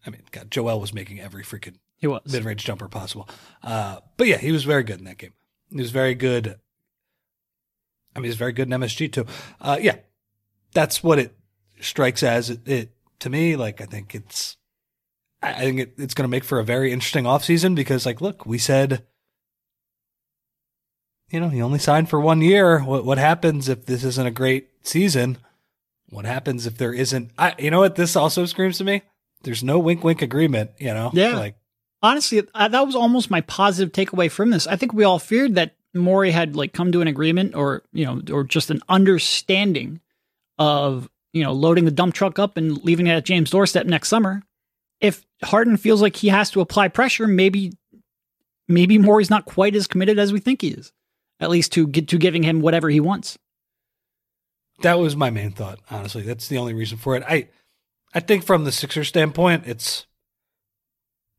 I 0.07 0.11
mean, 0.11 0.23
God, 0.31 0.51
Joel 0.51 0.81
was 0.81 0.93
making 0.93 1.21
every 1.21 1.43
freaking 1.43 1.77
He 1.99 2.07
was. 2.07 2.21
mid 2.31 2.45
range 2.45 2.65
jumper 2.65 2.89
possible. 2.89 3.29
Uh, 3.63 4.01
but 4.17 4.27
yeah, 4.27 4.39
he 4.39 4.53
was 4.53 4.65
very 4.65 4.83
good 4.83 4.99
in 4.99 5.05
that 5.07 5.19
game. 5.19 5.33
He 5.71 5.81
was 5.81 5.91
very 5.91 6.15
good. 6.15 6.59
I 8.15 8.21
mean, 8.21 8.27
he's 8.27 8.37
very 8.37 8.53
good 8.53 8.71
in 8.71 8.81
MSG 8.81 9.13
too. 9.13 9.27
Uh, 9.61 9.79
yeah, 9.81 9.97
that's 10.73 11.03
what 11.03 11.19
it 11.19 11.35
strikes 11.81 12.23
as. 12.23 12.51
It, 12.51 12.69
it 12.69 12.91
to 13.21 13.31
me, 13.31 13.57
like 13.57 13.81
I 13.81 13.87
think 13.87 14.15
it's, 14.15 14.57
I, 15.43 15.53
I 15.53 15.59
think 15.61 15.81
it, 15.81 15.95
it's 15.99 16.15
going 16.15 16.25
to 16.25 16.31
make 16.31 16.45
for 16.45 16.59
a 16.61 16.65
very 16.65 16.93
interesting 16.93 17.25
offseason 17.25 17.75
because, 17.75 18.07
like, 18.07 18.21
look, 18.21 18.47
we 18.47 18.59
said, 18.59 19.05
you 21.31 21.41
know, 21.41 21.49
he 21.49 21.61
only 21.63 21.79
signed 21.79 22.09
for 22.09 22.21
one 22.21 22.41
year. 22.43 22.81
What 22.81 23.05
what 23.05 23.19
happens 23.19 23.69
if 23.69 23.87
this 23.87 24.05
isn't 24.05 24.27
a 24.27 24.31
great 24.31 24.69
season? 24.83 25.39
What 26.11 26.27
happens 26.27 26.67
if 26.67 26.77
there 26.79 26.93
isn't? 26.93 27.33
I, 27.37 27.55
you 27.59 27.71
know 27.71 27.81
what? 27.81 27.97
This 27.97 28.15
also 28.15 28.45
screams 28.47 28.79
to 28.79 28.85
me. 28.85 29.03
There's 29.45 29.63
no 29.63 29.79
wink 29.79 30.03
wink 30.05 30.23
agreement. 30.23 30.73
You 30.79 30.95
know, 30.95 31.11
Yeah. 31.13 31.37
like 31.37 31.57
Honestly, 32.03 32.43
that 32.55 32.87
was 32.87 32.95
almost 32.95 33.31
my 33.31 33.41
positive 33.43 33.91
takeaway 33.91 34.31
from 34.31 34.51
this. 34.51 34.67
I 34.67 34.77
think 34.77 34.93
we 34.93 35.05
all 35.05 35.19
feared 35.19 35.55
that 35.55 35.75
Morey 35.95 36.33
had 36.33 36.55
like 36.55 36.75
come 36.75 36.93
to 36.93 37.01
an 37.01 37.09
agreement 37.09 37.55
or, 37.55 37.83
you 37.95 38.05
know, 38.05 38.21
or 38.31 38.45
just 38.45 38.71
an 38.71 38.81
understanding 38.91 40.01
of, 40.59 41.09
you 41.33 41.43
know, 41.43 41.55
loading 41.55 41.87
the 41.87 41.91
dump 41.91 42.13
truck 42.15 42.39
up 42.39 42.59
and 42.59 42.77
leaving 42.85 43.07
it 43.07 43.13
at 43.13 43.25
James' 43.25 43.51
doorstep 43.51 43.87
next 43.87 44.09
summer. 44.09 44.43
If 45.01 45.25
Harden 45.43 45.79
feels 45.79 46.03
like 46.03 46.17
he 46.17 46.29
has 46.29 46.51
to 46.51 46.61
apply 46.61 46.89
pressure, 46.89 47.27
maybe 47.27 47.73
maybe 48.69 48.99
Morey's 48.99 49.31
not 49.31 49.47
quite 49.47 49.75
as 49.75 49.87
committed 49.87 50.19
as 50.19 50.31
we 50.31 50.41
think 50.41 50.61
he 50.61 50.69
is. 50.69 50.93
At 51.41 51.49
least 51.49 51.73
to 51.73 51.87
get 51.87 52.09
to 52.09 52.19
giving 52.19 52.43
him 52.43 52.61
whatever 52.61 52.91
he 52.91 53.01
wants. 53.01 53.39
That 54.83 54.99
was 54.99 55.17
my 55.17 55.31
main 55.31 55.53
thought, 55.53 55.79
honestly. 55.91 56.23
That's 56.23 56.49
the 56.49 56.59
only 56.59 56.75
reason 56.75 56.99
for 56.99 57.17
it. 57.17 57.23
I 57.27 57.49
I 58.15 58.21
think 58.21 58.45
from 58.45 58.65
the 58.65 58.73
Sixers 58.73 59.09
standpoint, 59.09 59.65
it's 59.67 60.07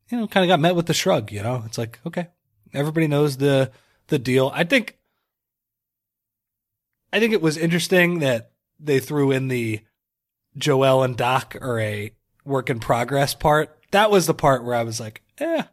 you 0.10 0.18
know, 0.20 0.28
kind 0.28 0.44
of 0.44 0.50
got 0.50 0.60
met 0.60 0.76
with 0.76 0.86
the 0.86 0.94
shrug, 0.94 1.32
you 1.32 1.42
know. 1.42 1.64
It's 1.66 1.78
like, 1.78 2.00
okay, 2.06 2.28
everybody 2.74 3.08
knows 3.08 3.38
the 3.38 3.72
the 4.08 4.20
deal. 4.20 4.52
I 4.54 4.64
think 4.64 4.98
I 7.12 7.20
think 7.20 7.34
it 7.34 7.42
was 7.42 7.58
interesting 7.58 8.20
that 8.20 8.52
they 8.80 9.00
threw 9.00 9.32
in 9.32 9.48
the 9.48 9.82
Joel 10.58 11.04
and 11.04 11.18
Doc 11.18 11.56
are 11.62 11.80
a 11.80 12.12
work 12.44 12.70
in 12.70 12.80
progress 12.80 13.34
part. 13.34 13.76
That 13.92 14.12
was 14.12 14.28
the 14.28 14.34
part 14.34 14.64
where 14.64 14.76
I 14.76 14.84
was 14.84 15.00
like, 15.00 15.22
eh. 15.40 15.64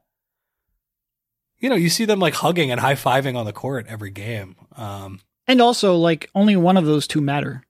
You 1.59 1.69
know, 1.69 1.77
you 1.77 1.91
see 1.91 2.05
them 2.05 2.21
like 2.21 2.35
hugging 2.35 2.71
and 2.71 2.81
high 2.81 2.95
fiving 2.95 3.37
on 3.37 3.45
the 3.45 3.53
court 3.53 3.87
every 3.89 4.11
game. 4.11 4.57
Um, 4.77 5.21
And 5.47 5.61
also, 5.61 5.97
like, 5.97 6.31
only 6.35 6.57
one 6.57 6.77
of 6.77 6.87
those 6.87 7.07
two 7.07 7.21
matter. 7.21 7.65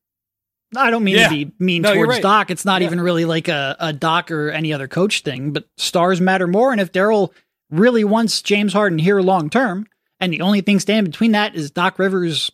I 0.77 0.91
don't 0.91 1.05
mean 1.05 1.17
Yeah. 1.17 1.29
to 1.29 1.35
be 1.47 1.53
mean 1.59 1.83
No, 1.83 1.95
towards 1.95 2.09
right. 2.11 2.23
Doc. 2.23 2.51
It's 2.51 2.65
not 2.65 2.81
Yeah. 2.81 2.87
even 2.87 3.01
really 3.01 3.25
like 3.25 3.49
a, 3.49 3.77
a 3.79 3.93
Doc 3.93 4.31
or 4.31 4.51
any 4.51 4.73
other 4.73 4.89
coach 4.89 5.23
thing, 5.23 5.53
but 5.53 5.69
stars 5.77 6.21
matter 6.21 6.47
more. 6.47 6.73
And 6.73 6.81
if 6.81 6.93
Daryl 6.93 7.31
really 7.71 8.05
wants 8.05 8.41
James 8.43 8.73
Harden 8.73 8.99
here 8.99 9.21
long 9.21 9.51
term, 9.51 9.87
and 10.21 10.33
the 10.33 10.41
only 10.41 10.61
thing 10.61 10.79
standing 10.81 11.11
between 11.11 11.33
that 11.33 11.55
is 11.55 11.71
Doc 11.71 11.99
Rivers, 11.99 12.51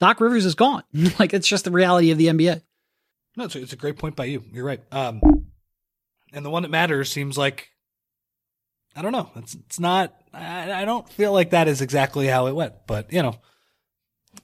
Doc 0.00 0.20
Rivers 0.20 0.44
is 0.44 0.54
gone. 0.54 0.82
like, 1.18 1.32
it's 1.32 1.48
just 1.48 1.64
the 1.64 1.70
reality 1.70 2.10
of 2.10 2.18
the 2.18 2.26
NBA. 2.26 2.62
No, 3.36 3.44
it's 3.44 3.54
a, 3.54 3.62
it's 3.62 3.72
a 3.72 3.76
great 3.76 3.98
point 3.98 4.16
by 4.16 4.24
you. 4.24 4.42
You're 4.52 4.64
right. 4.64 4.80
Um, 4.92 5.20
and 6.32 6.44
the 6.44 6.50
one 6.50 6.62
that 6.62 6.70
matters 6.70 7.10
seems 7.12 7.36
like 7.38 7.68
I 8.94 9.02
don't 9.02 9.12
know. 9.12 9.30
It's 9.36 9.54
it's 9.54 9.78
not. 9.78 10.14
I, 10.32 10.72
I 10.82 10.84
don't 10.86 11.06
feel 11.08 11.32
like 11.32 11.50
that 11.50 11.68
is 11.68 11.82
exactly 11.82 12.26
how 12.28 12.46
it 12.46 12.54
went. 12.54 12.72
But 12.86 13.12
you 13.12 13.22
know, 13.22 13.36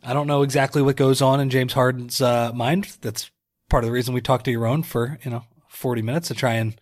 I 0.03 0.13
don't 0.13 0.27
know 0.27 0.43
exactly 0.43 0.83
what 0.83 0.97
goes 0.97 1.23
on 1.23 1.41
in 1.41 1.51
James 1.51 1.73
Harden's 1.75 2.21
uh, 2.21 2.53
mind. 2.55 2.97
That's 3.03 3.31
part 3.71 3.85
of 3.85 3.89
the 3.89 3.93
reason 3.93 4.15
we 4.15 4.21
talked 4.21 4.45
to 4.47 4.53
Yaron 4.53 4.85
for 4.85 5.19
you 5.25 5.31
know 5.31 5.45
40 5.69 6.03
minutes 6.03 6.29
to 6.29 6.35
try 6.35 6.55
and 6.55 6.81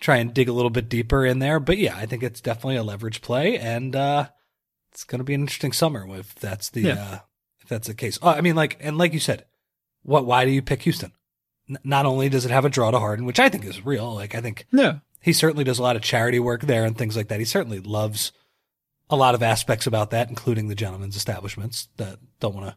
try 0.00 0.16
and 0.16 0.32
dig 0.34 0.48
a 0.48 0.52
little 0.52 0.70
bit 0.70 0.88
deeper 0.88 1.24
in 1.26 1.38
there. 1.38 1.60
But 1.60 1.78
yeah, 1.78 1.96
I 1.96 2.06
think 2.06 2.22
it's 2.22 2.40
definitely 2.40 2.76
a 2.76 2.82
leverage 2.82 3.22
play, 3.22 3.58
and 3.58 3.94
uh, 3.94 4.28
it's 4.92 5.04
going 5.04 5.18
to 5.20 5.24
be 5.24 5.34
an 5.34 5.42
interesting 5.42 5.72
summer 5.72 6.06
if 6.16 6.34
that's 6.36 6.70
the 6.70 6.82
Yeah. 6.82 6.94
uh, 6.94 7.18
if 7.60 7.68
that's 7.68 7.86
the 7.88 7.94
case. 7.94 8.18
Oh, 8.22 8.28
I 8.30 8.40
mean, 8.40 8.56
like 8.56 8.76
and 8.80 8.96
like 8.98 9.12
you 9.12 9.20
said, 9.20 9.44
what? 10.02 10.24
Why 10.26 10.44
do 10.44 10.50
you 10.50 10.62
pick 10.62 10.82
Houston? 10.82 11.12
N- 11.68 11.78
not 11.84 12.06
only 12.06 12.28
does 12.28 12.44
it 12.44 12.50
have 12.50 12.64
a 12.64 12.70
draw 12.70 12.90
to 12.90 12.98
Harden, 12.98 13.24
which 13.26 13.40
I 13.40 13.48
think 13.48 13.64
is 13.64 13.84
real. 13.84 14.14
Like 14.14 14.34
I 14.34 14.40
think 14.40 14.66
Yeah. 14.72 14.98
he 15.20 15.32
certainly 15.32 15.64
does 15.64 15.78
a 15.78 15.82
lot 15.82 15.96
of 15.96 16.02
charity 16.02 16.38
work 16.38 16.62
there 16.62 16.84
and 16.84 16.96
things 16.96 17.16
like 17.16 17.28
that. 17.28 17.40
He 17.40 17.44
certainly 17.44 17.80
loves 17.80 18.32
a 19.10 19.16
lot 19.16 19.34
of 19.34 19.42
aspects 19.42 19.86
about 19.86 20.10
that, 20.10 20.28
including 20.28 20.68
the 20.68 20.74
gentleman's 20.74 21.16
establishments. 21.16 21.88
That 21.96 22.18
don't 22.40 22.54
want 22.54 22.66
to 22.68 22.76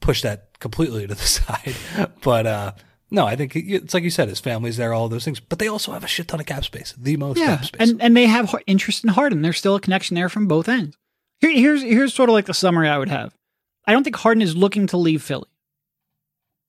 push 0.00 0.22
that 0.22 0.58
completely 0.58 1.06
to 1.06 1.14
the 1.14 1.20
side, 1.26 1.74
but 2.22 2.46
uh, 2.46 2.72
no, 3.10 3.26
I 3.26 3.36
think 3.36 3.56
it's 3.56 3.92
like 3.94 4.04
you 4.04 4.10
said, 4.10 4.28
his 4.28 4.40
family's 4.40 4.76
there, 4.76 4.92
all 4.94 5.08
those 5.08 5.24
things. 5.24 5.40
But 5.40 5.58
they 5.58 5.68
also 5.68 5.92
have 5.92 6.04
a 6.04 6.08
shit 6.08 6.28
ton 6.28 6.40
of 6.40 6.46
cap 6.46 6.64
space, 6.64 6.94
the 6.98 7.16
most 7.16 7.38
Yeah, 7.38 7.56
cap 7.56 7.64
space. 7.66 7.90
and 7.90 8.00
and 8.02 8.16
they 8.16 8.26
have 8.26 8.54
interest 8.66 9.04
in 9.04 9.10
Harden. 9.10 9.42
There's 9.42 9.58
still 9.58 9.76
a 9.76 9.80
connection 9.80 10.14
there 10.14 10.28
from 10.28 10.46
both 10.48 10.68
ends. 10.68 10.96
Here, 11.40 11.50
here's 11.52 11.82
here's 11.82 12.14
sort 12.14 12.28
of 12.28 12.34
like 12.34 12.46
the 12.46 12.54
summary 12.54 12.88
I 12.88 12.98
would 12.98 13.08
have. 13.08 13.34
I 13.86 13.92
don't 13.92 14.04
think 14.04 14.16
Harden 14.16 14.42
is 14.42 14.56
looking 14.56 14.86
to 14.88 14.96
leave 14.96 15.22
Philly. 15.22 15.48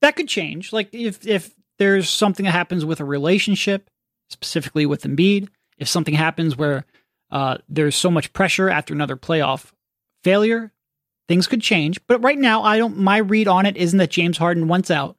That 0.01 0.15
could 0.15 0.27
change. 0.27 0.73
Like 0.73 0.93
if 0.93 1.25
if 1.27 1.53
there's 1.77 2.09
something 2.09 2.45
that 2.45 2.51
happens 2.53 2.85
with 2.85 2.99
a 2.99 3.05
relationship, 3.05 3.89
specifically 4.29 4.85
with 4.85 5.03
Embiid, 5.03 5.49
if 5.77 5.87
something 5.87 6.13
happens 6.13 6.55
where 6.57 6.85
uh, 7.31 7.57
there's 7.69 7.95
so 7.95 8.11
much 8.11 8.33
pressure 8.33 8.69
after 8.69 8.93
another 8.93 9.15
playoff 9.15 9.71
failure, 10.23 10.71
things 11.27 11.47
could 11.47 11.61
change. 11.61 11.99
But 12.07 12.21
right 12.21 12.37
now, 12.37 12.63
I 12.63 12.77
don't. 12.77 12.97
My 12.97 13.17
read 13.17 13.47
on 13.47 13.65
it 13.65 13.77
isn't 13.77 13.97
that 13.97 14.11
James 14.11 14.37
Harden 14.37 14.67
wants 14.67 14.91
out. 14.91 15.17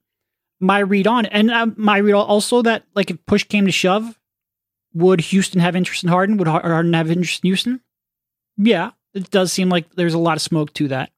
My 0.60 0.78
read 0.78 1.06
on 1.06 1.26
and 1.26 1.50
uh, 1.50 1.66
my 1.76 1.98
read 1.98 2.14
also 2.14 2.62
that 2.62 2.84
like 2.94 3.10
if 3.10 3.24
push 3.26 3.44
came 3.44 3.66
to 3.66 3.72
shove, 3.72 4.18
would 4.94 5.20
Houston 5.20 5.60
have 5.60 5.74
interest 5.74 6.04
in 6.04 6.08
Harden? 6.10 6.36
Would 6.36 6.48
Harden 6.48 6.92
have 6.92 7.10
interest 7.10 7.42
in 7.42 7.48
Houston? 7.48 7.80
Yeah, 8.56 8.90
it 9.14 9.30
does 9.30 9.52
seem 9.52 9.68
like 9.68 9.94
there's 9.94 10.14
a 10.14 10.18
lot 10.18 10.36
of 10.36 10.42
smoke 10.42 10.72
to 10.74 10.88
that. 10.88 11.10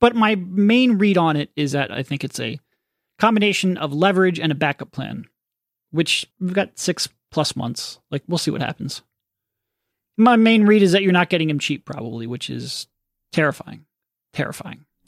But 0.00 0.16
my 0.16 0.34
main 0.34 0.98
read 0.98 1.16
on 1.16 1.36
it 1.36 1.50
is 1.54 1.72
that 1.72 1.92
I 1.92 2.02
think 2.02 2.24
it's 2.24 2.40
a 2.40 2.58
combination 3.20 3.76
of 3.76 3.92
leverage 3.92 4.40
and 4.40 4.50
a 4.50 4.56
backup 4.56 4.90
plan, 4.90 5.26
which 5.92 6.26
we've 6.40 6.54
got 6.54 6.76
six 6.76 7.08
plus 7.30 7.54
months. 7.54 8.00
Like, 8.10 8.24
we'll 8.26 8.38
see 8.38 8.50
what 8.50 8.62
happens. 8.62 9.02
My 10.16 10.36
main 10.36 10.64
read 10.66 10.82
is 10.82 10.92
that 10.92 11.02
you're 11.02 11.12
not 11.12 11.30
getting 11.30 11.48
him 11.48 11.58
cheap, 11.58 11.84
probably, 11.84 12.26
which 12.26 12.50
is 12.50 12.86
terrifying. 13.32 13.86
Terrifying. 14.32 14.84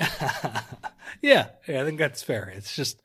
yeah, 1.23 1.49
yeah, 1.69 1.83
I 1.83 1.85
think 1.85 1.99
that's 1.99 2.23
fair. 2.23 2.53
It's 2.55 2.75
just 2.75 3.01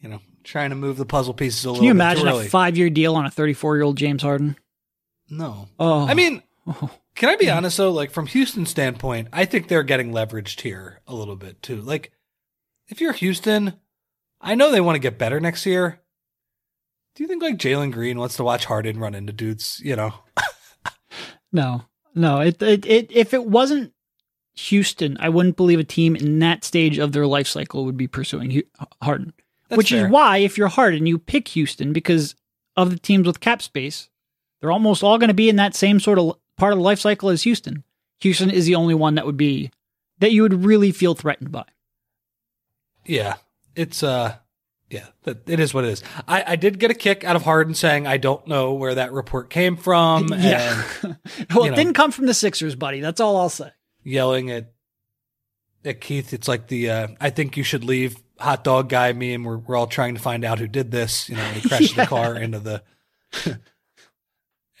you 0.00 0.08
know 0.08 0.20
trying 0.44 0.70
to 0.70 0.76
move 0.76 0.96
the 0.96 1.04
puzzle 1.06 1.34
pieces 1.34 1.64
a 1.64 1.68
Can 1.68 1.72
little 1.72 1.80
Can 1.80 1.84
you 1.86 1.90
imagine 1.90 2.28
a 2.28 2.44
five 2.44 2.76
year 2.76 2.90
deal 2.90 3.16
on 3.16 3.26
a 3.26 3.30
34 3.30 3.76
year 3.76 3.82
old 3.82 3.96
James 3.96 4.22
Harden? 4.22 4.56
no, 5.30 5.68
Oh, 5.78 6.06
I 6.06 6.14
mean, 6.14 6.42
oh, 6.66 6.90
Can 7.14 7.28
I 7.28 7.36
be 7.36 7.50
honest 7.50 7.76
though? 7.76 7.90
Like 7.90 8.10
from 8.10 8.26
Houston's 8.26 8.70
standpoint, 8.70 9.28
I 9.32 9.44
think 9.44 9.68
they're 9.68 9.82
getting 9.82 10.12
leveraged 10.12 10.60
here 10.60 11.00
a 11.06 11.14
little 11.14 11.36
bit 11.36 11.62
too. 11.62 11.80
Like 11.82 12.12
if 12.88 13.00
you're 13.00 13.12
Houston, 13.12 13.74
I 14.40 14.54
know 14.54 14.70
they 14.70 14.80
want 14.80 14.94
to 14.96 15.00
get 15.00 15.18
better 15.18 15.40
next 15.40 15.66
year. 15.66 16.00
Do 17.14 17.24
you 17.24 17.28
think 17.28 17.42
like 17.42 17.56
Jalen 17.56 17.92
Green 17.92 18.18
wants 18.18 18.36
to 18.36 18.44
watch 18.44 18.66
Harden 18.66 19.00
run 19.00 19.14
into 19.14 19.32
dudes? 19.32 19.80
You 19.84 19.96
know, 19.96 20.14
no, 21.52 21.82
no. 22.14 22.40
It, 22.40 22.60
it, 22.62 22.86
it, 22.86 23.12
if 23.12 23.34
it 23.34 23.46
wasn't 23.46 23.92
Houston, 24.56 25.16
I 25.20 25.28
wouldn't 25.28 25.56
believe 25.56 25.78
a 25.78 25.84
team 25.84 26.16
in 26.16 26.38
that 26.40 26.64
stage 26.64 26.98
of 26.98 27.12
their 27.12 27.26
life 27.26 27.46
cycle 27.46 27.84
would 27.84 27.96
be 27.96 28.08
pursuing 28.08 28.62
Harden. 29.02 29.32
That's 29.68 29.76
Which 29.76 29.90
fair. 29.90 30.06
is 30.06 30.12
why, 30.12 30.38
if 30.38 30.56
you're 30.56 30.68
Harden, 30.68 31.06
you 31.06 31.18
pick 31.18 31.48
Houston 31.48 31.92
because 31.92 32.34
of 32.76 32.90
the 32.90 32.98
teams 32.98 33.26
with 33.26 33.40
cap 33.40 33.62
space. 33.62 34.08
They're 34.60 34.72
almost 34.72 35.02
all 35.02 35.18
going 35.18 35.28
to 35.28 35.34
be 35.34 35.48
in 35.48 35.56
that 35.56 35.76
same 35.76 36.00
sort 36.00 36.18
of 36.18 36.36
part 36.56 36.72
of 36.72 36.78
the 36.78 36.84
life 36.84 36.98
cycle 36.98 37.28
as 37.28 37.42
Houston. 37.42 37.84
Houston 38.20 38.50
is 38.50 38.66
the 38.66 38.74
only 38.74 38.94
one 38.94 39.14
that 39.14 39.26
would 39.26 39.36
be 39.36 39.70
that 40.18 40.32
you 40.32 40.42
would 40.42 40.64
really 40.64 40.90
feel 40.90 41.14
threatened 41.14 41.52
by. 41.52 41.64
Yeah, 43.06 43.36
it's 43.76 44.02
uh, 44.02 44.36
yeah, 44.90 45.06
that, 45.24 45.48
it 45.48 45.60
is 45.60 45.74
what 45.74 45.84
it 45.84 45.90
is. 45.90 46.02
I, 46.26 46.44
I 46.48 46.56
did 46.56 46.78
get 46.78 46.90
a 46.90 46.94
kick 46.94 47.22
out 47.24 47.36
of 47.36 47.42
Harden 47.42 47.74
saying 47.74 48.06
I 48.06 48.16
don't 48.16 48.46
know 48.46 48.74
where 48.74 48.94
that 48.94 49.12
report 49.12 49.50
came 49.50 49.76
from 49.76 50.28
yeah. 50.32 50.82
and 51.02 51.16
well, 51.54 51.64
it 51.64 51.70
know. 51.70 51.76
didn't 51.76 51.94
come 51.94 52.10
from 52.10 52.26
the 52.26 52.34
Sixers, 52.34 52.74
buddy. 52.74 53.00
That's 53.00 53.20
all 53.20 53.36
I'll 53.36 53.48
say. 53.50 53.70
yelling 54.02 54.50
at 54.50 54.72
at 55.84 56.00
Keith. 56.00 56.32
It's 56.32 56.48
like 56.48 56.68
the 56.68 56.90
uh, 56.90 57.08
I 57.20 57.30
think 57.30 57.56
you 57.56 57.62
should 57.64 57.84
leave 57.84 58.16
hot 58.38 58.64
dog 58.64 58.88
guy 58.88 59.12
meme. 59.12 59.44
We're 59.44 59.58
we're 59.58 59.76
all 59.76 59.86
trying 59.86 60.14
to 60.14 60.20
find 60.20 60.44
out 60.44 60.58
who 60.58 60.66
did 60.68 60.90
this. 60.90 61.28
You 61.28 61.36
know, 61.36 61.44
he 61.44 61.60
crashed 61.68 61.96
Yeah. 61.96 62.04
the 62.04 62.08
car 62.08 62.36
into 62.36 62.58
the 62.58 62.82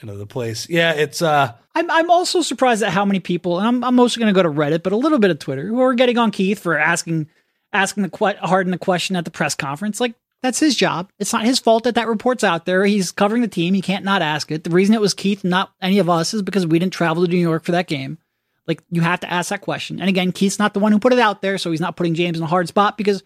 into 0.00 0.14
the 0.14 0.26
place. 0.26 0.68
Yeah, 0.68 0.92
it's 0.92 1.22
uh 1.22 1.52
I'm 1.74 1.90
I'm 1.90 2.10
also 2.10 2.40
surprised 2.42 2.82
at 2.82 2.90
how 2.92 3.04
many 3.04 3.20
people, 3.20 3.58
and 3.58 3.66
I'm 3.66 3.84
I'm 3.84 3.94
mostly 3.94 4.20
going 4.20 4.32
to 4.34 4.38
go 4.38 4.42
to 4.42 4.54
Reddit, 4.54 4.82
but 4.82 4.92
a 4.92 4.96
little 4.96 5.18
bit 5.18 5.30
of 5.30 5.38
Twitter, 5.38 5.66
who 5.66 5.80
are 5.80 5.94
getting 5.94 6.18
on 6.18 6.30
Keith 6.30 6.58
for 6.60 6.76
asking 6.78 7.28
asking 7.72 8.02
the 8.02 8.10
que- 8.10 8.36
Harden 8.40 8.70
the 8.70 8.78
question 8.78 9.16
at 9.16 9.24
the 9.24 9.30
press 9.30 9.54
conference. 9.54 10.00
Like 10.00 10.14
that's 10.42 10.60
his 10.60 10.76
job. 10.76 11.10
It's 11.18 11.32
not 11.32 11.44
his 11.44 11.58
fault 11.58 11.84
that 11.84 11.96
that 11.96 12.06
report's 12.08 12.44
out 12.44 12.64
there. 12.64 12.84
He's 12.84 13.10
covering 13.10 13.42
the 13.42 13.48
team. 13.48 13.74
He 13.74 13.82
can't 13.82 14.04
not 14.04 14.22
ask 14.22 14.50
it. 14.52 14.64
The 14.64 14.70
reason 14.70 14.94
it 14.94 15.00
was 15.00 15.14
Keith, 15.14 15.42
not 15.44 15.72
any 15.82 15.98
of 15.98 16.08
us, 16.08 16.32
is 16.34 16.42
because 16.42 16.66
we 16.66 16.78
didn't 16.78 16.92
travel 16.92 17.24
to 17.24 17.30
New 17.30 17.36
York 17.38 17.64
for 17.64 17.72
that 17.72 17.88
game. 17.88 18.18
Like 18.66 18.82
you 18.90 19.00
have 19.00 19.20
to 19.20 19.32
ask 19.32 19.48
that 19.50 19.62
question. 19.62 19.98
And 19.98 20.08
again, 20.08 20.30
Keith's 20.30 20.58
not 20.58 20.74
the 20.74 20.80
one 20.80 20.92
who 20.92 20.98
put 20.98 21.12
it 21.12 21.18
out 21.18 21.42
there, 21.42 21.58
so 21.58 21.70
he's 21.70 21.80
not 21.80 21.96
putting 21.96 22.14
James 22.14 22.36
in 22.38 22.44
a 22.44 22.46
hard 22.48 22.68
spot 22.68 22.96
because, 22.98 23.22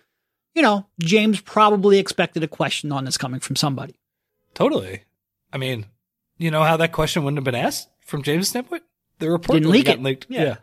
you 0.54 0.62
know, 0.62 0.86
James 1.00 1.40
probably 1.40 1.98
expected 1.98 2.42
a 2.44 2.48
question 2.48 2.92
on 2.92 3.04
this 3.04 3.18
coming 3.18 3.40
from 3.40 3.56
somebody. 3.56 3.94
totally. 4.54 5.02
I 5.52 5.58
mean, 5.58 5.84
you 6.38 6.50
know 6.50 6.62
how 6.62 6.78
that 6.78 6.92
question 6.92 7.24
wouldn't 7.24 7.36
have 7.38 7.44
been 7.44 7.54
asked 7.54 7.88
from 8.00 8.22
James' 8.22 8.48
standpoint? 8.48 8.84
The 9.18 9.30
report 9.30 9.56
Didn't 9.56 9.70
leak 9.70 9.88
it. 9.88 10.00
leaked. 10.02 10.26
Yeah. 10.30 10.42
Yeah. 10.42 10.56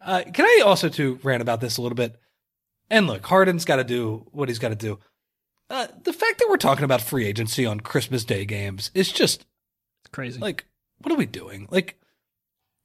Uh, 0.00 0.22
can 0.32 0.44
I 0.44 0.62
also 0.64 0.88
too 0.88 1.18
rant 1.24 1.42
about 1.42 1.60
this 1.60 1.76
a 1.78 1.82
little 1.82 1.96
bit? 1.96 2.14
And 2.90 3.06
look, 3.06 3.26
Harden's 3.26 3.64
got 3.64 3.76
to 3.76 3.84
do 3.84 4.26
what 4.32 4.48
he's 4.48 4.58
got 4.58 4.68
to 4.68 4.74
do. 4.74 4.98
Uh, 5.68 5.88
the 6.04 6.12
fact 6.12 6.38
that 6.38 6.46
we're 6.48 6.56
talking 6.56 6.84
about 6.84 7.00
free 7.00 7.26
agency 7.26 7.66
on 7.66 7.80
Christmas 7.80 8.24
Day 8.24 8.44
games 8.44 8.90
is 8.94 9.10
just 9.10 9.44
crazy. 10.12 10.38
Like, 10.38 10.64
what 10.98 11.12
are 11.12 11.16
we 11.16 11.26
doing? 11.26 11.66
Like, 11.70 11.98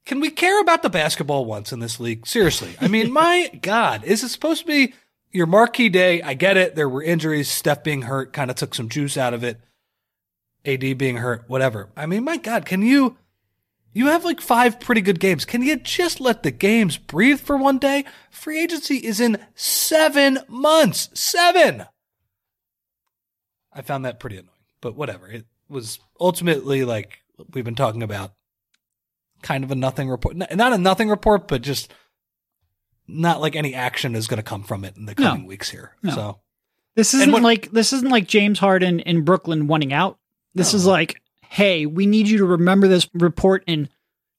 can 0.06 0.20
we 0.20 0.32
care 0.32 0.60
about 0.60 0.82
the 0.82 0.90
basketball 0.90 1.46
once 1.46 1.72
in 1.72 1.80
this 1.80 2.00
league? 2.00 2.26
Seriously. 2.26 2.76
I 2.82 2.88
mean, 2.88 3.12
my 3.14 3.52
God, 3.62 4.04
is 4.04 4.24
it 4.24 4.30
supposed 4.30 4.62
to 4.62 4.68
be 4.68 4.94
your 5.32 5.46
marquee 5.46 5.90
day? 5.90 6.22
I 6.22 6.34
get 6.34 6.58
it. 6.58 6.76
There 6.76 6.90
were 6.90 7.04
injuries. 7.04 7.50
Steph 7.50 7.84
being 7.84 8.04
hurt 8.04 8.34
kind 8.34 8.50
of 8.50 8.58
took 8.58 8.74
some 8.74 8.90
juice 8.90 9.18
out 9.18 9.34
of 9.34 9.44
it. 9.44 9.60
AD 10.66 10.98
being 10.98 11.18
hurt, 11.18 11.46
whatever. 11.48 11.90
I 11.96 12.06
mean, 12.06 12.24
my 12.24 12.38
God, 12.38 12.66
can 12.66 12.82
you, 12.82 13.18
you 13.94 14.08
have 14.08 14.24
like 14.26 14.42
five 14.42 14.80
pretty 14.80 15.02
good 15.02 15.20
games. 15.20 15.46
Can 15.46 15.62
you 15.64 15.76
just 15.78 16.20
let 16.22 16.44
the 16.44 16.52
games 16.52 16.98
breathe 16.98 17.40
for 17.40 17.58
one 17.58 17.78
day? 17.78 18.06
Free 18.30 18.60
agency 18.62 18.98
is 18.98 19.20
in 19.20 19.38
seven 19.56 20.40
months. 20.48 21.10
Seven. 21.14 21.86
I 23.74 23.82
found 23.82 24.06
that 24.06 24.20
pretty 24.20 24.38
annoying, 24.38 24.50
but 24.82 24.96
whatever. 24.96 25.28
It 25.28 25.46
was 25.70 26.00
ultimately 26.20 26.84
like 26.84 27.20
we've 27.54 27.66
been 27.66 27.76
talking 27.76 28.04
about 28.04 28.34
kind 29.42 29.64
of 29.64 29.72
a 29.72 29.76
nothing 29.76 30.10
report. 30.10 30.36
Not 30.36 30.74
a 30.74 30.78
nothing 30.78 31.10
report, 31.10 31.48
but 31.48 31.62
just 31.62 31.92
not 33.08 33.42
like 33.42 33.56
any 33.56 33.74
action 33.74 34.16
is 34.16 34.28
going 34.28 34.38
to 34.38 34.44
come 34.44 34.64
from 34.64 34.84
it 34.86 34.96
in 34.98 35.06
the 35.06 35.16
No. 35.18 35.28
coming 35.30 35.46
weeks 35.48 35.70
here. 35.70 35.96
No. 36.04 36.12
So, 36.14 36.40
This 36.96 37.14
isn't 37.14 37.32
what- 37.32 37.42
like 37.42 37.72
this 37.72 37.94
isn't 37.94 38.12
like 38.12 38.28
James 38.28 38.60
Harden 38.60 39.00
in 39.00 39.24
Brooklyn 39.24 39.68
wanting 39.68 39.94
out. 39.94 40.18
This 40.54 40.74
is 40.74 40.86
like, 40.86 41.21
hey, 41.54 41.86
we 41.86 42.06
need 42.06 42.30
you 42.30 42.38
to 42.38 42.46
remember 42.46 42.88
this 42.88 43.10
report 43.14 43.62
in 43.68 43.90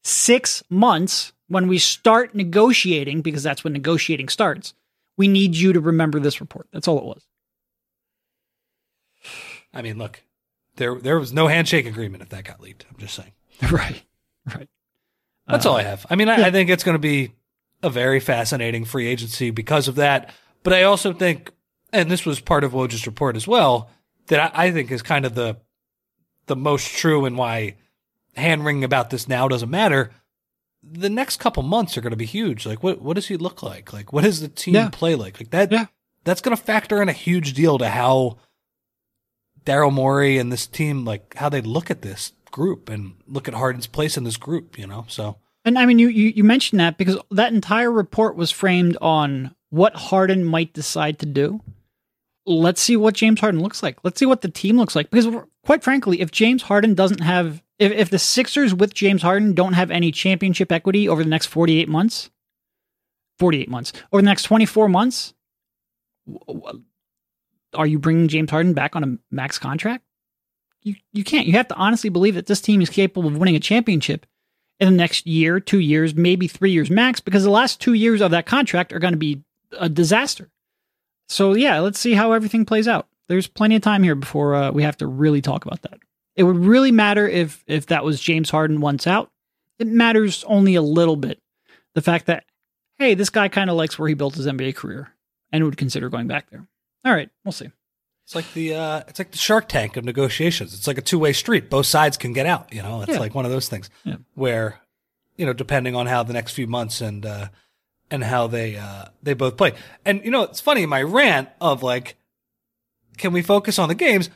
six 0.03 0.63
months 0.71 1.35
when 1.49 1.69
we 1.69 1.77
start 1.77 2.35
negotiating, 2.35 3.21
because 3.21 3.43
that's 3.43 3.63
when 3.63 3.75
negotiating 3.75 4.31
starts. 4.31 4.73
We 5.19 5.29
need 5.29 5.55
you 5.55 5.75
to 5.75 5.81
remember 5.81 6.19
this 6.21 6.41
report. 6.41 6.69
That's 6.73 6.89
all 6.89 6.97
it 6.99 7.05
was. 7.05 7.27
I 9.75 9.83
mean, 9.83 9.99
look, 9.99 10.23
there 10.77 10.95
there 10.95 11.19
was 11.19 11.33
no 11.35 11.49
handshake 11.49 11.87
agreement 11.87 12.23
if 12.23 12.31
that 12.31 12.45
got 12.45 12.61
leaked. 12.61 12.87
I'm 12.91 12.97
just 12.99 13.15
saying. 13.15 13.33
right. 13.71 14.03
Right. 14.47 14.69
That's 15.47 15.67
Uh, 15.67 15.71
all 15.71 15.77
I 15.77 15.83
have. 15.83 16.07
I 16.09 16.17
mean, 16.17 16.29
I, 16.31 16.39
yeah. 16.39 16.47
I 16.47 16.51
think 16.51 16.71
it's 16.71 16.83
going 16.85 16.95
to 16.95 16.99
be 16.99 17.33
a 17.83 17.91
very 17.91 18.21
fascinating 18.21 18.85
free 18.87 19.07
agency 19.07 19.51
because 19.51 19.87
of 19.89 19.97
that. 19.97 20.33
But 20.63 20.73
I 20.73 20.85
also 20.85 21.13
think, 21.13 21.53
and 21.93 22.11
this 22.11 22.25
was 22.25 22.41
part 22.41 22.65
of 22.65 22.73
Woj's 22.73 23.07
report 23.07 23.37
as 23.37 23.47
well, 23.47 23.91
that 24.29 24.53
I, 24.57 24.67
I 24.69 24.71
think 24.71 24.91
is 24.91 25.03
kind 25.03 25.27
of 25.27 25.35
the 25.35 25.59
the 26.47 26.57
most 26.57 26.89
true 26.97 27.25
and 27.25 27.37
why 27.37 27.77
hand 28.37 28.65
wringing 28.65 28.85
about 28.85 29.11
this 29.11 29.29
now 29.29 29.49
doesn't 29.49 29.71
matter. 29.71 30.11
The 30.83 31.11
next 31.11 31.39
couple 31.39 31.63
months 31.63 31.97
are 31.97 32.01
going 32.01 32.11
to 32.13 32.17
be 32.17 32.27
huge. 32.27 32.67
Like, 32.67 32.83
what 32.83 33.01
what 33.01 33.15
does 33.15 33.29
he 33.29 33.37
look 33.37 33.63
like? 33.63 33.93
Like, 33.93 34.13
what 34.13 34.25
does 34.25 34.41
the 34.41 34.49
team 34.49 34.75
Yeah. 34.75 34.89
play 34.91 35.15
like? 35.15 35.39
Like 35.39 35.51
that. 35.51 35.71
Yeah. 35.71 35.87
That's 36.25 36.41
going 36.41 36.57
to 36.57 36.63
factor 36.63 37.01
in 37.03 37.09
a 37.09 37.13
huge 37.13 37.53
deal 37.55 37.79
to 37.79 37.89
how 37.89 38.39
Daryl 39.65 39.93
Morey 39.93 40.39
and 40.39 40.53
this 40.53 40.67
team, 40.67 41.05
like 41.05 41.35
how 41.37 41.49
they 41.49 41.61
look 41.61 41.91
at 41.91 42.03
this 42.03 42.33
group 42.51 42.89
and 42.89 43.15
look 43.27 43.49
at 43.49 43.55
Harden's 43.55 43.87
place 43.87 44.17
in 44.17 44.25
this 44.25 44.37
group. 44.37 44.79
You 44.79 44.87
know, 44.87 45.05
so. 45.09 45.37
And 45.65 45.79
I 45.79 45.87
mean, 45.87 45.99
you, 46.01 46.09
you 46.09 46.33
you 46.35 46.43
mentioned 46.45 46.81
that 46.81 46.99
because 46.99 47.17
that 47.31 47.53
entire 47.53 47.91
report 47.93 48.35
was 48.35 48.51
framed 48.51 48.97
on 49.01 49.55
what 49.71 49.95
Harden 49.95 50.45
might 50.45 50.73
decide 50.73 51.21
to 51.21 51.27
do. 51.27 51.61
Let's 52.47 52.81
see 52.81 52.97
what 52.97 53.15
James 53.15 53.41
Harden 53.41 53.61
looks 53.61 53.83
like. 53.83 53.99
Let's 54.03 54.19
see 54.19 54.27
what 54.27 54.41
the 54.41 54.49
team 54.49 54.77
looks 54.77 54.97
like. 54.97 55.11
Because 55.11 55.45
quite 55.65 55.83
frankly, 55.83 56.21
if 56.21 56.31
James 56.31 56.63
Harden 56.63 56.95
doesn't 56.95 57.21
have, 57.21 57.63
if, 57.79 57.93
if 57.93 58.11
the 58.11 58.19
Sixers 58.19 58.75
with 58.75 58.95
James 58.95 59.23
Harden 59.23 59.55
don't 59.55 59.75
have 59.75 59.91
any 59.91 60.11
championship 60.11 60.73
equity 60.73 61.09
over 61.09 61.23
the 61.23 61.31
next 61.31 61.47
48 61.47 61.89
months, 61.89 62.31
48 63.39 63.69
months, 63.69 63.93
over 64.13 64.23
the 64.23 64.27
next 64.27 64.45
24 64.45 64.89
months, 64.89 65.35
are 67.75 67.87
you 67.87 67.99
bringing 67.99 68.29
James 68.29 68.51
Harden 68.51 68.75
back 68.75 68.97
on 68.97 69.05
a 69.05 69.19
max 69.31 69.59
contract? 69.59 70.05
You, 70.83 70.97
you 71.13 71.25
can't. 71.25 71.47
You 71.47 71.55
have 71.55 71.69
to 71.69 71.77
honestly 71.77 72.11
believe 72.11 72.35
that 72.35 72.47
this 72.47 72.61
team 72.61 72.81
is 72.83 72.91
capable 72.91 73.29
of 73.29 73.39
winning 73.39 73.57
a 73.57 73.61
championship 73.61 74.27
in 74.81 74.89
the 74.89 74.97
next 74.97 75.27
year, 75.27 75.61
two 75.61 75.79
years, 75.79 76.15
maybe 76.15 76.49
three 76.49 76.73
years 76.73 76.91
max, 76.91 77.21
because 77.21 77.45
the 77.45 77.51
last 77.51 77.81
two 77.81 77.93
years 77.93 78.21
of 78.21 78.33
that 78.33 78.47
contract 78.47 78.93
are 78.93 78.99
going 78.99 79.13
to 79.13 79.19
be 79.19 79.43
a 79.79 79.89
disaster. 79.89 80.51
So 81.33 81.55
yeah, 81.55 81.79
let's 81.81 81.99
see 81.99 82.13
how 82.15 82.33
everything 82.33 82.65
plays 82.65 82.87
out. 82.87 83.09
There's 83.29 83.47
plenty 83.47 83.77
of 83.77 83.83
time 83.83 84.03
here 84.03 84.15
before 84.15 84.55
uh, 84.55 84.71
we 84.71 84.83
have 84.83 84.97
to 84.99 85.07
really 85.07 85.41
talk 85.41 85.65
about 85.65 85.83
that. 85.83 85.99
It 86.37 86.45
would 86.45 86.57
really 86.59 86.93
matter 86.93 87.27
if 87.29 87.63
if 87.67 87.87
that 87.87 88.05
was 88.05 88.21
James 88.21 88.51
Harden 88.51 88.81
once 88.81 89.07
out. 89.07 89.31
It 89.79 89.87
matters 89.87 90.45
only 90.47 90.75
a 90.75 90.83
little 90.83 91.17
bit. 91.17 91.41
The 91.95 92.03
fact 92.03 92.27
that 92.27 92.45
hey, 92.99 93.15
this 93.15 93.31
guy 93.31 93.49
kind 93.49 93.69
of 93.71 93.77
likes 93.77 93.99
where 93.99 94.09
he 94.09 94.15
built 94.15 94.35
his 94.37 94.47
NBA 94.47 94.77
career 94.77 95.09
and 95.51 95.65
would 95.65 95.77
consider 95.77 96.09
going 96.09 96.27
back 96.29 96.51
there. 96.51 96.67
All 97.05 97.13
right, 97.13 97.31
we'll 97.45 97.53
see. 97.53 97.71
It's 98.25 98.35
like 98.35 98.53
the 98.53 98.75
uh, 98.75 99.03
it's 99.09 99.19
like 99.19 99.31
the 99.33 99.39
Shark 99.39 99.69
Tank 99.69 99.97
of 99.97 100.05
negotiations. 100.05 100.75
It's 100.75 100.87
like 100.87 100.99
a 100.99 101.03
two 101.03 101.19
way 101.19 101.33
street. 101.33 101.69
Both 101.71 101.87
sides 101.87 102.17
can 102.17 102.33
get 102.33 102.47
out. 102.47 102.73
You 102.73 102.83
know, 102.83 103.03
it's 103.03 103.13
Yeah. 103.13 103.19
like 103.19 103.35
one 103.35 103.45
of 103.45 103.51
those 103.51 103.69
things 103.69 103.91
Yeah. 104.05 104.17
where, 104.35 104.81
you 105.37 105.45
know, 105.47 105.53
depending 105.53 105.95
on 105.97 106.07
how 106.07 106.23
the 106.23 106.33
next 106.33 106.53
few 106.53 106.67
months 106.67 107.01
and 107.01 107.27
uh, 107.27 107.49
and 108.13 108.23
how 108.23 108.47
they 108.47 108.77
uh, 108.77 109.07
they 109.25 109.35
both 109.35 109.57
play. 109.57 109.73
And 110.05 110.25
you 110.25 110.31
know, 110.31 110.43
it's 110.45 110.61
funny. 110.61 110.87
My 110.87 111.03
rant 111.03 111.49
of 111.61 111.83
like, 111.83 112.15
can 113.19 113.33
we 113.33 113.43
focus 113.43 113.79
on 113.81 113.89
the 113.89 113.95
games? 113.97 114.31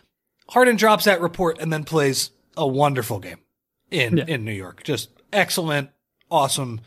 Harden 0.48 0.74
drops 0.76 1.04
that 1.04 1.20
report 1.20 1.58
and 1.60 1.72
then 1.72 1.84
plays 1.84 2.30
a 2.56 2.66
wonderful 2.66 3.20
game 3.20 3.38
in 3.90 4.16
Yeah. 4.16 4.24
in 4.26 4.44
New 4.44 4.52
York. 4.52 4.82
Just 4.82 5.10
excellent, 5.32 5.90
awesome, 6.30 6.80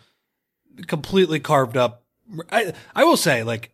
completely 0.87 1.39
carved 1.39 1.77
up. 1.77 2.03
I 2.51 2.73
I 2.95 3.03
will 3.03 3.17
say 3.17 3.43
like 3.43 3.71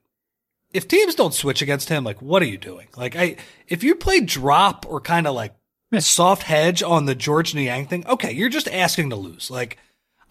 if 0.73 0.87
teams 0.87 1.15
don't 1.15 1.33
switch 1.33 1.61
against 1.61 1.89
him, 1.89 2.03
like 2.03 2.21
what 2.21 2.41
are 2.41 2.47
you 2.47 2.57
doing? 2.57 2.87
Like 2.97 3.15
I 3.15 3.37
if 3.67 3.83
you 3.83 3.95
play 3.95 4.19
drop 4.21 4.85
or 4.89 4.99
kind 5.01 5.27
of 5.27 5.35
like 5.35 5.53
Yeah. 5.91 5.99
soft 5.99 6.43
hedge 6.43 6.81
on 6.83 7.05
the 7.05 7.15
Georges 7.15 7.55
Niang 7.55 7.85
thing, 7.87 8.05
okay, 8.07 8.31
you're 8.31 8.49
just 8.49 8.67
asking 8.67 9.09
to 9.11 9.15
lose. 9.15 9.49
Like 9.51 9.77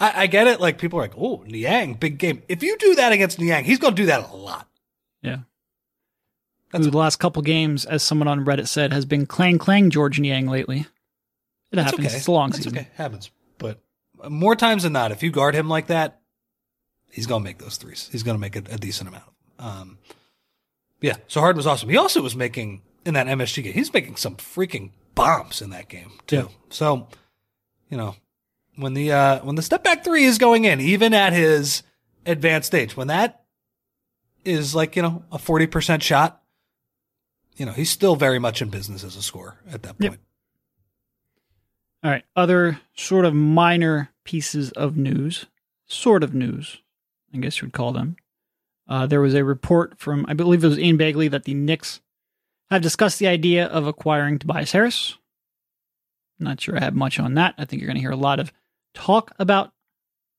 I, 0.01 0.23
I 0.23 0.27
get 0.27 0.47
it. 0.47 0.61
Like 0.61 0.79
people 0.79 0.99
are 0.99 1.03
like, 1.03 1.17
oh, 1.17 1.45
Niang, 1.47 1.95
big 1.95 2.19
game. 2.19 2.43
If 2.49 2.63
you 2.63 2.77
do 2.79 2.95
that 2.97 3.13
against 3.13 3.39
Niang, 3.39 3.65
he's 3.65 3.79
gonna 3.79 3.95
do 3.95 4.07
that 4.07 4.31
a 4.31 4.37
lot. 4.37 4.69
Yeah. 5.23 5.39
That's 6.73 6.87
Who 6.87 6.91
the 6.91 6.99
last 6.99 7.17
couple 7.17 7.41
games, 7.43 7.85
as 7.85 8.03
someone 8.03 8.27
on 8.27 8.45
Reddit 8.45 8.67
said, 8.67 8.93
has 8.93 9.05
been 9.05 9.27
clang 9.27 9.59
clang 9.59 9.91
Georges 9.91 10.21
Niang 10.21 10.47
lately. 10.47 10.81
It 10.81 11.77
That's 11.77 11.91
happens. 11.91 12.07
okay. 12.09 12.17
It's 12.17 12.27
a 12.27 12.33
long 12.33 12.51
That's 12.51 12.65
season. 12.65 12.79
okay. 12.79 12.89
Happens. 12.97 13.31
But 13.59 13.81
more 14.29 14.57
times 14.57 14.83
than 14.83 14.93
not, 14.93 15.13
if 15.13 15.23
you 15.23 15.31
guard 15.31 15.55
him 15.55 15.69
like 15.69 15.87
that, 15.87 16.21
he's 17.11 17.27
gonna 17.27 17.45
make 17.45 17.59
those 17.59 17.77
threes. 17.77 18.09
He's 18.11 18.23
gonna 18.23 18.39
make 18.39 18.57
a, 18.57 18.63
a 18.71 18.79
decent 18.79 19.09
amount. 19.09 19.31
Um, 19.59 19.99
yeah. 21.01 21.17
So 21.29 21.41
Harden 21.41 21.59
was 21.59 21.67
awesome. 21.67 21.89
He 21.89 21.97
also 21.97 22.21
was 22.23 22.35
making 22.35 22.83
in 23.07 23.15
that 23.15 23.27
MSG 23.27 23.63
game. 23.63 23.73
He's 23.73 23.93
making 23.93 24.17
some 24.17 24.37
freaking 24.37 24.91
bombs 25.15 25.63
in 25.63 25.71
that 25.71 25.89
game 25.89 26.13
too. 26.27 26.37
Yeah. 26.37 26.47
So, 26.71 27.07
you 27.89 27.97
know, 27.97 28.17
when 28.77 28.95
the 28.95 29.13
uh, 29.13 29.41
when 29.45 29.57
the 29.57 29.63
step 29.63 29.83
back 29.85 30.05
three 30.05 30.25
is 30.25 30.39
going 30.39 30.65
in, 30.65 30.81
even 30.81 31.15
at 31.15 31.33
his 31.33 31.83
advanced 32.27 32.67
stage, 32.69 32.97
when 32.97 33.09
that 33.09 33.45
is 34.45 34.75
like 34.75 34.97
you 34.97 35.03
know 35.03 35.25
a 35.33 35.39
forty 35.39 35.67
percent 35.67 36.03
shot, 36.03 36.43
you 37.57 37.65
know 37.67 37.73
he's 37.73 37.91
still 37.91 38.17
very 38.17 38.39
much 38.39 38.61
in 38.63 38.69
business 38.69 39.05
as 39.05 39.17
a 39.17 39.23
scorer 39.23 39.59
at 39.71 39.83
that 39.83 39.97
Yep. 39.99 40.11
point. 40.13 40.21
All 42.03 42.11
right. 42.11 42.25
Other 42.37 42.81
sort 42.95 43.25
of 43.25 43.35
minor 43.35 44.11
pieces 44.25 44.71
of 44.73 44.97
news, 44.97 45.47
sort 45.87 46.23
of 46.23 46.35
news, 46.35 46.83
I 47.33 47.39
guess 47.39 47.61
you 47.61 47.67
would 47.67 47.73
call 47.73 47.93
them. 47.93 48.17
Uh, 48.87 49.07
there 49.07 49.23
was 49.23 49.33
a 49.35 49.43
report 49.43 49.99
from, 49.99 50.27
I 50.29 50.35
believe 50.35 50.63
it 50.63 50.69
was 50.69 50.79
Ian 50.79 50.99
Begley, 50.99 51.31
that 51.31 51.45
the 51.45 51.55
Knicks 51.55 52.03
have 52.71 52.83
discussed 52.83 53.19
the 53.19 53.27
idea 53.27 53.65
of 53.67 53.87
acquiring 53.87 54.39
Tobias 54.39 54.73
Harris. 54.73 55.17
Not 56.39 56.61
sure 56.61 56.77
I 56.77 56.81
have 56.81 56.95
much 56.95 57.19
on 57.19 57.33
that. 57.35 57.55
I 57.57 57.65
think 57.65 57.81
you're 57.81 57.87
going 57.87 57.97
to 57.97 58.03
hear 58.03 58.11
a 58.11 58.17
lot 58.17 58.41
of 58.41 58.53
talk 58.95 59.33
about 59.39 59.73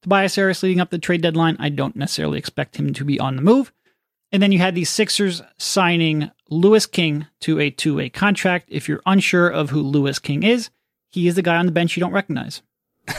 Tobias 0.01 0.35
Harris 0.35 0.63
leading 0.63 0.79
up 0.79 0.89
the 0.89 0.99
trade 0.99 1.21
deadline. 1.21 1.57
I 1.59 1.69
don't 1.69 1.95
necessarily 1.95 2.39
expect 2.39 2.77
him 2.77 2.93
to 2.93 3.05
be 3.05 3.19
on 3.19 3.35
the 3.35 3.41
move. 3.41 3.71
And 4.31 4.41
then 4.41 4.51
you 4.51 4.59
had 4.59 4.75
the 4.75 4.85
Sixers 4.85 5.41
signing 5.57 6.31
Louis 6.49 6.85
King 6.85 7.27
to 7.41 7.59
a 7.59 7.69
two 7.69 7.95
way 7.95 8.09
contract. 8.09 8.67
If 8.69 8.89
you're 8.89 9.01
unsure 9.05 9.49
of 9.49 9.69
who 9.69 9.81
Louis 9.81 10.19
King 10.19 10.43
is, 10.43 10.69
he 11.09 11.27
is 11.27 11.35
the 11.35 11.41
guy 11.41 11.55
on 11.55 11.65
the 11.65 11.71
bench 11.71 11.95
you 11.95 12.01
don't 12.01 12.11
recognize. 12.11 12.61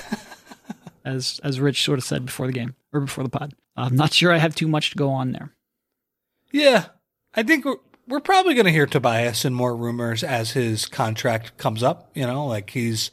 as 1.07 1.41
as 1.43 1.61
Rich 1.61 1.83
sort 1.85 1.99
of 1.99 2.05
said 2.05 2.27
before 2.27 2.47
the 2.47 2.53
game 2.53 2.75
or 2.93 3.01
before 3.01 3.25
the 3.25 3.31
pod. 3.31 3.55
I'm 3.77 3.97
not 3.97 4.13
sure 4.13 4.33
I 4.33 4.39
have 4.39 4.55
too 4.55 4.69
much 4.69 4.91
to 4.91 4.97
go 4.97 5.11
on 5.11 5.33
there. 5.33 5.55
Yeah, 6.53 6.87
I 7.35 7.43
think 7.43 7.65
we're 7.65 7.77
we're 8.09 8.21
probably 8.21 8.55
going 8.55 8.67
to 8.67 8.73
hear 8.73 8.87
Tobias 8.87 9.45
and 9.45 9.57
more 9.57 9.75
rumors 9.75 10.23
as 10.23 10.53
his 10.53 10.87
contract 10.87 11.57
comes 11.57 11.83
up. 11.83 12.11
You 12.15 12.27
know, 12.27 12.47
like 12.47 12.71
he's 12.71 13.11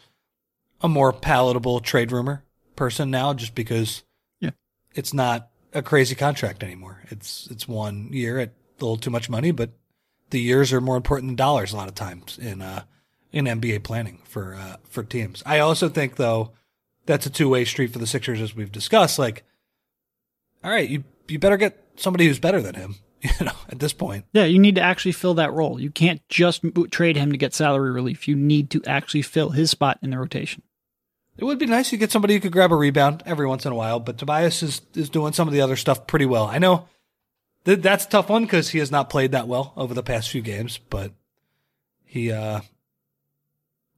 a 0.83 0.89
more 0.89 1.11
palatable 1.13 1.79
trade 1.79 2.11
rumor 2.11 2.43
person 2.75 3.09
now, 3.09 3.33
just 3.33 3.55
because 3.55 4.03
Yeah. 4.39 4.51
it's 4.93 5.13
not 5.13 5.49
a 5.73 5.81
crazy 5.81 6.13
contract 6.15 6.61
anymore. 6.63 7.01
It's 7.09 7.47
it's 7.49 7.67
one 7.67 8.09
year 8.11 8.37
at 8.39 8.49
a 8.49 8.83
little 8.83 8.97
too 8.97 9.09
much 9.09 9.29
money, 9.29 9.51
but 9.51 9.71
the 10.29 10.39
years 10.41 10.71
are 10.73 10.81
more 10.81 10.97
important 10.97 11.29
than 11.29 11.35
dollars 11.35 11.71
a 11.73 11.77
lot 11.77 11.87
of 11.87 11.95
times 11.95 12.37
in 12.37 12.61
uh 12.61 12.83
in 13.31 13.45
NBA 13.45 13.83
planning 13.83 14.19
for 14.25 14.55
uh 14.55 14.75
for 14.89 15.03
teams. 15.03 15.41
I 15.45 15.59
also 15.59 15.89
think 15.89 16.17
though 16.17 16.51
that's 17.05 17.25
a 17.25 17.29
two 17.29 17.49
way 17.49 17.65
street 17.65 17.91
for 17.93 17.99
the 17.99 18.07
Sixers 18.07 18.41
as 18.41 18.55
we've 18.55 18.71
discussed. 18.71 19.17
Like, 19.17 19.43
all 20.63 20.71
right, 20.71 20.89
you 20.89 21.03
you 21.27 21.39
better 21.39 21.57
get 21.57 21.81
somebody 21.95 22.27
who's 22.27 22.39
better 22.39 22.61
than 22.61 22.75
him. 22.75 22.95
You 23.39 23.45
know, 23.45 23.53
at 23.69 23.79
this 23.79 23.93
point. 23.93 24.25
Yeah, 24.33 24.43
you 24.43 24.59
need 24.59 24.75
to 24.75 24.81
actually 24.81 25.13
fill 25.13 25.35
that 25.35 25.53
role. 25.53 25.79
You 25.79 25.89
can't 25.89 26.21
just 26.27 26.61
trade 26.91 27.15
him 27.15 27.31
to 27.31 27.37
get 27.37 27.53
salary 27.53 27.89
relief. 27.91 28.27
You 28.27 28.35
need 28.35 28.69
to 28.71 28.83
actually 28.85 29.21
fill 29.21 29.51
his 29.51 29.71
spot 29.71 29.97
in 30.01 30.09
the 30.09 30.17
rotation. 30.19 30.61
It 31.37 31.45
would 31.45 31.57
be 31.59 31.65
nice 31.65 31.89
to 31.89 31.97
get 31.97 32.11
somebody 32.11 32.35
who 32.35 32.39
could 32.39 32.51
grab 32.51 32.71
a 32.71 32.75
rebound 32.75 33.23
every 33.25 33.47
once 33.47 33.65
in 33.65 33.71
a 33.71 33.75
while, 33.75 33.99
but 33.99 34.17
Tobias 34.17 34.61
is, 34.61 34.81
is 34.93 35.09
doing 35.09 35.33
some 35.33 35.47
of 35.47 35.53
the 35.53 35.61
other 35.61 35.75
stuff 35.75 36.05
pretty 36.05 36.25
well. 36.27 36.45
I 36.45 36.59
know 36.59 36.87
th- 37.65 37.79
that's 37.79 38.05
a 38.05 38.09
tough 38.09 38.29
one 38.29 38.43
because 38.43 38.69
he 38.69 38.79
has 38.79 38.91
not 38.91 39.09
played 39.09 39.31
that 39.31 39.47
well 39.47 39.73
over 39.75 39.93
the 39.95 40.03
past 40.03 40.29
few 40.29 40.41
games, 40.41 40.79
but 40.89 41.11
he, 42.05 42.31
uh, 42.31 42.61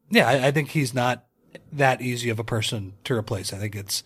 yeah, 0.09 0.29
I, 0.29 0.47
I 0.47 0.51
think 0.51 0.69
he's 0.69 0.93
not 0.93 1.25
that 1.73 2.01
easy 2.01 2.29
of 2.29 2.39
a 2.39 2.43
person 2.45 2.93
to 3.03 3.13
replace. 3.13 3.51
I 3.51 3.57
think 3.57 3.75
it's, 3.75 4.03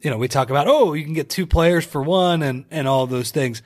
you 0.00 0.10
know, 0.10 0.18
we 0.18 0.26
talk 0.26 0.50
about, 0.50 0.66
oh, 0.66 0.92
you 0.92 1.04
can 1.04 1.14
get 1.14 1.30
two 1.30 1.46
players 1.46 1.84
for 1.84 2.02
one 2.02 2.42
and, 2.42 2.64
and 2.72 2.88
all 2.88 3.06
those 3.06 3.30
things. 3.30 3.62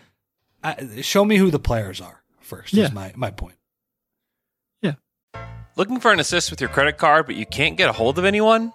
I, 0.62 1.00
show 1.00 1.24
me 1.24 1.38
who 1.38 1.50
the 1.50 1.58
players 1.58 2.02
are 2.02 2.22
first 2.40 2.74
Yeah. 2.74 2.84
is 2.84 2.92
my, 2.92 3.12
my 3.16 3.30
point. 3.30 3.56
Yeah. 4.82 4.94
Looking 5.76 6.00
for 6.00 6.12
an 6.12 6.20
assist 6.20 6.50
with 6.50 6.60
your 6.60 6.68
credit 6.68 6.98
card, 6.98 7.24
but 7.24 7.34
you 7.34 7.46
can't 7.46 7.78
get 7.78 7.88
a 7.88 7.92
hold 7.92 8.18
of 8.18 8.26
anyone? 8.26 8.74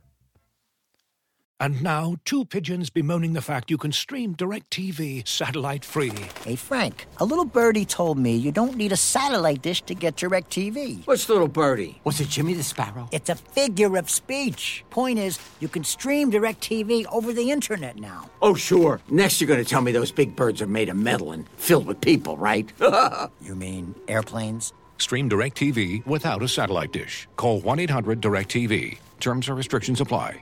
And 1.61 1.83
now, 1.83 2.15
two 2.25 2.43
pigeons 2.43 2.89
bemoaning 2.89 3.33
the 3.33 3.41
fact 3.41 3.69
you 3.69 3.77
can 3.77 3.91
stream 3.91 4.33
DirecTV 4.33 5.27
satellite 5.27 5.85
free. 5.85 6.11
Hey, 6.43 6.55
Frank, 6.55 7.05
a 7.17 7.23
little 7.23 7.45
birdie 7.45 7.85
told 7.85 8.17
me 8.17 8.35
you 8.35 8.51
don't 8.51 8.75
need 8.75 8.91
a 8.91 8.97
satellite 8.97 9.61
dish 9.61 9.83
to 9.83 9.93
get 9.93 10.15
DirecTV. 10.15 11.05
What's 11.05 11.29
little 11.29 11.47
birdie? 11.47 12.01
Was 12.03 12.19
it 12.19 12.29
Jimmy 12.29 12.55
the 12.55 12.63
Sparrow? 12.63 13.07
It's 13.11 13.29
a 13.29 13.35
figure 13.35 13.95
of 13.95 14.09
speech. 14.09 14.83
Point 14.89 15.19
is, 15.19 15.37
you 15.59 15.67
can 15.67 15.83
stream 15.83 16.31
DirecTV 16.31 17.05
over 17.11 17.31
the 17.31 17.51
internet 17.51 17.95
now. 17.95 18.27
Oh, 18.41 18.55
sure. 18.55 18.99
Next, 19.11 19.39
you're 19.39 19.47
going 19.47 19.63
to 19.63 19.69
tell 19.69 19.81
me 19.81 19.91
those 19.91 20.11
big 20.11 20.35
birds 20.35 20.63
are 20.63 20.67
made 20.67 20.89
of 20.89 20.95
metal 20.95 21.31
and 21.31 21.47
filled 21.57 21.85
with 21.85 22.01
people, 22.01 22.37
right? 22.37 22.73
You 23.39 23.53
mean 23.53 23.93
airplanes? 24.07 24.73
Stream 24.97 25.29
DirecTV 25.29 26.07
without 26.07 26.41
a 26.41 26.47
satellite 26.47 26.91
dish. 26.91 27.27
Call 27.35 27.59
1 27.61 27.79
800 27.81 28.19
DirecTV. 28.19 28.97
Terms 29.19 29.47
and 29.47 29.57
restrictions 29.57 30.01
apply. 30.01 30.41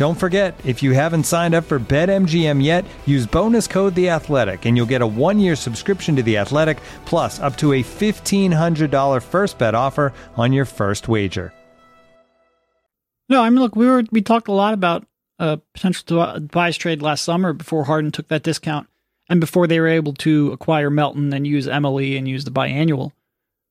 Don't 0.00 0.14
forget, 0.14 0.58
if 0.64 0.82
you 0.82 0.92
haven't 0.92 1.24
signed 1.24 1.54
up 1.54 1.64
for 1.64 1.78
BetMGM 1.78 2.64
yet, 2.64 2.86
use 3.04 3.26
bonus 3.26 3.66
code 3.66 3.94
The 3.94 4.08
Athletic, 4.08 4.64
and 4.64 4.74
you'll 4.74 4.86
get 4.86 5.02
a 5.02 5.06
one-year 5.06 5.54
subscription 5.54 6.16
to 6.16 6.22
The 6.22 6.38
Athletic, 6.38 6.80
plus 7.04 7.38
up 7.38 7.54
to 7.58 7.74
a 7.74 7.82
fifteen 7.82 8.50
hundred 8.50 8.90
dollar 8.90 9.20
first 9.20 9.58
bet 9.58 9.74
offer 9.74 10.14
on 10.38 10.54
your 10.54 10.64
first 10.64 11.06
wager. 11.06 11.52
No, 13.28 13.42
I 13.42 13.50
mean, 13.50 13.60
look, 13.60 13.76
we 13.76 13.86
were 13.86 14.02
we 14.10 14.22
talked 14.22 14.48
a 14.48 14.52
lot 14.52 14.72
about 14.72 15.06
uh, 15.38 15.58
potential 15.74 16.32
Tobias 16.32 16.78
trade 16.78 17.02
last 17.02 17.22
summer 17.22 17.52
before 17.52 17.84
Harden 17.84 18.10
took 18.10 18.28
that 18.28 18.42
discount, 18.42 18.88
and 19.28 19.38
before 19.38 19.66
they 19.66 19.80
were 19.80 19.86
able 19.86 20.14
to 20.14 20.50
acquire 20.52 20.88
Melton 20.88 21.30
and 21.34 21.46
use 21.46 21.66
MLE 21.66 22.16
and 22.16 22.26
use 22.26 22.46
the 22.46 22.50
biannual. 22.50 23.12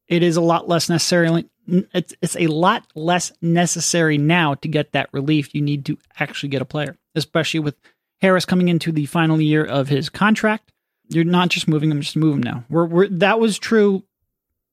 It 0.09 0.23
is 0.23 0.35
a 0.35 0.41
lot 0.41 0.67
less 0.67 0.89
necessarily. 0.89 1.47
It's 1.67 2.13
it's 2.21 2.35
a 2.35 2.47
lot 2.47 2.85
less 2.95 3.31
necessary 3.41 4.17
now 4.17 4.55
to 4.55 4.67
get 4.67 4.91
that 4.91 5.09
relief. 5.13 5.53
You 5.55 5.61
need 5.61 5.85
to 5.85 5.97
actually 6.19 6.49
get 6.49 6.61
a 6.61 6.65
player, 6.65 6.97
especially 7.15 7.61
with 7.61 7.75
Harris 8.19 8.43
coming 8.43 8.67
into 8.67 8.91
the 8.91 9.05
final 9.05 9.39
year 9.39 9.63
of 9.63 9.87
his 9.87 10.09
contract. 10.09 10.73
You're 11.07 11.23
not 11.23 11.49
just 11.49 11.67
moving 11.67 11.91
him; 11.91 12.01
just 12.01 12.17
move 12.17 12.35
him 12.35 12.43
now. 12.43 12.65
We're, 12.69 12.85
we're 12.85 13.07
that 13.07 13.39
was 13.39 13.57
true 13.57 14.03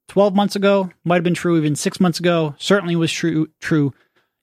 12 0.09 0.35
months 0.35 0.57
ago 0.57 0.91
might 1.05 1.17
have 1.17 1.25
been 1.25 1.35
true 1.35 1.57
even 1.57 1.75
six 1.75 1.99
months 1.99 2.21
ago 2.21 2.55
certainly 2.59 2.95
was 2.95 3.11
true 3.11 3.49
true 3.61 3.93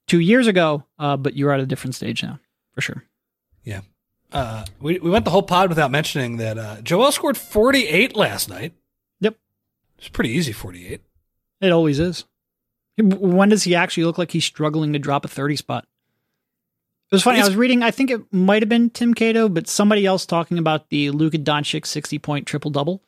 two 0.08 0.20
years 0.20 0.46
ago 0.46 0.84
uh, 1.00 1.16
but 1.16 1.38
you're 1.38 1.54
at 1.54 1.62
a 1.62 1.66
different 1.66 1.96
stage 1.96 2.22
now 2.22 2.38
for 2.74 2.82
sure 2.82 3.04
Yeah. 3.64 3.82
Uh, 4.32 4.66
we, 4.82 5.00
we 5.00 5.10
went 5.10 5.26
the 5.26 5.32
whole 5.32 5.44
pod 5.44 5.70
without 5.70 5.92
mentioning 5.92 6.38
that 6.38 6.58
uh, 6.58 6.82
Joel 6.82 7.12
scored 7.12 7.38
48 7.38 8.16
last 8.16 8.50
night. 8.50 8.74
It's 10.04 10.10
pretty 10.10 10.32
easy, 10.32 10.52
48. 10.52 11.02
it 11.62 11.72
always 11.72 12.00
is 12.00 12.26
when 12.98 13.50
does 13.50 13.64
he 13.64 13.74
actually 13.74 14.04
look 14.04 14.18
like 14.18 14.32
he's 14.32 14.46
struggling 14.46 14.94
to 14.94 15.00
drop 15.00 15.26
a 15.26 15.28
30 15.28 15.56
spot 15.56 15.86
it 17.12 17.16
was 17.16 17.24
funny 17.24 17.42
i 17.42 17.46
was 17.46 17.56
reading 17.56 17.82
i 17.82 17.90
think 17.90 18.12
it 18.12 18.22
might 18.32 18.62
have 18.62 18.70
been 18.70 18.90
tim 18.90 19.14
cato 19.16 19.50
but 19.50 19.68
somebody 19.68 20.06
else 20.06 20.28
talking 20.28 20.60
about 20.60 20.90
the 20.90 21.10
luka 21.10 21.40
doncic 21.40 21.88
60 21.88 22.20
point 22.20 22.46
triple 22.46 22.70
double 22.70 23.02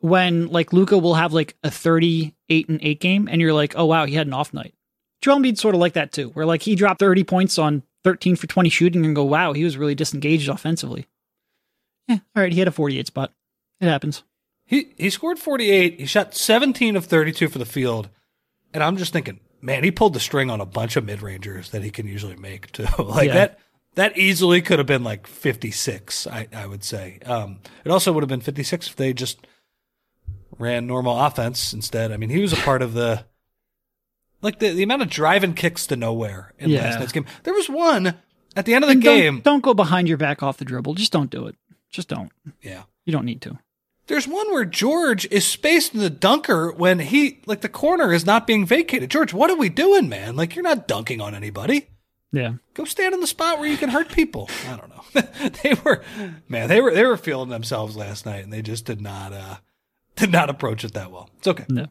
when 0.00 0.48
like 0.48 0.74
luka 0.74 0.98
will 0.98 1.14
have 1.14 1.32
like 1.32 1.56
a 1.62 1.70
38 1.70 2.68
and 2.68 2.80
8 2.82 3.00
game 3.00 3.28
and 3.30 3.40
you're 3.40 3.54
like 3.54 3.72
oh 3.76 3.86
wow 3.86 4.04
he 4.04 4.14
had 4.14 4.26
an 4.26 4.34
off 4.34 4.52
night 4.52 4.74
Joel 5.22 5.38
Embiid's 5.38 5.60
sort 5.60 5.76
of 5.76 5.80
like 5.80 5.92
that 5.92 6.10
too, 6.10 6.30
where 6.30 6.44
like 6.44 6.62
he 6.62 6.74
dropped 6.74 6.98
30 6.98 7.22
points 7.22 7.56
on 7.56 7.84
13 8.02 8.34
for 8.34 8.48
20 8.48 8.68
shooting 8.68 9.06
and 9.06 9.14
go, 9.14 9.22
wow, 9.22 9.52
he 9.52 9.62
was 9.62 9.76
really 9.76 9.94
disengaged 9.94 10.48
offensively. 10.48 11.06
Yeah, 12.08 12.18
all 12.34 12.42
right, 12.42 12.52
he 12.52 12.58
had 12.58 12.66
a 12.66 12.72
48 12.72 13.06
spot. 13.06 13.32
It 13.80 13.86
happens. 13.86 14.24
He 14.64 14.92
he 14.96 15.10
scored 15.10 15.38
48. 15.38 16.00
He 16.00 16.06
shot 16.06 16.34
17 16.34 16.96
of 16.96 17.04
32 17.06 17.48
for 17.48 17.58
the 17.58 17.64
field. 17.66 18.08
And 18.74 18.82
I'm 18.82 18.96
just 18.96 19.12
thinking, 19.12 19.40
man, 19.60 19.84
he 19.84 19.90
pulled 19.90 20.14
the 20.14 20.20
string 20.20 20.50
on 20.50 20.60
a 20.60 20.66
bunch 20.66 20.96
of 20.96 21.04
mid-rangers 21.04 21.70
that 21.70 21.82
he 21.82 21.90
can 21.90 22.06
usually 22.06 22.36
make 22.36 22.72
too. 22.72 22.86
like 22.98 23.28
Yeah. 23.28 23.34
that 23.34 23.58
that 23.94 24.16
easily 24.16 24.62
could 24.62 24.78
have 24.78 24.86
been 24.86 25.04
like 25.04 25.26
56, 25.26 26.26
I, 26.26 26.48
I 26.54 26.66
would 26.66 26.82
say. 26.82 27.18
Um, 27.26 27.58
it 27.84 27.90
also 27.90 28.10
would 28.12 28.22
have 28.22 28.28
been 28.30 28.40
56 28.40 28.88
if 28.88 28.96
they 28.96 29.12
just 29.12 29.46
ran 30.58 30.86
normal 30.86 31.18
offense 31.18 31.74
instead. 31.74 32.10
I 32.12 32.16
mean, 32.16 32.30
he 32.30 32.40
was 32.40 32.52
a 32.54 32.56
part 32.56 32.80
of 32.80 32.94
the 32.94 33.26
like 34.40 34.58
the, 34.58 34.70
the 34.72 34.82
amount 34.82 35.02
of 35.02 35.10
driving 35.10 35.54
kicks 35.54 35.86
to 35.88 35.96
nowhere 35.96 36.52
in 36.58 36.70
Yeah. 36.70 36.82
last 36.84 36.98
night's 37.00 37.12
game. 37.12 37.26
There 37.42 37.54
was 37.54 37.68
one 37.68 38.14
at 38.56 38.64
the 38.64 38.74
end 38.74 38.84
of 38.84 38.88
the 38.88 38.94
don't- 38.94 39.02
game. 39.02 39.40
Don't, 39.40 39.60
go 39.62 39.74
behind 39.74 40.08
your 40.08 40.16
back 40.16 40.42
off 40.42 40.56
the 40.56 40.64
dribble. 40.64 40.94
Just 40.94 41.12
don't 41.12 41.30
do 41.30 41.46
it. 41.46 41.56
Just 41.90 42.08
don't. 42.08 42.32
Yeah. 42.62 42.84
You 43.04 43.12
don't 43.12 43.24
need 43.26 43.42
to. 43.42 43.58
There's 44.08 44.26
one 44.26 44.50
where 44.50 44.64
Georges 44.64 45.30
is 45.30 45.46
spaced 45.46 45.94
in 45.94 46.00
the 46.00 46.10
dunker 46.10 46.72
when 46.72 46.98
he 46.98 47.40
like 47.46 47.60
the 47.60 47.68
corner 47.68 48.12
is 48.12 48.26
not 48.26 48.46
being 48.46 48.66
vacated. 48.66 49.10
Georges, 49.10 49.34
what 49.34 49.50
are 49.50 49.56
we 49.56 49.68
doing, 49.68 50.08
man? 50.08 50.36
Like 50.36 50.54
you're 50.54 50.64
not 50.64 50.88
dunking 50.88 51.20
on 51.20 51.34
anybody. 51.34 51.88
Yeah. 52.32 52.54
Go 52.74 52.84
stand 52.84 53.14
in 53.14 53.20
the 53.20 53.26
spot 53.26 53.58
where 53.58 53.68
you 53.68 53.76
can 53.76 53.90
hurt 53.90 54.10
people. 54.10 54.48
I 54.68 54.76
don't 54.76 54.88
know. 54.88 55.50
they 55.62 55.74
were 55.84 56.02
man, 56.48 56.68
they 56.68 56.80
were 56.80 56.92
they 56.92 57.04
were 57.04 57.16
feeling 57.16 57.50
themselves 57.50 57.96
last 57.96 58.26
night 58.26 58.42
and 58.42 58.52
they 58.52 58.62
just 58.62 58.84
did 58.84 59.00
not 59.00 59.32
uh 59.32 59.56
did 60.16 60.32
not 60.32 60.50
approach 60.50 60.84
it 60.84 60.94
that 60.94 61.12
well. 61.12 61.30
It's 61.38 61.48
okay. 61.48 61.66
No. 61.68 61.86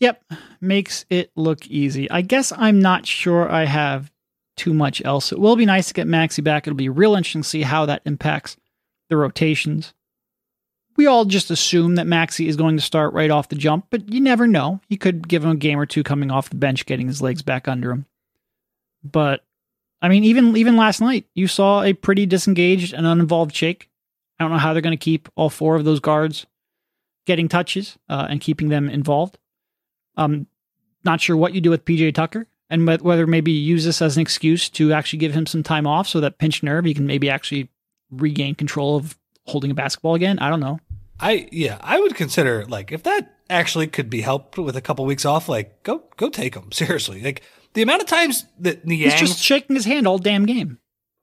Yep. 0.00 0.22
Makes 0.60 1.04
it 1.10 1.30
look 1.36 1.66
easy. 1.66 2.10
I 2.10 2.22
guess 2.22 2.52
I'm 2.56 2.80
not 2.80 3.06
sure 3.06 3.50
I 3.50 3.64
have 3.64 4.10
too 4.56 4.74
much 4.74 5.02
else. 5.04 5.32
It 5.32 5.38
will 5.38 5.56
be 5.56 5.66
nice 5.66 5.88
to 5.88 5.94
get 5.94 6.06
Maxey 6.06 6.42
back. 6.42 6.66
It'll 6.66 6.76
be 6.76 6.88
real 6.88 7.14
interesting 7.14 7.42
to 7.42 7.48
see 7.48 7.62
how 7.62 7.86
that 7.86 8.02
impacts 8.04 8.56
the 9.08 9.16
rotations. 9.16 9.94
We 10.98 11.06
all 11.06 11.24
just 11.24 11.52
assume 11.52 11.94
that 11.94 12.08
Maxey 12.08 12.48
is 12.48 12.56
going 12.56 12.76
to 12.76 12.82
start 12.82 13.14
right 13.14 13.30
off 13.30 13.48
the 13.48 13.54
jump, 13.54 13.86
but 13.88 14.12
you 14.12 14.20
never 14.20 14.48
know. 14.48 14.80
He 14.88 14.96
could 14.96 15.28
give 15.28 15.44
him 15.44 15.50
a 15.52 15.56
game 15.56 15.78
or 15.78 15.86
two 15.86 16.02
coming 16.02 16.32
off 16.32 16.50
the 16.50 16.56
bench, 16.56 16.86
getting 16.86 17.06
his 17.06 17.22
legs 17.22 17.40
back 17.40 17.68
under 17.68 17.92
him. 17.92 18.06
But 19.04 19.44
I 20.02 20.08
mean, 20.08 20.24
even 20.24 20.56
even 20.56 20.76
last 20.76 21.00
night, 21.00 21.26
you 21.36 21.46
saw 21.46 21.84
a 21.84 21.92
pretty 21.92 22.26
disengaged 22.26 22.92
and 22.92 23.06
uninvolved 23.06 23.54
Shake. 23.54 23.88
I 24.40 24.44
don't 24.44 24.50
know 24.50 24.58
how 24.58 24.72
they're 24.72 24.82
going 24.82 24.90
to 24.90 25.02
keep 25.02 25.28
all 25.36 25.50
four 25.50 25.76
of 25.76 25.84
those 25.84 26.00
guards 26.00 26.46
getting 27.26 27.48
touches 27.48 27.96
uh, 28.08 28.26
and 28.28 28.40
keeping 28.40 28.68
them 28.68 28.90
involved. 28.90 29.38
Um, 30.16 30.48
not 31.04 31.20
sure 31.20 31.36
what 31.36 31.54
you 31.54 31.60
do 31.60 31.70
with 31.70 31.84
PJ 31.84 32.12
Tucker 32.14 32.48
and 32.70 32.86
whether 32.86 33.26
maybe 33.26 33.52
you 33.52 33.60
use 33.60 33.84
this 33.84 34.02
as 34.02 34.16
an 34.16 34.22
excuse 34.22 34.68
to 34.70 34.92
actually 34.92 35.20
give 35.20 35.32
him 35.32 35.46
some 35.46 35.62
time 35.62 35.86
off 35.86 36.08
so 36.08 36.18
that 36.20 36.38
pinch 36.38 36.62
nerve 36.64 36.84
he 36.84 36.94
can 36.94 37.06
maybe 37.06 37.30
actually 37.30 37.68
regain 38.10 38.56
control 38.56 38.96
of 38.96 39.16
holding 39.46 39.70
a 39.70 39.74
basketball 39.74 40.14
again. 40.14 40.38
I 40.40 40.50
don't 40.50 40.60
know. 40.60 40.80
I 41.20 41.48
yeah, 41.52 41.78
I 41.80 41.98
would 42.00 42.14
consider 42.14 42.64
like 42.66 42.92
if 42.92 43.02
that 43.04 43.34
actually 43.50 43.86
could 43.86 44.08
be 44.10 44.20
helped 44.20 44.58
with 44.58 44.76
a 44.76 44.80
couple 44.80 45.04
weeks 45.06 45.24
off, 45.24 45.48
like 45.48 45.82
go 45.82 46.04
go 46.16 46.28
take 46.28 46.54
them 46.54 46.70
seriously. 46.72 47.20
Like 47.22 47.42
the 47.74 47.82
amount 47.82 48.02
of 48.02 48.08
times 48.08 48.44
that 48.60 48.84
Niang, 48.86 49.10
He's 49.10 49.20
just 49.20 49.38
shaking 49.42 49.76
his 49.76 49.84
hand 49.84 50.06
all 50.06 50.18
damn 50.18 50.46
game, 50.46 50.78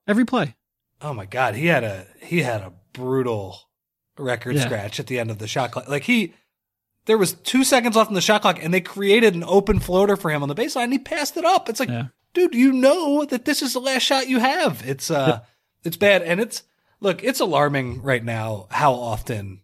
every 0.06 0.24
play. 0.24 0.54
oh 1.02 1.14
my 1.14 1.24
god, 1.26 1.54
he 1.54 1.66
had 1.66 1.84
a 1.84 2.06
he 2.20 2.42
had 2.42 2.60
a 2.60 2.72
brutal 2.92 3.58
record 4.18 4.56
Yeah. 4.56 4.64
scratch 4.64 4.98
at 5.00 5.06
the 5.06 5.18
end 5.18 5.30
of 5.30 5.38
the 5.38 5.46
shot 5.48 5.70
clock. 5.72 5.88
Like 5.88 6.04
he, 6.04 6.34
there 7.06 7.18
was 7.18 7.32
two 7.34 7.64
seconds 7.64 7.96
left 7.96 8.08
in 8.10 8.14
the 8.14 8.20
shot 8.20 8.42
clock, 8.42 8.62
and 8.62 8.72
they 8.74 8.80
created 8.80 9.34
an 9.34 9.44
open 9.44 9.78
floater 9.80 10.16
for 10.16 10.30
him 10.30 10.42
on 10.42 10.48
the 10.48 10.54
baseline. 10.54 10.84
and 10.84 10.92
He 10.92 10.98
passed 10.98 11.36
it 11.36 11.44
up. 11.44 11.68
It's 11.68 11.78
like, 11.80 11.88
Yeah. 11.90 12.06
dude, 12.34 12.54
you 12.54 12.72
know 12.72 13.24
that 13.26 13.44
this 13.44 13.60
is 13.62 13.72
the 13.74 13.80
last 13.80 14.02
shot 14.02 14.28
you 14.28 14.38
have. 14.40 14.82
It's 14.86 15.10
uh, 15.10 15.40
it's 15.84 15.96
bad, 15.96 16.22
and 16.22 16.40
it's 16.40 16.62
look, 17.00 17.22
it's 17.22 17.40
alarming 17.40 18.02
right 18.02 18.24
now 18.24 18.66
how 18.70 18.94
often 18.94 19.60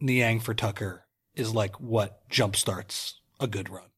Niang 0.00 0.40
for 0.40 0.54
Tucker 0.54 1.06
is 1.34 1.54
like 1.54 1.80
what 1.80 2.28
jumpstarts 2.30 3.14
a 3.40 3.46
good 3.46 3.68
run 3.68 3.88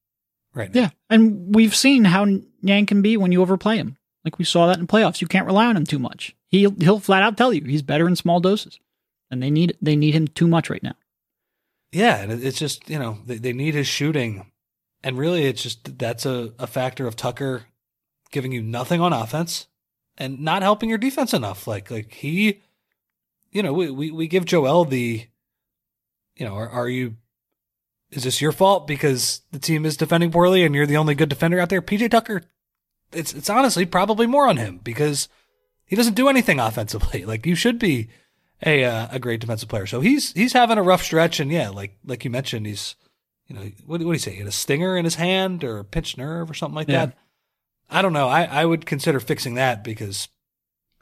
right 0.54 0.74
now. 0.74 0.80
Yeah, 0.80 0.90
and 1.10 1.54
we've 1.54 1.74
seen 1.74 2.04
how 2.04 2.26
Niang 2.62 2.86
can 2.86 3.02
be 3.02 3.16
when 3.16 3.32
you 3.32 3.42
overplay 3.42 3.76
him. 3.76 3.96
Like 4.24 4.38
we 4.38 4.44
saw 4.44 4.66
that 4.66 4.78
in 4.78 4.86
playoffs. 4.86 5.20
You 5.20 5.28
can't 5.28 5.46
rely 5.46 5.66
on 5.66 5.76
him 5.76 5.86
too 5.86 5.98
much. 5.98 6.34
He'll 6.48 6.74
he'll 6.78 7.00
flat 7.00 7.22
out 7.22 7.36
tell 7.36 7.52
you 7.52 7.62
he's 7.62 7.82
better 7.82 8.08
in 8.08 8.16
small 8.16 8.40
doses, 8.40 8.80
and 9.30 9.42
they 9.42 9.50
need 9.50 9.76
they 9.80 9.96
need 9.96 10.14
him 10.14 10.26
too 10.26 10.48
much 10.48 10.68
right 10.68 10.82
now. 10.82 10.94
Yeah, 11.92 12.16
and 12.16 12.32
it's 12.32 12.58
just 12.58 12.88
you 12.90 12.98
know 12.98 13.18
they, 13.24 13.36
they 13.36 13.52
need 13.52 13.74
his 13.74 13.86
shooting, 13.86 14.50
and 15.04 15.16
really 15.16 15.44
it's 15.44 15.62
just 15.62 15.98
that's 15.98 16.26
a, 16.26 16.52
a 16.58 16.66
factor 16.66 17.06
of 17.06 17.16
Tucker 17.16 17.66
giving 18.32 18.52
you 18.52 18.62
nothing 18.62 19.00
on 19.00 19.12
offense 19.12 19.68
and 20.18 20.40
not 20.40 20.62
helping 20.62 20.88
your 20.88 20.98
defense 20.98 21.32
enough. 21.32 21.66
Like 21.66 21.90
like 21.90 22.12
he, 22.12 22.62
you 23.52 23.62
know, 23.62 23.72
we 23.72 23.90
we, 23.90 24.10
we 24.10 24.26
give 24.26 24.44
Joel 24.44 24.84
the, 24.84 25.26
you 26.36 26.46
know, 26.46 26.54
are, 26.54 26.68
are 26.68 26.88
you, 26.88 27.16
is 28.10 28.24
this 28.24 28.40
your 28.40 28.52
fault 28.52 28.86
because 28.86 29.42
the 29.52 29.58
team 29.58 29.84
is 29.86 29.96
defending 29.96 30.30
poorly 30.30 30.64
and 30.64 30.74
you're 30.74 30.86
the 30.86 30.96
only 30.96 31.14
good 31.14 31.28
defender 31.28 31.58
out 31.58 31.68
there? 31.70 31.82
PJ 31.82 32.10
Tucker 32.10 32.42
it's 33.12 33.32
it's 33.32 33.48
honestly 33.50 33.86
probably 33.86 34.26
more 34.26 34.48
on 34.48 34.56
him 34.56 34.80
because 34.82 35.28
he 35.84 35.96
doesn't 35.96 36.14
do 36.14 36.28
anything 36.28 36.58
offensively. 36.60 37.24
Like 37.24 37.46
you 37.46 37.54
should 37.54 37.78
be 37.78 38.08
a 38.64 38.84
uh, 38.84 39.08
a 39.12 39.18
great 39.18 39.40
defensive 39.40 39.68
player. 39.68 39.86
So 39.86 40.00
he's 40.00 40.32
he's 40.32 40.52
having 40.52 40.78
a 40.78 40.82
rough 40.82 41.02
stretch, 41.02 41.40
and 41.40 41.50
yeah, 41.50 41.68
like 41.68 41.96
like 42.04 42.24
you 42.24 42.30
mentioned, 42.30 42.66
he's 42.66 42.96
you 43.46 43.54
know 43.54 43.62
what, 43.86 44.00
what 44.00 44.06
do 44.08 44.12
you 44.12 44.18
say? 44.18 44.32
He 44.32 44.38
had 44.38 44.46
a 44.48 44.52
stinger 44.52 44.96
in 44.96 45.04
his 45.04 45.14
hand 45.16 45.62
or 45.62 45.78
a 45.78 45.84
pinched 45.84 46.18
nerve 46.18 46.50
or 46.50 46.54
something 46.54 46.74
like 46.74 46.88
Yeah. 46.88 47.06
that. 47.06 47.18
I 47.88 48.02
don't 48.02 48.12
know. 48.12 48.28
I 48.28 48.44
I 48.44 48.64
would 48.64 48.86
consider 48.86 49.20
fixing 49.20 49.54
that 49.54 49.84
because 49.84 50.28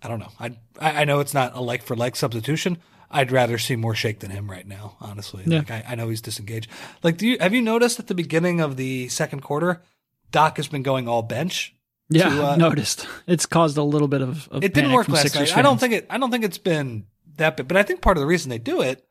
I 0.02 0.08
don't 0.08 0.18
know. 0.18 0.32
I 0.38 0.56
I 0.78 1.02
I 1.02 1.04
know 1.04 1.20
it's 1.20 1.34
not 1.34 1.54
a 1.56 1.60
like 1.60 1.82
for 1.82 1.96
like 1.96 2.16
substitution. 2.16 2.78
I'd 3.14 3.30
rather 3.32 3.58
see 3.58 3.76
more 3.76 3.94
shake 3.94 4.20
than 4.20 4.30
him 4.30 4.50
right 4.50 4.66
now, 4.66 4.96
honestly. 5.00 5.44
Yeah. 5.46 5.58
Like 5.58 5.70
I, 5.70 5.84
I 5.90 5.94
know 5.94 6.08
he's 6.08 6.20
disengaged. 6.20 6.68
Like, 7.02 7.16
do 7.16 7.26
you 7.28 7.38
have 7.40 7.54
you 7.54 7.62
noticed 7.62 7.98
at 8.00 8.08
the 8.08 8.14
beginning 8.14 8.60
of 8.60 8.76
the 8.76 9.08
second 9.08 9.40
quarter, 9.40 9.82
Doc 10.30 10.56
has 10.56 10.68
been 10.68 10.82
going 10.82 11.06
all 11.08 11.22
bench. 11.22 11.74
Yeah, 12.10 12.28
to, 12.28 12.46
uh, 12.48 12.56
noticed. 12.56 13.06
It's 13.26 13.46
caused 13.46 13.78
a 13.78 13.82
little 13.82 14.08
bit 14.08 14.20
of, 14.20 14.48
of 14.48 14.62
It 14.62 14.74
didn't 14.74 14.92
work 14.92 15.08
last 15.08 15.22
Sixers 15.22 15.50
night. 15.50 15.58
I 15.58 15.62
don't 15.62 15.78
think 15.78 15.94
it. 15.94 16.06
I 16.10 16.18
don't 16.18 16.30
think 16.30 16.44
it's 16.44 16.58
been 16.58 17.06
that 17.36 17.56
big. 17.56 17.66
But 17.68 17.76
I 17.78 17.82
think 17.82 18.02
part 18.02 18.16
of 18.18 18.20
the 18.20 18.26
reason 18.26 18.50
they 18.50 18.58
do 18.58 18.82
it 18.82 19.06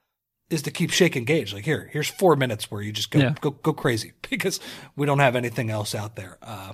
is 0.49 0.61
to 0.63 0.71
keep 0.71 0.91
Shake 0.91 1.15
engaged. 1.17 1.53
Like 1.53 1.65
here, 1.65 1.89
here's 1.91 2.07
four 2.09 2.35
minutes 2.35 2.69
where 2.69 2.81
you 2.81 2.91
just 2.91 3.09
go 3.09 3.19
Yeah. 3.19 3.33
go 3.41 3.51
go 3.51 3.73
crazy 3.73 4.11
because 4.29 4.59
we 4.95 5.05
don't 5.07 5.19
have 5.19 5.35
anything 5.35 5.69
else 5.71 5.95
out 5.95 6.15
there. 6.15 6.37
Uh, 6.41 6.73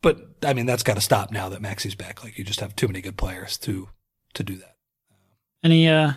but 0.00 0.36
I 0.42 0.54
mean, 0.54 0.66
that's 0.66 0.82
got 0.82 0.94
to 0.94 1.00
stop 1.02 1.30
now 1.30 1.48
that 1.50 1.60
Maxey's 1.60 1.94
back. 1.94 2.24
Like 2.24 2.38
you 2.38 2.44
just 2.44 2.60
have 2.60 2.74
too 2.74 2.86
many 2.86 3.00
good 3.00 3.16
players 3.16 3.58
to 3.58 3.88
to 4.34 4.42
do 4.42 4.56
that. 4.56 4.71
Any 5.62 5.88
uh 5.88 6.12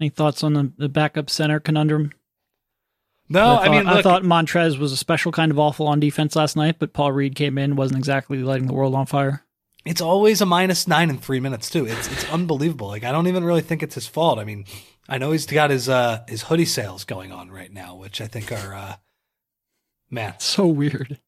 any 0.00 0.10
thoughts 0.10 0.44
on 0.44 0.54
the, 0.54 0.72
the 0.78 0.88
backup 0.88 1.28
center 1.30 1.60
conundrum? 1.60 2.12
No, 3.28 3.44
I, 3.44 3.44
I, 3.44 3.64
thought, 3.64 3.70
mean, 3.70 3.84
look, 3.84 4.02
thought 4.02 4.22
Montrezl 4.22 4.78
was 4.78 4.92
a 4.92 4.96
special 4.96 5.32
kind 5.32 5.52
of 5.52 5.58
awful 5.58 5.86
on 5.86 6.00
defense 6.00 6.34
last 6.34 6.56
night, 6.56 6.76
but 6.78 6.94
Paul 6.94 7.12
Reed 7.12 7.34
came 7.34 7.58
in, 7.58 7.76
wasn't 7.76 7.98
exactly 7.98 8.38
lighting 8.38 8.68
the 8.68 8.72
world 8.72 8.94
on 8.94 9.04
fire. 9.04 9.44
it's 9.84 10.00
always 10.00 10.40
a 10.40 10.46
minus 10.46 10.88
nine 10.88 11.10
in 11.10 11.18
three 11.18 11.40
minutes 11.40 11.68
too. 11.68 11.86
It's 11.86 12.10
it's 12.10 12.30
unbelievable. 12.30 12.88
Like 12.88 13.04
I 13.04 13.12
don't 13.12 13.26
even 13.26 13.44
really 13.44 13.60
think 13.60 13.82
it's 13.82 13.96
his 13.96 14.06
fault. 14.06 14.38
I 14.38 14.44
mean, 14.44 14.64
I 15.08 15.18
know 15.18 15.32
he's 15.32 15.46
got 15.46 15.70
his 15.70 15.88
uh 15.88 16.24
his 16.28 16.42
hoodie 16.44 16.64
sales 16.64 17.04
going 17.04 17.32
on 17.32 17.50
right 17.50 17.72
now, 17.72 17.96
which 17.96 18.20
I 18.20 18.26
think 18.26 18.50
are 18.50 18.74
uh 18.74 18.96
man. 20.10 20.34
So 20.38 20.66
weird. 20.66 21.18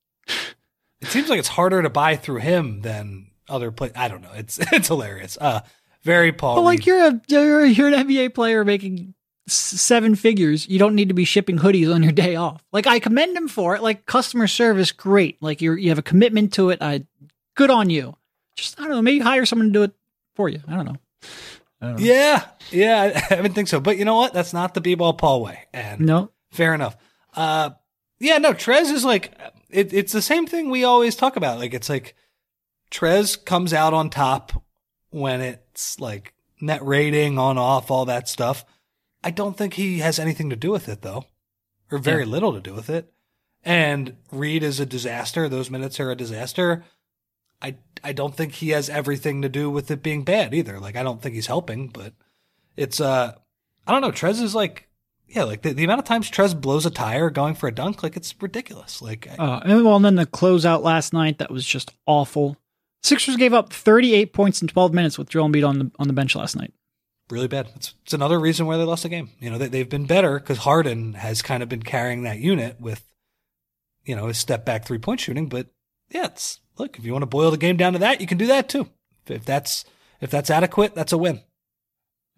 It 1.00 1.08
seems 1.08 1.28
like 1.28 1.38
it's 1.38 1.48
harder 1.48 1.82
to 1.82 1.90
buy 1.90 2.16
through 2.16 2.40
him 2.40 2.82
than 2.82 3.30
other 3.48 3.70
play. 3.70 3.90
I 3.94 4.08
don't 4.08 4.22
know. 4.22 4.32
It's 4.34 4.58
it's 4.72 4.88
hilarious. 4.88 5.36
Uh, 5.40 5.61
very 6.03 6.32
Paul. 6.32 6.57
But 6.57 6.62
like 6.62 6.78
Reed. 6.80 6.86
you're 6.86 7.07
a 7.07 7.20
you're, 7.28 7.64
you're 7.64 7.88
an 7.88 8.07
NBA 8.09 8.34
player 8.34 8.64
making 8.64 9.14
seven 9.48 10.14
figures. 10.14 10.68
You 10.68 10.78
don't 10.78 10.94
need 10.94 11.09
to 11.09 11.14
be 11.14 11.24
shipping 11.24 11.59
hoodies 11.59 11.92
on 11.92 12.03
your 12.03 12.12
day 12.12 12.36
off. 12.36 12.62
Like 12.72 12.86
I 12.86 12.98
commend 13.01 13.36
him 13.36 13.48
for 13.48 13.74
it. 13.74 13.82
Like 13.82 14.07
customer 14.07 14.46
service, 14.46 14.92
great. 14.92 15.42
Like 15.42 15.61
you're 15.61 15.76
you 15.76 15.88
have 15.90 15.98
a 15.98 16.03
commitment 16.03 16.53
to 16.55 16.70
it. 16.70 16.80
I 16.80 17.05
good 17.57 17.70
on 17.70 17.90
you. 17.90 18.16
Just 18.57 18.78
I 18.78 18.84
don't 18.84 18.92
know. 18.92 19.03
Maybe 19.03 19.18
hire 19.20 19.44
someone 19.46 19.68
to 19.68 19.72
do 19.72 19.82
it 19.82 19.92
for 20.36 20.48
you. 20.48 20.61
I 20.68 20.74
don't 20.76 20.84
know. 20.86 20.96
I 21.82 21.86
don't 21.86 21.96
know. 22.01 22.05
yeah, 22.05 22.46
yeah. 22.70 23.22
I, 23.30 23.34
I 23.34 23.42
didn't 23.42 23.55
think 23.55 23.68
so, 23.68 23.80
but 23.80 23.96
you 23.96 24.05
know 24.05 24.16
what? 24.16 24.32
That's 24.34 24.53
not 24.53 24.74
the 24.74 24.80
b-ball 24.80 25.14
Paul 25.14 25.42
way, 25.42 25.66
and 25.72 26.01
No. 26.01 26.30
fair 26.53 26.74
enough. 26.74 26.96
Uh, 27.34 27.70
yeah, 28.18 28.38
no. 28.38 28.53
Trez 28.53 28.92
is 28.92 29.05
like 29.05 29.32
it, 29.70 29.92
it's 29.92 30.12
the 30.12 30.20
same 30.22 30.46
thing 30.46 30.68
we 30.70 30.84
always 30.84 31.16
talk 31.16 31.36
about. 31.36 31.59
Like 31.59 31.72
it's 31.74 31.88
like 31.88 32.14
Trez 32.90 33.42
comes 33.44 33.72
out 33.72 33.94
on 33.94 34.11
top 34.11 34.62
when 35.11 35.40
it's 35.40 35.98
like 36.00 36.34
net 36.61 36.84
rating 36.84 37.38
on 37.38 37.58
off 37.58 37.90
all 37.90 38.04
that 38.06 38.28
stuff. 38.28 38.64
I 39.22 39.30
don't 39.30 39.56
think 39.56 39.74
he 39.74 39.98
has 39.98 40.18
anything 40.18 40.50
to 40.50 40.56
do 40.56 40.70
with 40.70 40.88
it 40.88 41.02
though, 41.02 41.24
or 41.90 41.98
very 41.98 42.24
little 42.24 42.52
to 42.54 42.61
do 42.61 42.74
with 42.74 42.88
it. 42.88 43.12
And 43.62 44.16
Reed 44.32 44.62
is 44.62 44.80
a 44.80 44.86
disaster. 44.86 45.48
Those 45.48 45.70
minutes 45.70 46.00
are 46.00 46.11
a 46.11 46.16
disaster. 46.16 46.84
I 47.61 47.76
I 48.02 48.12
don't 48.12 48.34
think 48.34 48.52
he 48.54 48.70
has 48.70 48.88
everything 48.88 49.42
to 49.42 49.48
do 49.50 49.68
with 49.68 49.90
it 49.90 50.02
being 50.02 50.24
bad 50.24 50.54
either. 50.54 50.80
Like 50.80 50.96
I 50.96 51.02
don't 51.02 51.20
think 51.20 51.34
he's 51.34 51.46
helping, 51.48 51.88
but 51.88 52.14
it's 52.76 53.00
uh 53.00 53.34
I 53.86 53.92
don't 53.92 54.00
know. 54.00 54.12
Trez 54.12 54.40
is 54.40 54.54
like 54.54 54.86
yeah, 55.28 55.44
like 55.44 55.62
the, 55.62 55.72
the 55.72 55.84
amount 55.84 56.00
of 56.00 56.06
times 56.06 56.28
Trez 56.30 56.58
blows 56.61 56.86
a 56.86 56.90
tire 56.90 57.30
going 57.30 57.54
for 57.54 57.68
a 57.68 57.74
dunk, 57.74 58.02
like 58.02 58.16
it's 58.16 58.34
ridiculous. 58.40 59.00
Like 59.02 59.28
I- 59.30 59.36
Uh, 59.36 59.61
and 59.64 59.84
well, 59.84 59.96
and 59.96 60.04
then 60.04 60.16
the 60.16 60.26
closeout 60.26 60.82
last 60.82 61.12
night 61.12 61.38
that 61.38 61.50
was 61.52 61.64
just 61.66 61.94
awful. 62.06 62.56
Sixers 63.03 63.36
gave 63.36 63.55
up 63.55 63.72
38 63.72 64.32
points 64.32 64.61
in 64.61 64.68
12 64.68 64.92
minutes 64.92 65.18
with 65.18 65.28
Joel 65.30 65.48
Embiid 65.48 65.66
on 65.66 65.78
the 65.78 65.90
on 65.98 66.07
the 66.07 66.12
bench 66.12 66.36
last 66.36 66.55
night. 66.57 66.72
really 67.30 67.48
bad. 67.48 67.68
It's, 67.76 67.94
it's 68.05 68.12
another 68.12 68.38
reason 68.38 68.66
why 68.66 68.76
they 68.76 68.84
lost 68.84 69.05
the 69.05 69.09
game. 69.09 69.30
You 69.38 69.51
know, 69.51 69.59
they, 69.59 69.68
they've 69.68 69.88
been 69.88 70.07
better 70.07 70.38
because 70.38 70.59
Harden 70.59 71.14
has 71.14 71.42
kind 71.42 71.62
of 71.62 71.68
been 71.68 71.82
carrying 71.82 72.24
that 72.24 72.38
unit 72.40 72.80
with, 72.80 73.09
you 74.05 74.14
know, 74.16 74.26
his 74.26 74.38
step 74.38 74.64
back 74.64 74.84
three 74.84 74.98
point 74.98 75.20
shooting. 75.20 75.48
But 75.48 75.68
yeah, 76.11 76.26
it's 76.26 76.61
look 76.76 76.98
if 76.98 77.05
you 77.05 77.12
want 77.12 77.22
to 77.22 77.26
boil 77.26 77.51
the 77.51 77.57
game 77.57 77.76
down 77.76 77.94
to 77.94 77.98
that, 78.01 78.20
you 78.20 78.26
can 78.26 78.38
do 78.38 78.46
that 78.48 78.68
too. 78.68 78.88
If, 79.24 79.30
if 79.30 79.44
that's 79.44 79.84
if 80.20 80.30
that's 80.30 80.51
adequate, 80.51 80.94
that's 80.94 81.12
a 81.12 81.18
win. 81.18 81.40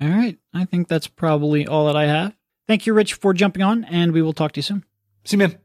All 0.01 0.09
right, 0.09 0.39
I 0.53 0.65
think 0.65 0.89
that's 0.89 1.07
probably 1.07 1.67
all 1.67 1.87
that 1.87 1.97
I 1.97 2.07
have. 2.07 2.37
Thank 2.67 2.87
you, 2.87 2.95
Rich, 2.95 3.15
for 3.15 3.35
jumping 3.35 3.63
on, 3.63 3.85
and 3.85 4.13
we 4.13 4.23
will 4.23 4.33
talk 4.33 4.53
to 4.53 4.59
you 4.59 4.63
soon. 4.63 4.85
See, 5.25 5.35
you, 5.35 5.39
man. 5.39 5.59